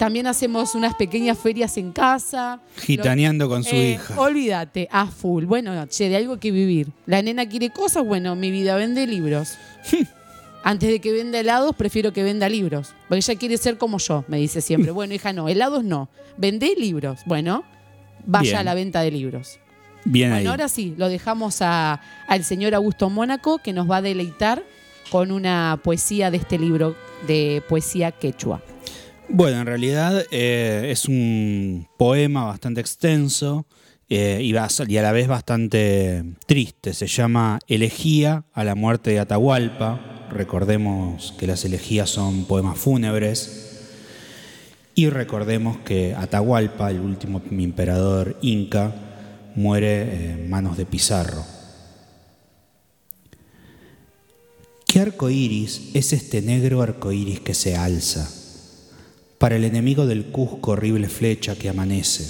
También 0.00 0.26
hacemos 0.26 0.74
unas 0.74 0.94
pequeñas 0.94 1.38
ferias 1.38 1.76
en 1.76 1.92
casa. 1.92 2.58
Gitaneando 2.78 3.50
con 3.50 3.62
su 3.62 3.76
Eh, 3.76 3.90
hija. 3.92 4.18
Olvídate, 4.18 4.88
a 4.90 5.06
full. 5.06 5.44
Bueno, 5.44 5.86
che, 5.88 6.08
de 6.08 6.16
algo 6.16 6.40
que 6.40 6.50
vivir. 6.50 6.88
La 7.04 7.20
nena 7.20 7.46
quiere 7.46 7.68
cosas, 7.68 8.02
bueno, 8.06 8.34
mi 8.34 8.50
vida 8.50 8.76
vende 8.76 9.06
libros. 9.06 9.58
Antes 10.62 10.88
de 10.88 11.00
que 11.02 11.12
venda 11.12 11.38
helados, 11.40 11.76
prefiero 11.76 12.14
que 12.14 12.22
venda 12.22 12.48
libros. 12.48 12.94
Porque 13.08 13.16
ella 13.18 13.38
quiere 13.38 13.58
ser 13.58 13.76
como 13.76 13.98
yo, 13.98 14.24
me 14.26 14.38
dice 14.38 14.62
siempre. 14.62 14.90
Bueno, 14.90 15.12
hija, 15.12 15.34
no, 15.34 15.50
helados 15.50 15.84
no. 15.84 16.08
Vendé 16.38 16.74
libros. 16.78 17.20
Bueno, 17.26 17.62
vaya 18.24 18.42
Bien. 18.52 18.56
a 18.56 18.64
la 18.64 18.72
venta 18.74 19.02
de 19.02 19.10
libros. 19.10 19.58
Bien 20.06 20.32
ahí. 20.32 20.38
Bueno, 20.38 20.52
ahora 20.52 20.68
sí, 20.70 20.94
lo 20.96 21.10
dejamos 21.10 21.60
a- 21.60 22.00
al 22.26 22.42
señor 22.44 22.74
Augusto 22.74 23.10
Mónaco, 23.10 23.58
que 23.58 23.74
nos 23.74 23.90
va 23.90 23.98
a 23.98 24.02
deleitar 24.02 24.62
con 25.10 25.30
una 25.30 25.78
poesía 25.84 26.30
de 26.30 26.38
este 26.38 26.58
libro 26.58 26.96
de 27.26 27.62
poesía 27.68 28.12
quechua. 28.12 28.62
Bueno, 29.32 29.60
en 29.60 29.66
realidad 29.66 30.24
eh, 30.32 30.88
es 30.90 31.06
un 31.06 31.86
poema 31.96 32.46
bastante 32.46 32.80
extenso 32.80 33.64
eh, 34.08 34.40
y, 34.42 34.52
y 34.52 34.96
a 34.96 35.02
la 35.02 35.12
vez 35.12 35.28
bastante 35.28 36.24
triste. 36.46 36.94
Se 36.94 37.06
llama 37.06 37.60
Elegía 37.68 38.42
a 38.52 38.64
la 38.64 38.74
muerte 38.74 39.10
de 39.10 39.20
Atahualpa. 39.20 40.26
Recordemos 40.32 41.32
que 41.38 41.46
las 41.46 41.64
elegías 41.64 42.10
son 42.10 42.44
poemas 42.44 42.76
fúnebres. 42.76 43.86
Y 44.96 45.10
recordemos 45.10 45.78
que 45.78 46.12
Atahualpa, 46.16 46.90
el 46.90 46.98
último 46.98 47.40
emperador 47.52 48.36
inca, 48.42 48.92
muere 49.54 50.32
en 50.32 50.50
manos 50.50 50.76
de 50.76 50.86
Pizarro. 50.86 51.44
¿Qué 54.86 54.98
arco 54.98 55.30
iris 55.30 55.92
es 55.94 56.12
este 56.12 56.42
negro 56.42 56.82
arco 56.82 57.12
iris 57.12 57.38
que 57.38 57.54
se 57.54 57.76
alza? 57.76 58.39
Para 59.40 59.56
el 59.56 59.64
enemigo 59.64 60.04
del 60.04 60.26
Cusco, 60.26 60.72
horrible 60.72 61.08
flecha 61.08 61.56
que 61.56 61.70
amanece. 61.70 62.28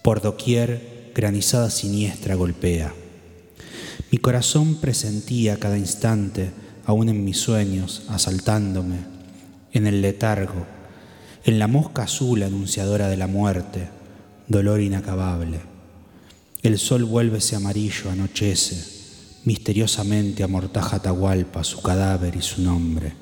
Por 0.00 0.22
doquier, 0.22 1.10
granizada 1.14 1.68
siniestra 1.68 2.34
golpea. 2.34 2.94
Mi 4.10 4.16
corazón 4.16 4.76
presentía 4.76 5.58
cada 5.58 5.76
instante, 5.76 6.50
aún 6.86 7.10
en 7.10 7.26
mis 7.26 7.36
sueños, 7.36 8.04
asaltándome, 8.08 9.00
en 9.74 9.86
el 9.86 10.00
letargo, 10.00 10.64
en 11.44 11.58
la 11.58 11.66
mosca 11.66 12.04
azul 12.04 12.42
anunciadora 12.42 13.08
de 13.08 13.18
la 13.18 13.26
muerte, 13.26 13.90
dolor 14.48 14.80
inacabable. 14.80 15.60
El 16.62 16.78
sol 16.78 17.04
vuélvese 17.04 17.54
amarillo, 17.54 18.10
anochece, 18.10 18.82
misteriosamente 19.44 20.42
amortaja 20.42 20.96
Atahualpa, 20.96 21.64
su 21.64 21.82
cadáver 21.82 22.34
y 22.34 22.40
su 22.40 22.62
nombre. 22.62 23.12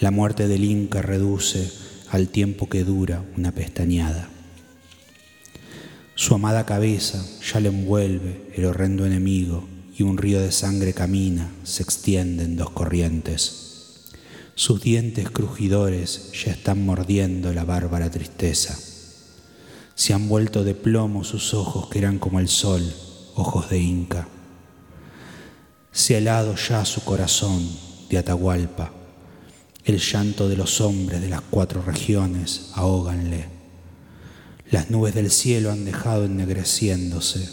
La 0.00 0.10
muerte 0.10 0.48
del 0.48 0.64
Inca 0.64 1.02
reduce 1.02 1.81
al 2.12 2.28
tiempo 2.28 2.68
que 2.68 2.84
dura 2.84 3.24
una 3.38 3.52
pestañada. 3.52 4.28
Su 6.14 6.34
amada 6.34 6.66
cabeza 6.66 7.24
ya 7.50 7.58
le 7.58 7.70
envuelve 7.70 8.50
el 8.54 8.66
horrendo 8.66 9.06
enemigo 9.06 9.66
y 9.96 10.02
un 10.02 10.18
río 10.18 10.38
de 10.38 10.52
sangre 10.52 10.92
camina, 10.92 11.50
se 11.64 11.82
extiende 11.82 12.44
en 12.44 12.56
dos 12.56 12.68
corrientes. 12.68 14.10
Sus 14.54 14.82
dientes 14.82 15.30
crujidores 15.30 16.32
ya 16.32 16.52
están 16.52 16.84
mordiendo 16.84 17.50
la 17.54 17.64
bárbara 17.64 18.10
tristeza. 18.10 18.78
Se 19.94 20.12
han 20.12 20.28
vuelto 20.28 20.64
de 20.64 20.74
plomo 20.74 21.24
sus 21.24 21.54
ojos 21.54 21.88
que 21.88 21.98
eran 21.98 22.18
como 22.18 22.40
el 22.40 22.48
sol, 22.48 22.82
ojos 23.36 23.70
de 23.70 23.78
Inca. 23.78 24.28
Se 25.92 26.14
ha 26.14 26.18
helado 26.18 26.56
ya 26.56 26.84
su 26.84 27.02
corazón 27.04 27.66
de 28.10 28.18
Atahualpa. 28.18 29.01
El 29.84 29.98
llanto 29.98 30.48
de 30.48 30.56
los 30.56 30.80
hombres 30.80 31.20
de 31.20 31.28
las 31.28 31.40
cuatro 31.40 31.82
regiones 31.82 32.70
ahóganle. 32.74 33.46
Las 34.70 34.90
nubes 34.90 35.12
del 35.12 35.28
cielo 35.28 35.72
han 35.72 35.84
dejado 35.84 36.24
ennegreciéndose. 36.24 37.48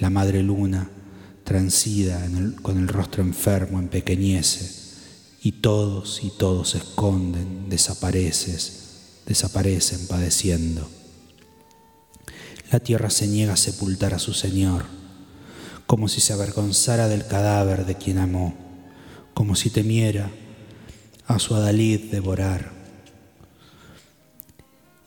La 0.00 0.08
madre 0.08 0.42
luna, 0.42 0.90
transida 1.44 2.26
con 2.62 2.78
el 2.78 2.88
rostro 2.88 3.22
enfermo, 3.22 3.78
empequeñece. 3.78 4.86
Y 5.42 5.52
todos 5.52 6.24
y 6.24 6.30
todos 6.30 6.70
se 6.70 6.78
esconden, 6.78 7.68
desapareces, 7.68 9.22
desaparecen 9.26 10.06
padeciendo. 10.06 10.88
La 12.72 12.80
tierra 12.80 13.10
se 13.10 13.26
niega 13.26 13.52
a 13.52 13.58
sepultar 13.58 14.14
a 14.14 14.18
su 14.18 14.32
Señor, 14.32 14.86
como 15.86 16.08
si 16.08 16.22
se 16.22 16.32
avergonzara 16.32 17.06
del 17.06 17.26
cadáver 17.26 17.84
de 17.84 17.96
quien 17.96 18.16
amó, 18.16 18.54
como 19.34 19.54
si 19.54 19.68
temiera 19.68 20.30
a 21.26 21.38
su 21.38 21.54
adalid 21.54 22.10
devorar. 22.10 22.70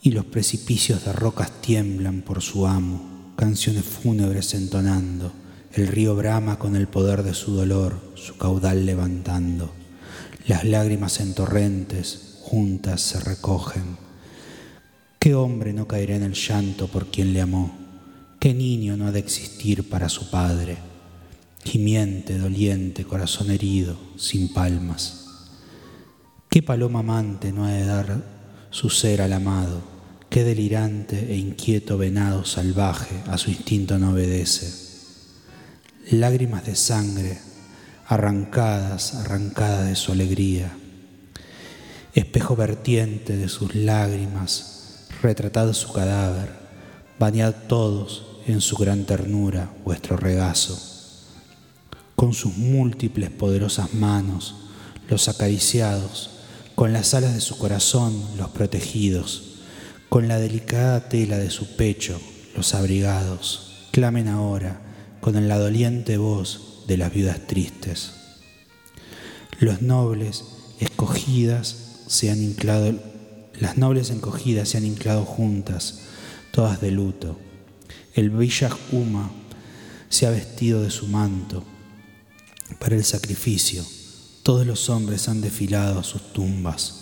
Y 0.01 0.11
los 0.11 0.25
precipicios 0.25 1.05
de 1.05 1.13
rocas 1.13 1.61
tiemblan 1.61 2.21
por 2.21 2.41
su 2.41 2.67
amo, 2.67 3.33
canciones 3.35 3.85
fúnebres 3.85 4.53
entonando, 4.53 5.31
el 5.73 5.87
río 5.87 6.15
brama 6.15 6.57
con 6.57 6.75
el 6.75 6.87
poder 6.87 7.23
de 7.23 7.33
su 7.33 7.53
dolor, 7.53 7.99
su 8.15 8.37
caudal 8.37 8.85
levantando. 8.85 9.71
Las 10.47 10.63
lágrimas 10.63 11.19
en 11.19 11.33
torrentes 11.33 12.39
juntas 12.41 13.01
se 13.01 13.19
recogen. 13.19 13.97
¿Qué 15.19 15.35
hombre 15.35 15.73
no 15.73 15.87
caerá 15.87 16.15
en 16.15 16.23
el 16.23 16.33
llanto 16.33 16.87
por 16.87 17.11
quien 17.11 17.33
le 17.33 17.41
amó? 17.41 17.77
¿Qué 18.39 18.53
niño 18.53 18.97
no 18.97 19.07
ha 19.07 19.11
de 19.11 19.19
existir 19.19 19.87
para 19.89 20.09
su 20.09 20.29
padre? 20.29 20.77
Gimiente, 21.65 22.37
doliente, 22.37 23.03
corazón 23.03 23.51
herido, 23.51 23.97
sin 24.17 24.53
palmas. 24.53 25.18
¿Qué 26.49 26.63
paloma 26.63 27.01
amante 27.01 27.51
no 27.51 27.65
ha 27.65 27.69
de 27.69 27.85
dar 27.85 28.23
su 28.71 28.89
ser 28.89 29.21
al 29.21 29.33
amado? 29.33 29.83
¿Qué 30.31 30.43
delirante 30.43 31.31
e 31.31 31.37
inquieto 31.37 31.95
venado 31.95 32.43
salvaje 32.43 33.21
a 33.27 33.37
su 33.37 33.51
instinto 33.51 33.99
no 33.99 34.13
obedece? 34.13 34.73
Lágrimas 36.09 36.65
de 36.65 36.75
sangre, 36.75 37.37
arrancadas, 38.07 39.13
arrancadas 39.13 39.89
de 39.89 39.95
su 39.95 40.11
alegría. 40.11 40.75
Espejo 42.15 42.55
vertiente 42.55 43.37
de 43.37 43.47
sus 43.47 43.75
lágrimas, 43.75 45.05
retratado 45.21 45.75
su 45.75 45.93
cadáver, 45.93 46.49
bañad 47.19 47.53
todos 47.67 48.25
en 48.47 48.61
su 48.61 48.75
gran 48.75 49.05
ternura 49.05 49.71
vuestro 49.85 50.17
regazo. 50.17 50.81
Con 52.15 52.33
sus 52.33 52.57
múltiples 52.57 53.29
poderosas 53.29 53.93
manos, 53.93 54.55
los 55.07 55.29
acariciados, 55.29 56.37
con 56.79 56.93
las 56.93 57.13
alas 57.13 57.33
de 57.33 57.41
su 57.41 57.57
corazón 57.57 58.23
los 58.37 58.51
protegidos, 58.51 59.59
con 60.07 60.29
la 60.29 60.39
delicada 60.39 61.09
tela 61.09 61.37
de 61.37 61.49
su 61.49 61.75
pecho 61.75 62.21
los 62.55 62.73
abrigados, 62.73 63.89
clamen 63.91 64.29
ahora 64.29 64.79
con 65.19 65.49
la 65.49 65.59
doliente 65.59 66.17
voz 66.17 66.85
de 66.87 66.95
las 66.95 67.13
viudas 67.13 67.45
tristes. 67.47 68.13
Los 69.59 69.81
nobles 69.81 70.45
escogidas 70.79 71.75
se 72.07 72.31
han 72.31 72.41
inclado, 72.41 72.93
las 73.59 73.77
nobles 73.77 74.09
encogidas 74.09 74.69
se 74.69 74.77
han 74.77 74.85
inclado 74.85 75.25
juntas, 75.25 76.03
todas 76.53 76.79
de 76.79 76.91
luto. 76.91 77.37
El 78.13 78.29
Villaj 78.29 78.77
Uma 78.93 79.29
se 80.07 80.27
ha 80.27 80.29
vestido 80.29 80.81
de 80.81 80.91
su 80.91 81.07
manto 81.07 81.65
para 82.79 82.95
el 82.95 83.03
sacrificio 83.03 83.83
todos 84.43 84.65
los 84.65 84.89
hombres 84.89 85.27
han 85.27 85.41
desfilado 85.41 85.99
a 85.99 86.03
sus 86.03 86.33
tumbas. 86.33 86.95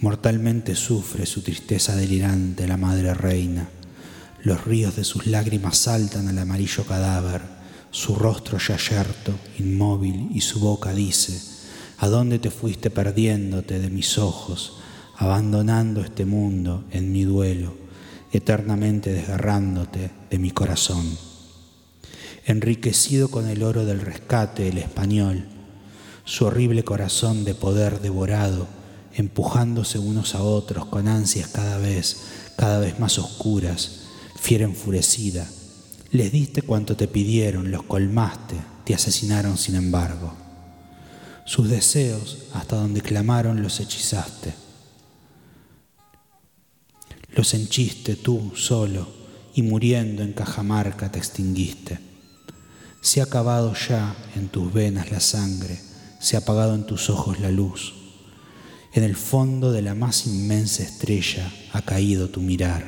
Mortalmente 0.00 0.76
sufre 0.76 1.26
su 1.26 1.42
tristeza 1.42 1.96
delirante 1.96 2.68
la 2.68 2.76
madre 2.76 3.14
reina. 3.14 3.68
Los 4.42 4.64
ríos 4.64 4.94
de 4.94 5.04
sus 5.04 5.26
lágrimas 5.26 5.76
saltan 5.76 6.28
al 6.28 6.38
amarillo 6.38 6.84
cadáver. 6.84 7.42
Su 7.90 8.14
rostro 8.14 8.58
ya 8.58 8.76
yerto, 8.76 9.34
inmóvil, 9.58 10.30
y 10.32 10.40
su 10.40 10.60
boca 10.60 10.92
dice, 10.92 11.40
¿A 11.98 12.06
dónde 12.06 12.38
te 12.38 12.50
fuiste 12.50 12.90
perdiéndote 12.90 13.80
de 13.80 13.90
mis 13.90 14.18
ojos, 14.18 14.78
abandonando 15.16 16.00
este 16.00 16.24
mundo 16.24 16.84
en 16.92 17.10
mi 17.10 17.24
duelo, 17.24 17.74
eternamente 18.32 19.12
desgarrándote 19.12 20.12
de 20.30 20.38
mi 20.38 20.52
corazón? 20.52 21.04
Enriquecido 22.46 23.30
con 23.30 23.48
el 23.48 23.64
oro 23.64 23.84
del 23.84 24.00
rescate, 24.00 24.68
el 24.68 24.78
español, 24.78 25.57
su 26.28 26.44
horrible 26.44 26.84
corazón 26.84 27.46
de 27.46 27.54
poder 27.54 28.00
devorado, 28.02 28.66
empujándose 29.14 29.98
unos 29.98 30.34
a 30.34 30.42
otros 30.42 30.84
con 30.84 31.08
ansias 31.08 31.48
cada 31.48 31.78
vez, 31.78 32.18
cada 32.54 32.78
vez 32.80 33.00
más 33.00 33.18
oscuras, 33.18 34.02
fiera 34.38 34.66
enfurecida. 34.66 35.48
Les 36.10 36.30
diste 36.30 36.60
cuanto 36.60 36.96
te 36.96 37.08
pidieron, 37.08 37.70
los 37.70 37.82
colmaste, 37.84 38.56
te 38.84 38.94
asesinaron 38.94 39.56
sin 39.56 39.74
embargo. 39.76 40.34
Sus 41.46 41.70
deseos, 41.70 42.40
hasta 42.52 42.76
donde 42.76 43.00
clamaron, 43.00 43.62
los 43.62 43.80
hechizaste. 43.80 44.52
Los 47.30 47.54
henchiste 47.54 48.16
tú 48.16 48.52
solo 48.54 49.08
y 49.54 49.62
muriendo 49.62 50.22
en 50.22 50.34
Cajamarca 50.34 51.10
te 51.10 51.18
extinguiste. 51.18 51.98
Se 53.00 53.22
ha 53.22 53.24
acabado 53.24 53.72
ya 53.88 54.14
en 54.36 54.48
tus 54.48 54.70
venas 54.70 55.10
la 55.10 55.20
sangre 55.20 55.87
se 56.18 56.36
ha 56.36 56.40
apagado 56.40 56.74
en 56.74 56.86
tus 56.86 57.10
ojos 57.10 57.40
la 57.40 57.50
luz. 57.50 57.94
En 58.92 59.04
el 59.04 59.16
fondo 59.16 59.72
de 59.72 59.82
la 59.82 59.94
más 59.94 60.26
inmensa 60.26 60.82
estrella 60.82 61.52
ha 61.72 61.82
caído 61.82 62.30
tu 62.30 62.40
mirar. 62.40 62.84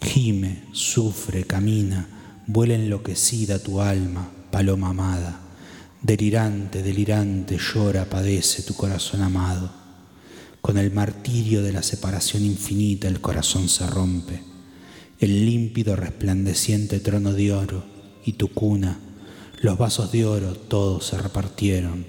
Gime, 0.00 0.64
sufre, 0.72 1.44
camina, 1.44 2.08
vuela 2.46 2.74
enloquecida 2.74 3.58
tu 3.58 3.80
alma, 3.80 4.30
paloma 4.50 4.90
amada. 4.90 5.40
Delirante, 6.02 6.82
delirante, 6.82 7.58
llora, 7.58 8.04
padece 8.10 8.62
tu 8.62 8.74
corazón 8.74 9.22
amado. 9.22 9.70
Con 10.60 10.78
el 10.78 10.92
martirio 10.92 11.62
de 11.62 11.72
la 11.72 11.82
separación 11.82 12.44
infinita 12.44 13.08
el 13.08 13.20
corazón 13.20 13.68
se 13.68 13.86
rompe. 13.86 14.42
El 15.18 15.46
límpido 15.46 15.96
resplandeciente 15.96 17.00
trono 17.00 17.32
de 17.32 17.52
oro 17.52 17.84
y 18.24 18.34
tu 18.34 18.48
cuna 18.48 18.98
los 19.64 19.78
vasos 19.78 20.12
de 20.12 20.26
oro 20.26 20.52
todos 20.52 21.06
se 21.06 21.16
repartieron. 21.16 22.04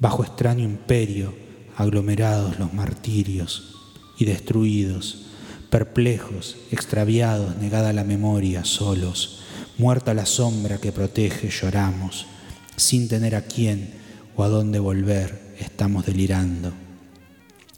Bajo 0.00 0.24
extraño 0.24 0.64
imperio, 0.64 1.32
aglomerados 1.76 2.58
los 2.58 2.74
martirios 2.74 3.76
y 4.18 4.24
destruidos, 4.24 5.26
perplejos, 5.70 6.56
extraviados, 6.72 7.56
negada 7.58 7.92
la 7.92 8.02
memoria, 8.02 8.64
solos, 8.64 9.38
muerta 9.78 10.14
la 10.14 10.26
sombra 10.26 10.78
que 10.78 10.90
protege, 10.90 11.48
lloramos, 11.48 12.26
sin 12.74 13.06
tener 13.06 13.36
a 13.36 13.42
quién 13.42 13.94
o 14.34 14.42
a 14.42 14.48
dónde 14.48 14.80
volver, 14.80 15.54
estamos 15.60 16.06
delirando. 16.06 16.72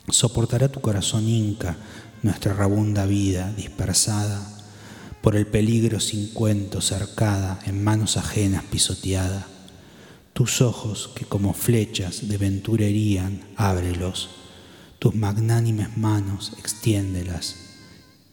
¿Soportará 0.08 0.68
tu 0.68 0.80
corazón 0.80 1.28
inca 1.28 1.76
nuestra 2.22 2.54
rabunda 2.54 3.04
vida 3.04 3.52
dispersada? 3.54 4.49
Por 5.20 5.36
el 5.36 5.46
peligro 5.46 6.00
sin 6.00 6.28
cuento 6.28 6.80
cercada, 6.80 7.60
en 7.66 7.84
manos 7.84 8.16
ajenas 8.16 8.64
pisoteada. 8.64 9.46
Tus 10.32 10.62
ojos 10.62 11.10
que 11.14 11.24
como 11.24 11.52
flechas 11.52 12.28
de 12.28 12.38
ventura 12.38 12.84
herían, 12.84 13.42
ábrelos, 13.56 14.30
tus 14.98 15.14
magnánimes 15.14 15.96
manos 15.96 16.52
extiéndelas, 16.58 17.56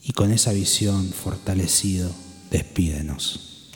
y 0.03 0.13
con 0.13 0.31
esa 0.31 0.53
visión 0.53 1.09
fortalecido, 1.09 2.09
despídenos. 2.49 3.71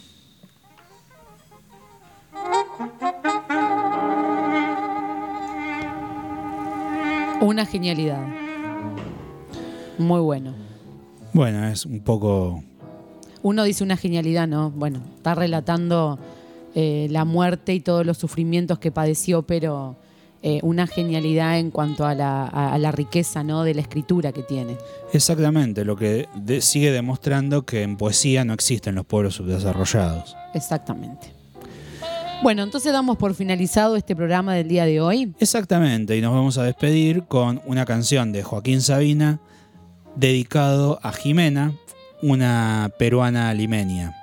Una 7.41 7.65
genialidad. 7.65 8.25
Muy 9.97 10.21
bueno. 10.21 10.53
Bueno, 11.33 11.67
es 11.67 11.85
un 11.85 12.01
poco 12.01 12.63
uno 13.43 13.63
dice 13.63 13.83
una 13.83 13.97
genialidad, 13.97 14.47
¿no? 14.47 14.69
Bueno, 14.71 15.01
está 15.17 15.35
relatando 15.35 16.19
eh, 16.75 17.07
la 17.09 17.25
muerte 17.25 17.73
y 17.73 17.79
todos 17.79 18.05
los 18.05 18.17
sufrimientos 18.17 18.79
que 18.79 18.91
padeció, 18.91 19.41
pero 19.43 19.95
eh, 20.43 20.59
una 20.63 20.87
genialidad 20.87 21.59
en 21.59 21.69
cuanto 21.69 22.05
a 22.05 22.15
la, 22.15 22.43
a- 22.47 22.73
a 22.73 22.77
la 22.77 22.91
riqueza 22.91 23.43
¿no? 23.43 23.63
de 23.63 23.73
la 23.75 23.81
escritura 23.81 24.31
que 24.31 24.41
tiene. 24.43 24.77
Exactamente, 25.13 25.85
lo 25.85 25.95
que 25.95 26.27
de- 26.35 26.61
sigue 26.61 26.91
demostrando 26.91 27.63
que 27.65 27.83
en 27.83 27.97
poesía 27.97 28.43
no 28.45 28.53
existen 28.53 28.95
los 28.95 29.05
pueblos 29.05 29.35
subdesarrollados. 29.35 30.35
Exactamente. 30.53 31.33
Bueno, 32.41 32.63
entonces 32.63 32.91
damos 32.91 33.17
por 33.17 33.35
finalizado 33.35 33.95
este 33.95 34.15
programa 34.15 34.55
del 34.55 34.67
día 34.67 34.85
de 34.85 34.99
hoy. 34.99 35.31
Exactamente, 35.39 36.17
y 36.17 36.21
nos 36.21 36.33
vamos 36.33 36.57
a 36.57 36.63
despedir 36.63 37.25
con 37.25 37.61
una 37.65 37.85
canción 37.85 38.31
de 38.31 38.41
Joaquín 38.41 38.81
Sabina 38.81 39.39
dedicado 40.15 40.99
a 41.03 41.11
Jimena, 41.13 41.73
una 42.21 42.91
peruana 42.97 43.53
limeña. 43.53 44.15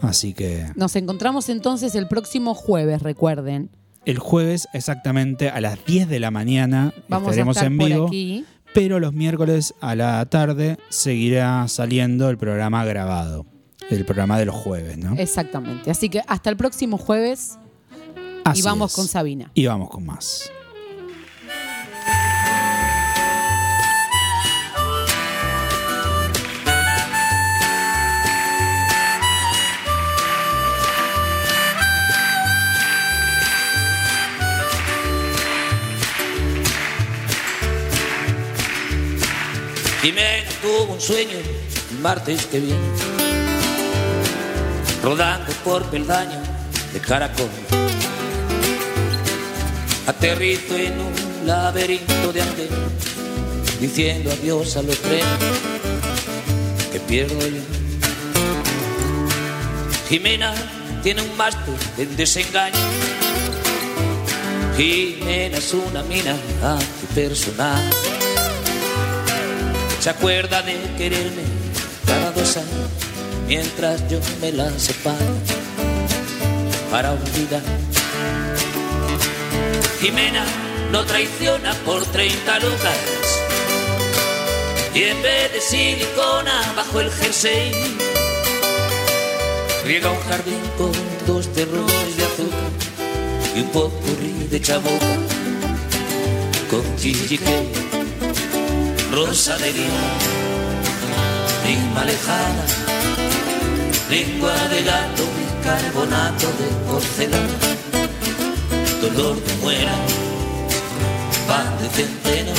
Así 0.00 0.34
que 0.34 0.66
Nos 0.76 0.96
encontramos 0.96 1.48
entonces 1.48 1.94
el 1.94 2.08
próximo 2.08 2.54
jueves, 2.54 3.00
recuerden. 3.02 3.70
el 4.04 4.18
jueves 4.18 4.68
exactamente 4.74 5.48
a 5.48 5.60
las 5.60 5.82
10 5.86 6.08
de 6.08 6.20
la 6.20 6.30
mañana 6.30 6.92
Vamos 7.08 7.30
estaremos 7.30 7.56
a 7.56 7.60
estar 7.60 7.72
en 7.72 7.78
por 7.78 7.88
vivo. 7.88 8.06
aquí. 8.08 8.44
Pero 8.74 8.98
los 9.00 9.12
miércoles 9.12 9.72
a 9.80 9.94
la 9.94 10.24
tarde 10.26 10.78
seguirá 10.90 11.66
saliendo 11.68 12.28
el 12.28 12.36
programa 12.36 12.84
grabado. 12.84 13.46
El 13.88 14.04
programa 14.04 14.38
de 14.38 14.46
los 14.46 14.54
jueves, 14.56 14.98
¿no? 14.98 15.14
Exactamente. 15.16 15.90
Así 15.90 16.08
que 16.08 16.22
hasta 16.26 16.50
el 16.50 16.56
próximo 16.56 16.98
jueves 16.98 17.58
Así 18.44 18.60
y 18.60 18.62
vamos 18.62 18.90
es. 18.92 18.96
con 18.96 19.06
Sabina. 19.06 19.50
Y 19.54 19.66
vamos 19.66 19.88
con 19.90 20.04
más. 20.04 20.50
Jimena 40.04 40.50
tuvo 40.60 40.92
un 40.92 41.00
sueño 41.00 41.30
el 41.32 41.98
martes 42.00 42.44
que 42.44 42.60
viene, 42.60 42.78
rodando 45.02 45.50
por 45.64 45.82
peldaño 45.84 46.42
de 46.92 47.00
caracol. 47.00 47.48
Aterrizo 50.06 50.76
en 50.76 51.00
un 51.00 51.46
laberinto 51.46 52.34
de 52.34 52.42
andén, 52.42 52.68
diciendo 53.80 54.30
adiós 54.30 54.76
a 54.76 54.82
los 54.82 54.98
trenes 54.98 55.26
que 56.92 57.00
pierdo 57.00 57.40
yo. 57.48 57.62
Jimena 60.10 60.52
tiene 61.02 61.22
un 61.22 61.34
máster 61.34 61.76
en 61.96 62.14
desengaño. 62.14 62.76
Jimena 64.76 65.56
es 65.56 65.72
una 65.72 66.02
mina 66.02 66.36
antipersonal. 66.62 68.13
Se 70.04 70.10
acuerda 70.10 70.60
de 70.60 70.74
quererme 70.98 71.44
cada 72.04 72.30
dos 72.32 72.58
años 72.58 72.90
mientras 73.48 74.06
yo 74.10 74.20
me 74.38 74.52
la 74.52 74.70
separo 74.78 75.34
para 76.90 77.12
olvidar. 77.12 77.62
Jimena 80.02 80.44
no 80.92 81.06
traiciona 81.06 81.72
por 81.86 82.04
30 82.04 82.58
lucas 82.58 82.98
y 84.94 85.04
en 85.04 85.22
vez 85.22 85.54
de 85.54 85.60
silicona 85.62 86.74
bajo 86.76 87.00
el 87.00 87.10
jersey 87.10 87.72
riega 89.86 90.10
un 90.10 90.20
jardín 90.28 90.60
con 90.76 90.92
dos 91.26 91.50
terrones 91.54 92.16
de 92.18 92.24
azúcar 92.24 92.70
y 93.56 93.60
un 93.60 93.68
potpourri 93.70 94.48
de 94.50 94.60
chaboca 94.60 95.16
con 96.68 96.96
chichique 96.98 97.83
rosa 99.14 99.56
de 99.58 99.72
lima, 99.72 100.04
lima 101.64 102.04
lejana, 102.04 102.64
lengua 104.10 104.56
de 104.68 104.82
gato 104.82 105.24
y 105.42 105.64
carbonato 105.64 106.48
de 106.58 106.68
porcelana, 106.88 107.58
dolor 109.00 109.36
de 109.44 109.54
muera, 109.62 109.94
pan 111.46 111.78
de 111.80 111.88
centeno, 111.90 112.52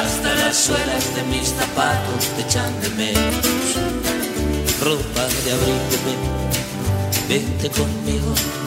hasta 0.00 0.34
las 0.34 0.56
suelas 0.56 1.14
de 1.14 1.22
mis 1.24 1.48
zapatos 1.60 2.24
te 2.34 2.42
echan 2.42 2.72
de 2.80 2.88
menos, 2.90 3.46
ropa 4.80 5.24
de 5.44 5.52
abrigo, 5.52 5.96
ven, 6.06 7.28
vente 7.28 7.68
conmigo. 7.68 8.61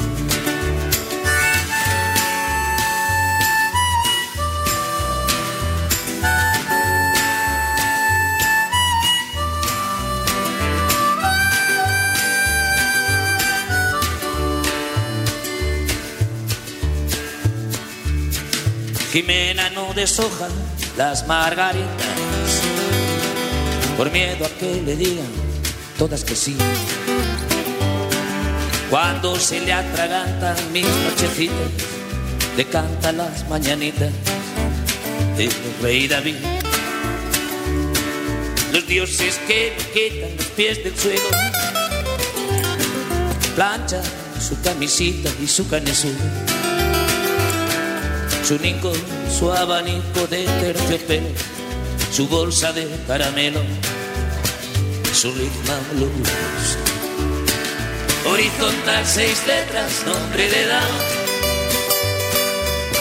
Jimena 19.15 19.69
no 19.69 19.93
deshoja 19.93 20.49
las 20.97 21.25
margaritas 21.25 21.87
por 23.95 24.11
miedo 24.11 24.45
a 24.45 24.49
que 24.59 24.81
le 24.81 24.97
digan 24.97 25.31
todas 25.97 26.25
que 26.25 26.35
sí. 26.35 26.57
Cuando 28.89 29.39
se 29.39 29.61
le 29.61 29.71
atragantan 29.71 30.57
mis 30.73 30.85
nochecitas, 30.85 31.55
le 32.57 32.65
canta 32.65 33.13
las 33.13 33.47
mañanitas 33.47 34.11
del 35.37 35.51
rey 35.81 36.09
David. 36.09 36.35
Los 38.73 38.85
dioses 38.85 39.39
que 39.47 39.77
me 39.77 39.91
quitan 39.93 40.35
los 40.35 40.47
pies 40.47 40.83
del 40.83 40.97
suelo, 40.97 41.29
plancha 43.55 44.01
su 44.41 44.59
camisita 44.61 45.29
y 45.41 45.47
su 45.47 45.65
canesú 45.69 46.11
su 48.45 48.59
nico, 48.59 48.93
su 49.27 49.51
abanico 49.51 50.27
de 50.29 50.45
terciopelo, 50.61 51.29
su 52.11 52.27
bolsa 52.27 52.71
de 52.73 52.87
caramelo, 53.07 53.59
su 55.11 55.31
ritmo 55.31 55.73
blues. 55.93 56.77
Horizontal 58.23 59.03
seis 59.03 59.41
letras, 59.47 60.03
nombre 60.05 60.47
de 60.47 60.67
dama. 60.67 60.99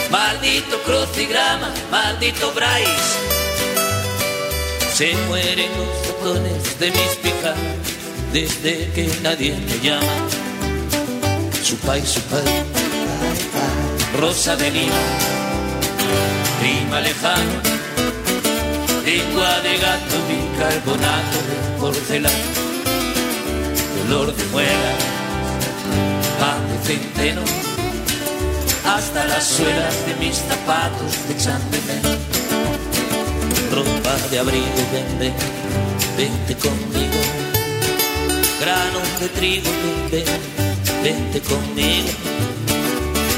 Maldito 0.09 0.81
crucigrama, 0.83 1.71
maldito 1.91 2.51
Bryce. 2.53 3.15
Se 4.95 5.15
mueren 5.27 5.69
los 5.77 6.07
botones 6.07 6.79
de 6.79 6.89
mis 6.89 7.15
pijas 7.21 7.57
desde 8.33 8.91
que 8.95 9.11
nadie 9.21 9.55
me 9.67 9.79
llama. 9.79 10.13
Su 11.63 11.77
país, 11.77 12.09
su 12.09 12.21
país, 12.21 12.49
rosa 14.19 14.55
de 14.55 14.71
lima 14.71 15.34
clima 16.59 16.99
lejano, 17.01 17.55
lengua 19.05 19.59
de 19.61 19.77
gato, 19.77 20.15
bicarbonato 20.27 21.37
de 21.49 21.79
porcelana, 21.79 22.49
dolor 23.97 24.35
de 24.35 24.43
muela, 24.45 24.91
pan 26.39 26.61
de 26.69 26.77
centeno, 26.87 27.41
hasta 28.85 29.25
las 29.25 29.45
suelas 29.45 29.95
de 30.07 30.15
mis 30.15 30.37
zapatos 30.37 31.11
te 31.27 31.33
echan 31.33 31.61
de 31.71 31.81
menos. 31.81 32.17
Ropa 33.71 34.15
de 34.31 34.39
abrigo, 34.39 34.81
ven, 34.91 35.19
ven, 35.19 35.33
vente 36.17 36.55
conmigo. 36.55 37.21
Grano 38.61 38.99
de 39.19 39.29
trigo, 39.29 39.69
ven, 40.11 40.25
ven, 40.25 41.03
vente 41.03 41.41
conmigo. 41.41 42.09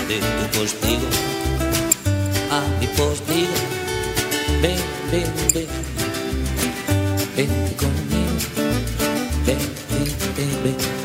De 0.08 0.20
tu 0.20 0.60
postigo 0.60 1.27
a 2.52 2.62
mi 2.80 2.88
postigo. 2.88 3.54
Ven, 4.62 4.80
ven, 5.12 5.32
ven, 5.54 5.68
vente 7.36 7.76
conmigo. 7.76 8.38
Ven, 9.46 9.58
ven, 9.90 10.16
ven, 10.36 10.64
ven. 10.64 10.97